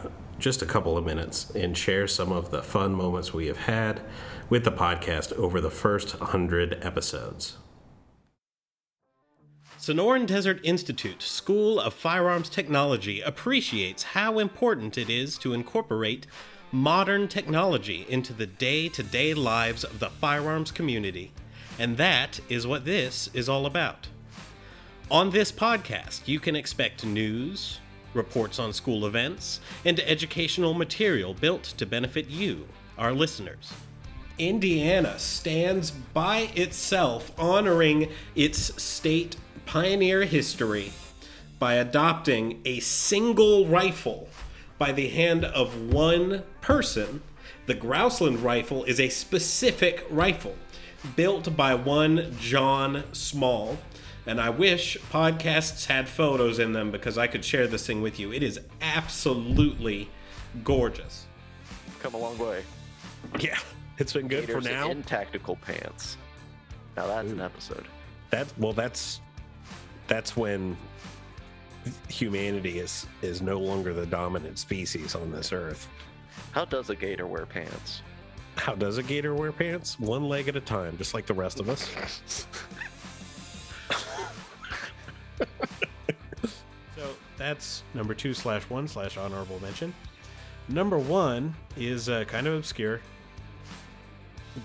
just 0.40 0.62
a 0.62 0.66
couple 0.66 0.96
of 0.96 1.04
minutes 1.04 1.50
and 1.50 1.76
share 1.76 2.08
some 2.08 2.32
of 2.32 2.50
the 2.50 2.62
fun 2.62 2.94
moments 2.94 3.32
we 3.32 3.46
have 3.46 3.58
had 3.58 4.00
with 4.48 4.64
the 4.64 4.72
podcast 4.72 5.32
over 5.34 5.60
the 5.60 5.70
first 5.70 6.12
hundred 6.12 6.78
episodes. 6.82 7.58
Sonoran 9.78 10.26
Desert 10.26 10.60
Institute 10.62 11.22
School 11.22 11.80
of 11.80 11.94
Firearms 11.94 12.50
Technology 12.50 13.20
appreciates 13.20 14.02
how 14.02 14.38
important 14.38 14.98
it 14.98 15.08
is 15.08 15.38
to 15.38 15.54
incorporate 15.54 16.26
modern 16.72 17.28
technology 17.28 18.04
into 18.08 18.32
the 18.32 18.46
day 18.46 18.88
to 18.90 19.02
day 19.02 19.34
lives 19.34 19.84
of 19.84 19.98
the 19.98 20.10
firearms 20.10 20.70
community. 20.70 21.32
And 21.78 21.96
that 21.96 22.40
is 22.48 22.66
what 22.66 22.84
this 22.84 23.30
is 23.32 23.48
all 23.48 23.66
about. 23.66 24.08
On 25.10 25.30
this 25.30 25.50
podcast, 25.50 26.28
you 26.28 26.38
can 26.38 26.54
expect 26.54 27.04
news, 27.04 27.80
reports 28.14 28.58
on 28.58 28.72
school 28.72 29.06
events, 29.06 29.60
and 29.84 30.00
educational 30.00 30.74
material 30.74 31.34
built 31.34 31.64
to 31.64 31.86
benefit 31.86 32.28
you, 32.28 32.66
our 32.98 33.12
listeners. 33.12 33.72
Indiana 34.38 35.18
stands 35.18 35.90
by 35.90 36.50
itself, 36.54 37.30
honoring 37.38 38.10
its 38.34 38.82
state 38.82 39.36
pioneer 39.66 40.24
history 40.24 40.92
by 41.58 41.74
adopting 41.74 42.60
a 42.64 42.80
single 42.80 43.66
rifle 43.66 44.28
by 44.78 44.92
the 44.92 45.08
hand 45.08 45.44
of 45.44 45.92
one 45.92 46.42
person. 46.62 47.22
The 47.66 47.74
Grouseland 47.74 48.42
rifle 48.42 48.82
is 48.84 48.98
a 48.98 49.10
specific 49.10 50.06
rifle 50.08 50.56
built 51.16 51.54
by 51.54 51.74
one 51.74 52.34
John 52.40 53.04
Small. 53.12 53.78
And 54.26 54.40
I 54.40 54.50
wish 54.50 54.98
podcasts 55.10 55.86
had 55.86 56.08
photos 56.08 56.58
in 56.58 56.72
them 56.72 56.90
because 56.90 57.16
I 57.18 57.26
could 57.26 57.44
share 57.44 57.66
this 57.66 57.86
thing 57.86 58.02
with 58.02 58.20
you. 58.20 58.32
It 58.32 58.42
is 58.42 58.60
absolutely 58.80 60.10
gorgeous. 60.62 61.26
Come 62.00 62.14
a 62.14 62.18
long 62.18 62.38
way. 62.38 62.62
Yeah, 63.38 63.58
it's 63.98 64.12
been 64.12 64.28
good 64.28 64.50
for 64.50 64.60
now. 64.60 64.90
In 64.90 65.02
tactical 65.02 65.56
pants. 65.56 66.16
Now 66.96 67.06
that's 67.06 67.30
an 67.30 67.40
episode. 67.40 67.86
That 68.30 68.46
well, 68.58 68.72
that's 68.72 69.20
that's 70.06 70.36
when 70.36 70.76
humanity 72.08 72.78
is 72.78 73.06
is 73.22 73.40
no 73.40 73.58
longer 73.58 73.94
the 73.94 74.06
dominant 74.06 74.58
species 74.58 75.14
on 75.14 75.30
this 75.30 75.52
earth. 75.52 75.88
How 76.52 76.64
does 76.64 76.90
a 76.90 76.96
gator 76.96 77.26
wear 77.26 77.46
pants? 77.46 78.02
How 78.56 78.74
does 78.74 78.98
a 78.98 79.02
gator 79.02 79.34
wear 79.34 79.52
pants? 79.52 79.98
One 79.98 80.28
leg 80.28 80.48
at 80.48 80.56
a 80.56 80.60
time, 80.60 80.96
just 80.98 81.14
like 81.14 81.26
the 81.26 81.34
rest 81.34 81.60
of 81.60 81.68
us. 81.68 82.46
so 86.96 87.08
that's 87.36 87.82
number 87.94 88.14
two 88.14 88.34
slash 88.34 88.62
one 88.64 88.88
slash 88.88 89.16
honorable 89.16 89.60
mention. 89.60 89.94
Number 90.68 90.98
one 90.98 91.54
is 91.76 92.08
uh, 92.08 92.24
kind 92.24 92.46
of 92.46 92.54
obscure, 92.54 93.00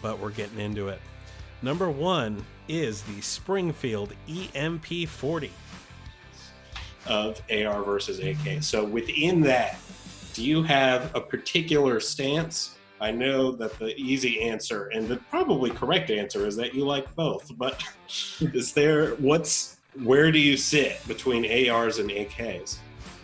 but 0.01 0.19
we're 0.19 0.31
getting 0.31 0.59
into 0.59 0.89
it. 0.89 0.99
Number 1.61 1.89
one 1.89 2.45
is 2.67 3.01
the 3.03 3.21
Springfield 3.21 4.13
EMP 4.27 5.07
40 5.07 5.51
of 7.07 7.41
AR 7.51 7.83
versus 7.83 8.19
AK. 8.19 8.61
So 8.61 8.83
within 8.83 9.41
that, 9.41 9.77
do 10.33 10.43
you 10.43 10.63
have 10.63 11.15
a 11.15 11.21
particular 11.21 11.99
stance? 11.99 12.77
I 12.99 13.11
know 13.11 13.51
that 13.53 13.77
the 13.79 13.95
easy 13.95 14.41
answer 14.41 14.87
and 14.87 15.07
the 15.07 15.17
probably 15.17 15.69
correct 15.69 16.09
answer 16.09 16.45
is 16.45 16.55
that 16.57 16.73
you 16.73 16.85
like 16.85 17.13
both, 17.15 17.51
but 17.57 17.83
is 18.39 18.73
there 18.73 19.15
what's 19.15 19.74
where 20.03 20.31
do 20.31 20.39
you 20.39 20.57
sit 20.57 21.05
between 21.07 21.69
ARs 21.69 21.99
and 21.99 22.09
AKs? 22.09 22.77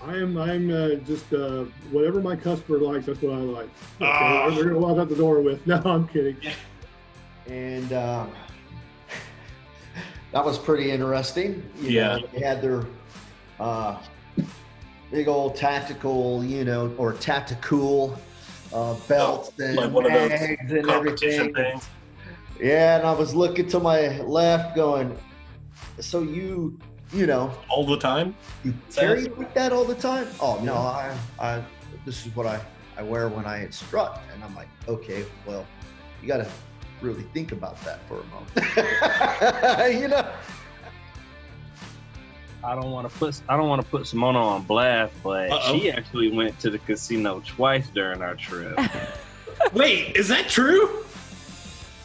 I'm 0.03 0.37
I'm 0.37 0.71
uh, 0.73 0.95
just 1.05 1.31
uh, 1.33 1.65
whatever 1.91 2.21
my 2.21 2.35
customer 2.35 2.79
likes. 2.79 3.05
That's 3.05 3.21
what 3.21 3.33
I 3.33 3.37
like. 3.37 3.69
Okay, 3.99 4.05
Ah. 4.05 4.49
they're 4.49 4.65
gonna 4.65 4.79
walk 4.79 4.97
out 4.97 5.09
the 5.09 5.15
door 5.15 5.41
with. 5.41 5.65
No, 5.67 5.81
I'm 5.85 6.07
kidding. 6.07 6.37
and 7.47 7.91
uh, 7.93 8.25
that 10.31 10.43
was 10.43 10.57
pretty 10.57 10.89
interesting. 10.91 11.63
You 11.79 11.89
Yeah. 11.89 12.17
know, 12.17 12.27
they 12.33 12.39
had 12.39 12.61
their 12.61 12.85
uh, 13.59 13.97
big 15.11 15.27
old 15.27 15.55
tactical, 15.55 16.43
you 16.43 16.65
know, 16.65 16.93
or 16.97 17.13
tactical 17.13 18.17
uh, 18.73 18.95
belts 19.07 19.51
and 19.59 19.75
like 19.75 19.91
one 19.91 20.05
of 20.05 20.13
those 20.13 20.31
and 20.31 20.89
everything. 20.89 21.53
things. 21.53 21.87
Yeah, 22.59 22.97
and 22.97 23.05
I 23.07 23.11
was 23.11 23.35
looking 23.35 23.67
to 23.69 23.79
my 23.79 24.19
left, 24.21 24.75
going, 24.75 25.15
"So 25.99 26.21
you, 26.21 26.77
you 27.13 27.25
know, 27.25 27.53
all 27.69 27.85
the 27.85 27.97
time, 27.97 28.35
you 28.63 28.73
carry 28.93 29.25
like 29.25 29.53
that 29.53 29.71
all 29.71 29.85
the 29.85 29.95
time?" 29.95 30.27
Oh 30.39 30.59
no, 30.63 30.75
I, 30.75 31.15
I, 31.39 31.63
this 32.05 32.25
is 32.25 32.35
what 32.35 32.45
I, 32.47 32.59
I 32.97 33.03
wear 33.03 33.27
when 33.29 33.45
I 33.45 33.63
instruct, 33.63 34.19
and 34.33 34.43
I'm 34.43 34.55
like, 34.55 34.69
okay, 34.87 35.25
well, 35.45 35.65
you 36.21 36.27
got 36.27 36.37
to 36.37 36.49
really 37.01 37.23
think 37.33 37.51
about 37.51 37.81
that 37.83 37.99
for 38.07 38.21
a 38.21 38.25
moment, 38.25 40.01
you 40.01 40.07
know. 40.07 40.31
I 42.63 42.75
don't 42.75 42.91
want 42.91 43.11
to 43.11 43.17
put 43.17 43.41
I 43.49 43.57
don't 43.57 43.69
want 43.69 43.81
to 43.81 43.87
put 43.87 44.03
Simona 44.03 44.35
on 44.35 44.63
blast, 44.63 45.13
but 45.23 45.51
Uh-oh. 45.51 45.79
she 45.79 45.91
actually 45.91 46.31
went 46.31 46.59
to 46.59 46.69
the 46.69 46.77
casino 46.79 47.41
twice 47.45 47.89
during 47.89 48.21
our 48.21 48.35
trip. 48.35 48.77
Wait, 49.73 50.15
is 50.15 50.27
that 50.27 50.47
true? 50.47 51.03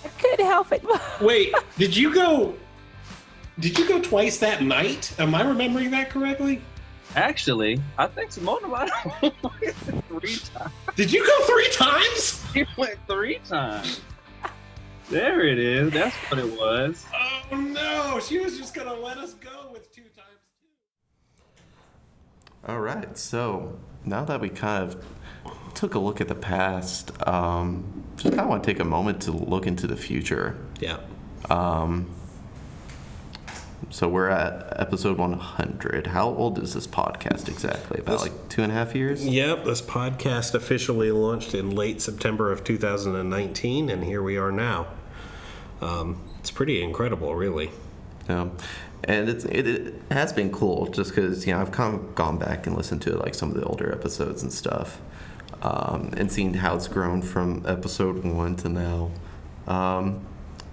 I 0.04 0.08
couldn't 0.18 0.46
help 0.46 0.72
it. 0.72 0.82
Wait, 1.20 1.52
did 1.76 1.94
you 1.94 2.14
go? 2.14 2.54
Did 3.58 3.78
you 3.78 3.88
go 3.88 4.00
twice 4.00 4.38
that 4.38 4.62
night? 4.62 5.14
Am 5.18 5.34
I 5.34 5.42
remembering 5.42 5.90
that 5.92 6.10
correctly? 6.10 6.60
Actually, 7.14 7.80
I 7.96 8.06
think 8.06 8.30
Simona 8.30 8.68
might 8.68 8.90
have 8.90 9.22
went 9.22 10.04
three 10.08 10.36
times. 10.36 10.72
Did 10.96 11.10
you 11.10 11.26
go 11.26 11.44
three 11.46 11.68
times? 11.70 12.44
She 12.52 12.66
went 12.76 12.98
three 13.06 13.38
times. 13.48 14.00
There 15.08 15.46
it 15.46 15.58
is. 15.58 15.92
That's 15.92 16.14
what 16.30 16.40
it 16.40 16.58
was. 16.58 17.06
Oh 17.14 17.56
no, 17.56 18.20
she 18.20 18.38
was 18.38 18.58
just 18.58 18.74
gonna 18.74 18.94
let 18.94 19.16
us 19.18 19.34
go 19.34 19.70
with 19.72 19.90
two 19.94 20.02
times. 20.02 20.40
All 22.66 22.80
right. 22.80 23.16
So 23.16 23.78
now 24.04 24.24
that 24.24 24.40
we 24.40 24.48
kind 24.48 24.82
of 24.82 25.04
took 25.74 25.94
a 25.94 25.98
look 25.98 26.20
at 26.20 26.28
the 26.28 26.34
past, 26.34 27.12
um, 27.26 28.04
just 28.16 28.30
kind 28.30 28.40
of 28.40 28.48
want 28.48 28.64
to 28.64 28.70
take 28.70 28.80
a 28.80 28.84
moment 28.84 29.22
to 29.22 29.30
look 29.30 29.66
into 29.66 29.86
the 29.86 29.96
future. 29.96 30.58
Yeah. 30.80 30.98
Um, 31.48 32.10
so 33.90 34.08
we're 34.08 34.28
at 34.28 34.72
episode 34.80 35.16
100. 35.18 36.08
How 36.08 36.28
old 36.28 36.58
is 36.62 36.74
this 36.74 36.86
podcast 36.86 37.48
exactly? 37.48 38.00
About 38.00 38.12
This- 38.12 38.22
like 38.22 38.48
two 38.48 38.62
and 38.62 38.72
a 38.72 38.74
half 38.74 38.94
years? 38.94 39.26
Yep, 39.26 39.64
this 39.64 39.80
podcast 39.82 40.54
officially 40.54 41.10
launched 41.10 41.54
in 41.54 41.70
late 41.70 42.00
September 42.02 42.50
of 42.50 42.64
2019, 42.64 43.88
and 43.88 44.04
here 44.04 44.22
we 44.22 44.36
are 44.36 44.50
now. 44.52 44.86
Um, 45.80 46.20
it's 46.40 46.50
pretty 46.50 46.82
incredible, 46.82 47.34
really. 47.34 47.70
Yeah, 48.28 48.48
and 49.04 49.28
it's 49.28 49.44
it, 49.44 49.66
it 49.68 49.94
has 50.10 50.32
been 50.32 50.50
cool 50.50 50.86
just 50.86 51.14
because 51.14 51.46
you 51.46 51.52
know 51.52 51.60
I've 51.60 51.70
kind 51.70 51.94
of 51.94 52.14
gone 52.14 52.38
back 52.38 52.66
and 52.66 52.76
listened 52.76 53.02
to 53.02 53.16
like 53.18 53.34
some 53.34 53.50
of 53.50 53.56
the 53.56 53.62
older 53.64 53.92
episodes 53.92 54.42
and 54.42 54.52
stuff, 54.52 55.00
um, 55.62 56.10
and 56.16 56.32
seen 56.32 56.54
how 56.54 56.74
it's 56.74 56.88
grown 56.88 57.22
from 57.22 57.62
episode 57.66 58.24
one 58.24 58.56
to 58.56 58.68
now, 58.68 59.10
um, 59.68 60.20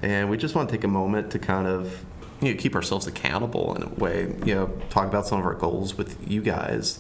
and 0.02 0.30
we 0.32 0.38
just 0.38 0.56
want 0.56 0.70
to 0.70 0.76
take 0.76 0.84
a 0.84 0.88
moment 0.88 1.30
to 1.32 1.38
kind 1.40 1.68
of 1.68 2.04
you 2.44 2.54
know 2.54 2.60
keep 2.60 2.76
ourselves 2.76 3.08
accountable 3.08 3.76
in 3.76 3.84
a 3.84 3.90
way, 3.90 4.36
you 4.46 4.54
know, 4.56 4.68
talk 4.90 5.08
about 5.08 5.26
some 5.26 5.40
of 5.40 5.46
our 5.46 5.54
goals 5.54 5.98
with 5.98 6.18
you 6.30 6.42
guys, 6.42 7.00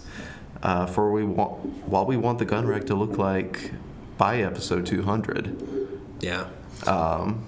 uh, 0.61 0.85
for 0.85 1.11
we 1.11 1.23
want 1.23 1.65
while 1.87 2.05
we 2.05 2.17
want 2.17 2.39
the 2.39 2.45
gun 2.45 2.65
rack 2.65 2.85
to 2.85 2.95
look 2.95 3.17
like 3.17 3.71
by 4.17 4.41
episode 4.41 4.85
two 4.85 5.03
hundred. 5.03 5.57
Yeah. 6.19 6.47
Um, 6.87 7.45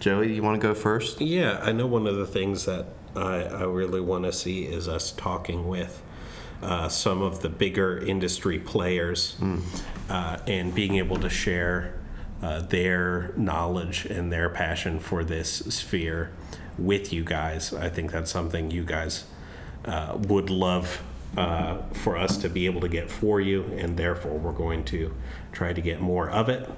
Joey, 0.00 0.34
you 0.34 0.42
want 0.42 0.60
to 0.60 0.66
go 0.66 0.74
first? 0.74 1.20
Yeah, 1.20 1.60
I 1.62 1.72
know 1.72 1.86
one 1.86 2.06
of 2.06 2.16
the 2.16 2.26
things 2.26 2.66
that 2.66 2.86
I, 3.16 3.44
I 3.44 3.62
really 3.62 4.00
want 4.00 4.24
to 4.24 4.32
see 4.32 4.64
is 4.64 4.88
us 4.88 5.12
talking 5.12 5.68
with 5.68 6.02
uh, 6.62 6.88
some 6.88 7.22
of 7.22 7.40
the 7.42 7.48
bigger 7.48 7.98
industry 7.98 8.58
players 8.58 9.36
uh, 10.10 10.38
and 10.46 10.74
being 10.74 10.96
able 10.96 11.18
to 11.18 11.30
share 11.30 11.94
uh, 12.42 12.60
their 12.60 13.32
knowledge 13.36 14.04
and 14.06 14.32
their 14.32 14.48
passion 14.48 14.98
for 14.98 15.24
this 15.24 15.50
sphere 15.50 16.32
with 16.78 17.12
you 17.12 17.24
guys. 17.24 17.72
I 17.72 17.88
think 17.88 18.12
that's 18.12 18.30
something 18.30 18.70
you 18.70 18.84
guys 18.84 19.24
uh, 19.84 20.16
would 20.18 20.50
love 20.50 21.02
uh, 21.36 21.78
for 21.92 22.16
us 22.16 22.36
to 22.38 22.48
be 22.48 22.66
able 22.66 22.80
to 22.80 22.88
get 22.88 23.10
for 23.10 23.40
you, 23.40 23.64
and 23.76 23.96
therefore 23.96 24.38
we're 24.38 24.52
going 24.52 24.84
to 24.84 25.14
try 25.52 25.72
to 25.72 25.80
get 25.80 26.00
more 26.00 26.30
of 26.30 26.48
it. 26.48 26.70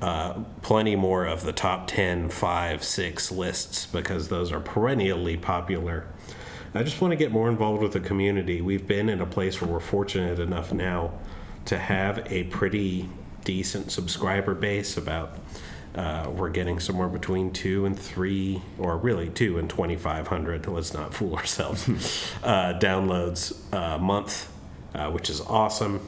Uh, 0.00 0.34
plenty 0.60 0.94
more 0.94 1.24
of 1.24 1.44
the 1.44 1.52
top 1.52 1.86
10, 1.86 2.28
5, 2.28 2.84
6 2.84 3.32
lists 3.32 3.86
because 3.86 4.28
those 4.28 4.52
are 4.52 4.60
perennially 4.60 5.36
popular. 5.36 6.06
I 6.74 6.82
just 6.82 7.00
want 7.00 7.12
to 7.12 7.16
get 7.16 7.32
more 7.32 7.48
involved 7.48 7.82
with 7.82 7.92
the 7.92 8.00
community. 8.00 8.60
We've 8.60 8.86
been 8.86 9.08
in 9.08 9.22
a 9.22 9.26
place 9.26 9.60
where 9.60 9.70
we're 9.70 9.80
fortunate 9.80 10.38
enough 10.38 10.72
now 10.72 11.12
to 11.64 11.78
have 11.78 12.30
a 12.30 12.44
pretty 12.44 13.08
decent 13.44 13.90
subscriber 13.90 14.54
base. 14.54 14.98
About 14.98 15.38
uh, 15.96 16.30
we're 16.30 16.50
getting 16.50 16.78
somewhere 16.78 17.08
between 17.08 17.52
two 17.52 17.86
and 17.86 17.98
three, 17.98 18.62
or 18.78 18.96
really 18.98 19.30
two 19.30 19.58
and 19.58 19.68
twenty 19.68 19.96
five 19.96 20.28
hundred. 20.28 20.66
Let's 20.66 20.92
not 20.92 21.14
fool 21.14 21.34
ourselves. 21.36 21.88
uh, 22.42 22.78
downloads 22.78 23.56
a 23.72 23.98
month, 23.98 24.52
uh, 24.94 25.10
which 25.10 25.30
is 25.30 25.40
awesome. 25.40 26.06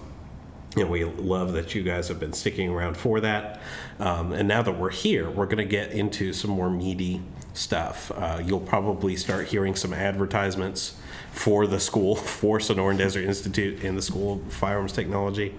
And 0.76 0.90
we 0.90 1.04
love 1.04 1.54
that 1.54 1.74
you 1.74 1.82
guys 1.82 2.08
have 2.08 2.20
been 2.20 2.34
sticking 2.34 2.68
around 2.68 2.96
for 2.96 3.20
that. 3.20 3.60
Um, 3.98 4.32
and 4.32 4.46
now 4.46 4.62
that 4.62 4.72
we're 4.72 4.90
here, 4.90 5.28
we're 5.28 5.46
going 5.46 5.58
to 5.58 5.64
get 5.64 5.92
into 5.92 6.32
some 6.32 6.50
more 6.50 6.70
meaty 6.70 7.22
stuff. 7.54 8.12
Uh, 8.14 8.40
you'll 8.44 8.60
probably 8.60 9.16
start 9.16 9.48
hearing 9.48 9.74
some 9.74 9.92
advertisements 9.94 10.96
for 11.32 11.66
the 11.66 11.80
school, 11.80 12.14
for 12.16 12.58
Sonoran 12.58 12.98
Desert 12.98 13.24
Institute 13.24 13.82
and 13.82 13.96
the 13.96 14.02
School 14.02 14.34
of 14.34 14.52
Firearms 14.52 14.92
Technology. 14.92 15.54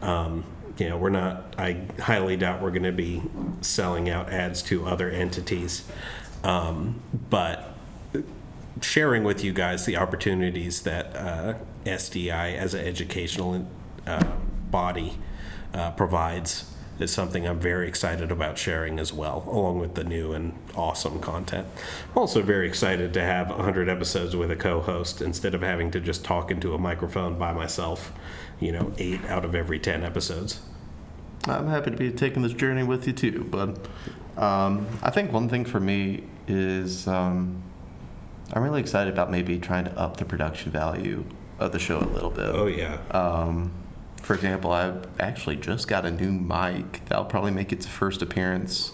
Um, 0.00 0.44
you 0.78 0.88
know, 0.88 0.96
we're 0.96 1.10
not, 1.10 1.54
I 1.58 1.82
highly 2.00 2.36
doubt 2.36 2.62
we're 2.62 2.70
going 2.70 2.82
to 2.84 2.92
be 2.92 3.22
selling 3.60 4.08
out 4.08 4.30
ads 4.30 4.62
to 4.64 4.86
other 4.86 5.10
entities. 5.10 5.84
Um, 6.44 7.00
but 7.30 7.74
sharing 8.80 9.24
with 9.24 9.42
you 9.42 9.52
guys 9.52 9.86
the 9.86 9.96
opportunities 9.96 10.82
that 10.82 11.16
uh, 11.16 11.54
SDI 11.84 12.56
as 12.56 12.74
an 12.74 12.86
educational 12.86 13.66
uh, 14.06 14.24
body 14.70 15.18
uh, 15.74 15.90
provides 15.92 16.64
is 16.98 17.12
something 17.12 17.46
I'm 17.46 17.60
very 17.60 17.86
excited 17.86 18.32
about 18.32 18.58
sharing 18.58 18.98
as 18.98 19.12
well, 19.12 19.44
along 19.46 19.78
with 19.78 19.94
the 19.94 20.04
new 20.04 20.32
and 20.32 20.52
awesome 20.74 21.20
content. 21.20 21.66
I'm 22.10 22.18
also 22.18 22.42
very 22.42 22.66
excited 22.66 23.14
to 23.14 23.22
have 23.22 23.50
100 23.50 23.88
episodes 23.88 24.34
with 24.34 24.50
a 24.50 24.56
co 24.56 24.80
host 24.80 25.22
instead 25.22 25.54
of 25.54 25.62
having 25.62 25.90
to 25.92 26.00
just 26.00 26.24
talk 26.24 26.50
into 26.50 26.74
a 26.74 26.78
microphone 26.78 27.38
by 27.38 27.52
myself, 27.52 28.12
you 28.60 28.72
know, 28.72 28.92
eight 28.98 29.24
out 29.26 29.44
of 29.44 29.54
every 29.54 29.78
10 29.78 30.04
episodes. 30.04 30.60
I'm 31.46 31.68
happy 31.68 31.90
to 31.90 31.96
be 31.96 32.10
taking 32.10 32.42
this 32.42 32.52
journey 32.52 32.82
with 32.82 33.06
you 33.06 33.12
too, 33.12 33.44
bud. 33.44 33.78
Um, 34.36 34.86
I 35.02 35.10
think 35.10 35.32
one 35.32 35.48
thing 35.48 35.64
for 35.64 35.80
me 35.80 36.24
is 36.46 37.06
um, 37.08 37.62
I'm 38.52 38.62
really 38.62 38.80
excited 38.80 39.12
about 39.12 39.30
maybe 39.30 39.58
trying 39.58 39.84
to 39.84 39.98
up 39.98 40.16
the 40.16 40.24
production 40.24 40.72
value 40.72 41.24
of 41.58 41.72
the 41.72 41.78
show 41.78 41.98
a 41.98 42.06
little 42.06 42.30
bit. 42.30 42.46
Oh, 42.46 42.66
yeah. 42.66 42.98
Um, 43.10 43.72
for 44.22 44.34
example, 44.34 44.72
I 44.72 44.94
actually 45.18 45.56
just 45.56 45.88
got 45.88 46.04
a 46.04 46.10
new 46.10 46.32
mic. 46.32 47.04
That'll 47.06 47.24
probably 47.24 47.50
make 47.50 47.72
its 47.72 47.86
first 47.86 48.22
appearance 48.22 48.92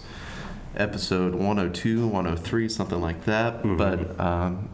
episode 0.75 1.33
102, 1.33 2.07
103, 2.07 2.69
something 2.69 3.01
like 3.01 3.25
that. 3.25 3.61
But 3.63 4.19
um, 4.19 4.69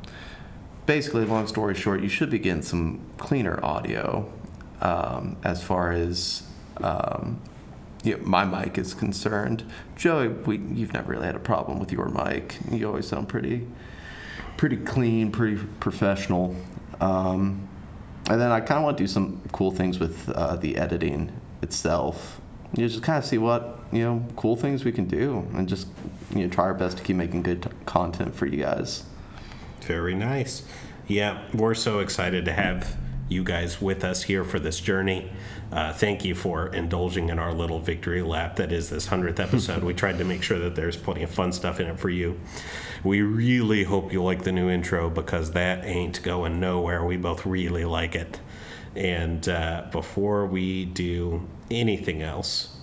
basically, 0.85 1.25
long 1.25 1.47
story 1.47 1.75
short, 1.75 2.01
you 2.01 2.09
should 2.09 2.29
be 2.29 2.39
getting 2.39 2.61
some 2.61 3.01
cleaner 3.17 3.63
audio 3.63 4.31
um, 4.81 5.37
as 5.43 5.63
far 5.63 5.91
as 5.91 6.43
um, 6.81 7.41
you 8.03 8.17
know, 8.17 8.23
my 8.23 8.43
mic 8.45 8.77
is 8.77 8.93
concerned. 8.93 9.63
Joey, 9.95 10.29
we, 10.29 10.57
you've 10.57 10.93
never 10.93 11.11
really 11.11 11.25
had 11.25 11.35
a 11.35 11.39
problem 11.39 11.79
with 11.79 11.91
your 11.91 12.09
mic. 12.09 12.57
You 12.71 12.87
always 12.87 13.07
sound 13.07 13.29
pretty, 13.29 13.67
pretty 14.57 14.77
clean, 14.77 15.31
pretty 15.31 15.61
professional. 15.79 16.55
Um, 16.99 17.67
and 18.29 18.39
then 18.39 18.51
I 18.51 18.59
kind 18.59 18.79
of 18.79 18.83
want 18.83 18.97
to 18.97 19.03
do 19.03 19.07
some 19.07 19.41
cool 19.51 19.71
things 19.71 19.99
with 19.99 20.29
uh, 20.29 20.55
the 20.55 20.77
editing 20.77 21.31
itself. 21.61 22.39
You 22.73 22.87
just 22.87 23.03
kind 23.03 23.17
of 23.17 23.25
see 23.25 23.37
what 23.37 23.79
you 23.91 24.03
know, 24.03 24.25
cool 24.35 24.55
things 24.55 24.85
we 24.85 24.91
can 24.91 25.05
do, 25.05 25.45
and 25.53 25.67
just 25.67 25.87
you 26.33 26.43
know, 26.43 26.49
try 26.49 26.65
our 26.65 26.73
best 26.73 26.97
to 26.97 27.03
keep 27.03 27.17
making 27.17 27.43
good 27.43 27.63
t- 27.63 27.69
content 27.85 28.33
for 28.33 28.45
you 28.45 28.57
guys. 28.57 29.03
Very 29.81 30.15
nice. 30.15 30.63
Yeah, 31.07 31.43
we're 31.53 31.73
so 31.73 31.99
excited 31.99 32.45
to 32.45 32.53
have 32.53 32.95
you 33.31 33.43
guys 33.43 33.81
with 33.81 34.03
us 34.03 34.23
here 34.23 34.43
for 34.43 34.59
this 34.59 34.79
journey. 34.79 35.31
Uh, 35.71 35.93
thank 35.93 36.25
you 36.25 36.35
for 36.35 36.67
indulging 36.67 37.29
in 37.29 37.39
our 37.39 37.53
little 37.53 37.79
victory 37.79 38.21
lap 38.21 38.57
that 38.57 38.73
is 38.73 38.89
this 38.89 39.07
100th 39.07 39.39
episode. 39.39 39.83
we 39.83 39.93
tried 39.93 40.17
to 40.17 40.25
make 40.25 40.43
sure 40.43 40.59
that 40.59 40.75
there's 40.75 40.97
plenty 40.97 41.23
of 41.23 41.31
fun 41.31 41.53
stuff 41.53 41.79
in 41.79 41.87
it 41.87 41.97
for 41.97 42.09
you. 42.09 42.37
We 43.05 43.21
really 43.21 43.83
hope 43.83 44.11
you 44.11 44.21
like 44.21 44.43
the 44.43 44.51
new 44.51 44.69
intro 44.69 45.09
because 45.09 45.51
that 45.51 45.85
ain't 45.85 46.21
going 46.21 46.59
nowhere. 46.59 47.05
We 47.05 47.15
both 47.15 47.45
really 47.45 47.85
like 47.85 48.15
it. 48.15 48.39
And 48.95 49.47
uh, 49.47 49.87
before 49.91 50.45
we 50.45 50.83
do 50.83 51.47
anything 51.71 52.21
else, 52.21 52.77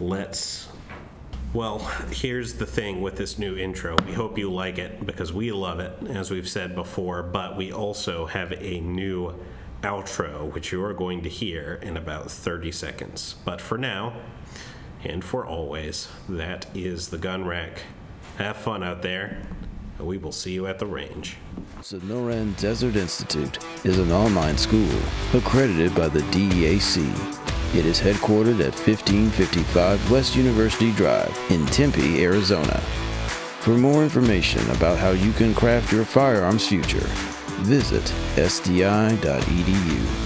let's 0.00 0.68
well, 1.52 1.78
here's 2.10 2.54
the 2.54 2.66
thing 2.66 3.00
with 3.00 3.14
this 3.14 3.38
new 3.38 3.56
intro. 3.56 3.94
We 4.04 4.12
hope 4.12 4.36
you 4.38 4.52
like 4.52 4.76
it 4.76 5.06
because 5.06 5.32
we 5.32 5.52
love 5.52 5.78
it, 5.78 5.96
as 6.08 6.28
we've 6.28 6.48
said 6.48 6.74
before, 6.74 7.22
but 7.22 7.56
we 7.56 7.70
also 7.70 8.26
have 8.26 8.50
a 8.50 8.80
new 8.80 9.38
outro, 9.84 10.52
which 10.52 10.72
you 10.72 10.82
are 10.84 10.94
going 10.94 11.22
to 11.22 11.28
hear 11.28 11.78
in 11.82 11.96
about 11.96 12.30
30 12.30 12.72
seconds. 12.72 13.36
But 13.44 13.60
for 13.60 13.78
now, 13.78 14.14
and 15.04 15.22
for 15.22 15.46
always, 15.46 16.08
that 16.28 16.66
is 16.74 17.08
the 17.08 17.18
gun 17.18 17.44
rack. 17.44 17.82
Have 18.38 18.56
fun 18.56 18.82
out 18.82 19.02
there, 19.02 19.42
and 19.98 20.06
we 20.06 20.18
will 20.18 20.32
see 20.32 20.52
you 20.52 20.66
at 20.66 20.78
the 20.78 20.86
range. 20.86 21.36
Sonoran 21.80 22.58
Desert 22.58 22.96
Institute 22.96 23.58
is 23.84 23.98
an 23.98 24.10
online 24.10 24.56
school 24.56 24.98
accredited 25.34 25.94
by 25.94 26.08
the 26.08 26.20
DEAC. 26.32 27.04
It 27.74 27.84
is 27.84 28.00
headquartered 28.00 28.60
at 28.60 28.74
1555 28.74 30.10
West 30.10 30.34
University 30.34 30.92
Drive 30.92 31.38
in 31.50 31.66
Tempe, 31.66 32.24
Arizona. 32.24 32.80
For 33.60 33.76
more 33.76 34.02
information 34.02 34.68
about 34.70 34.98
how 34.98 35.10
you 35.10 35.32
can 35.32 35.54
craft 35.54 35.92
your 35.92 36.04
firearms 36.04 36.66
future, 36.66 37.06
visit 37.64 38.12
sdi.edu. 38.48 40.23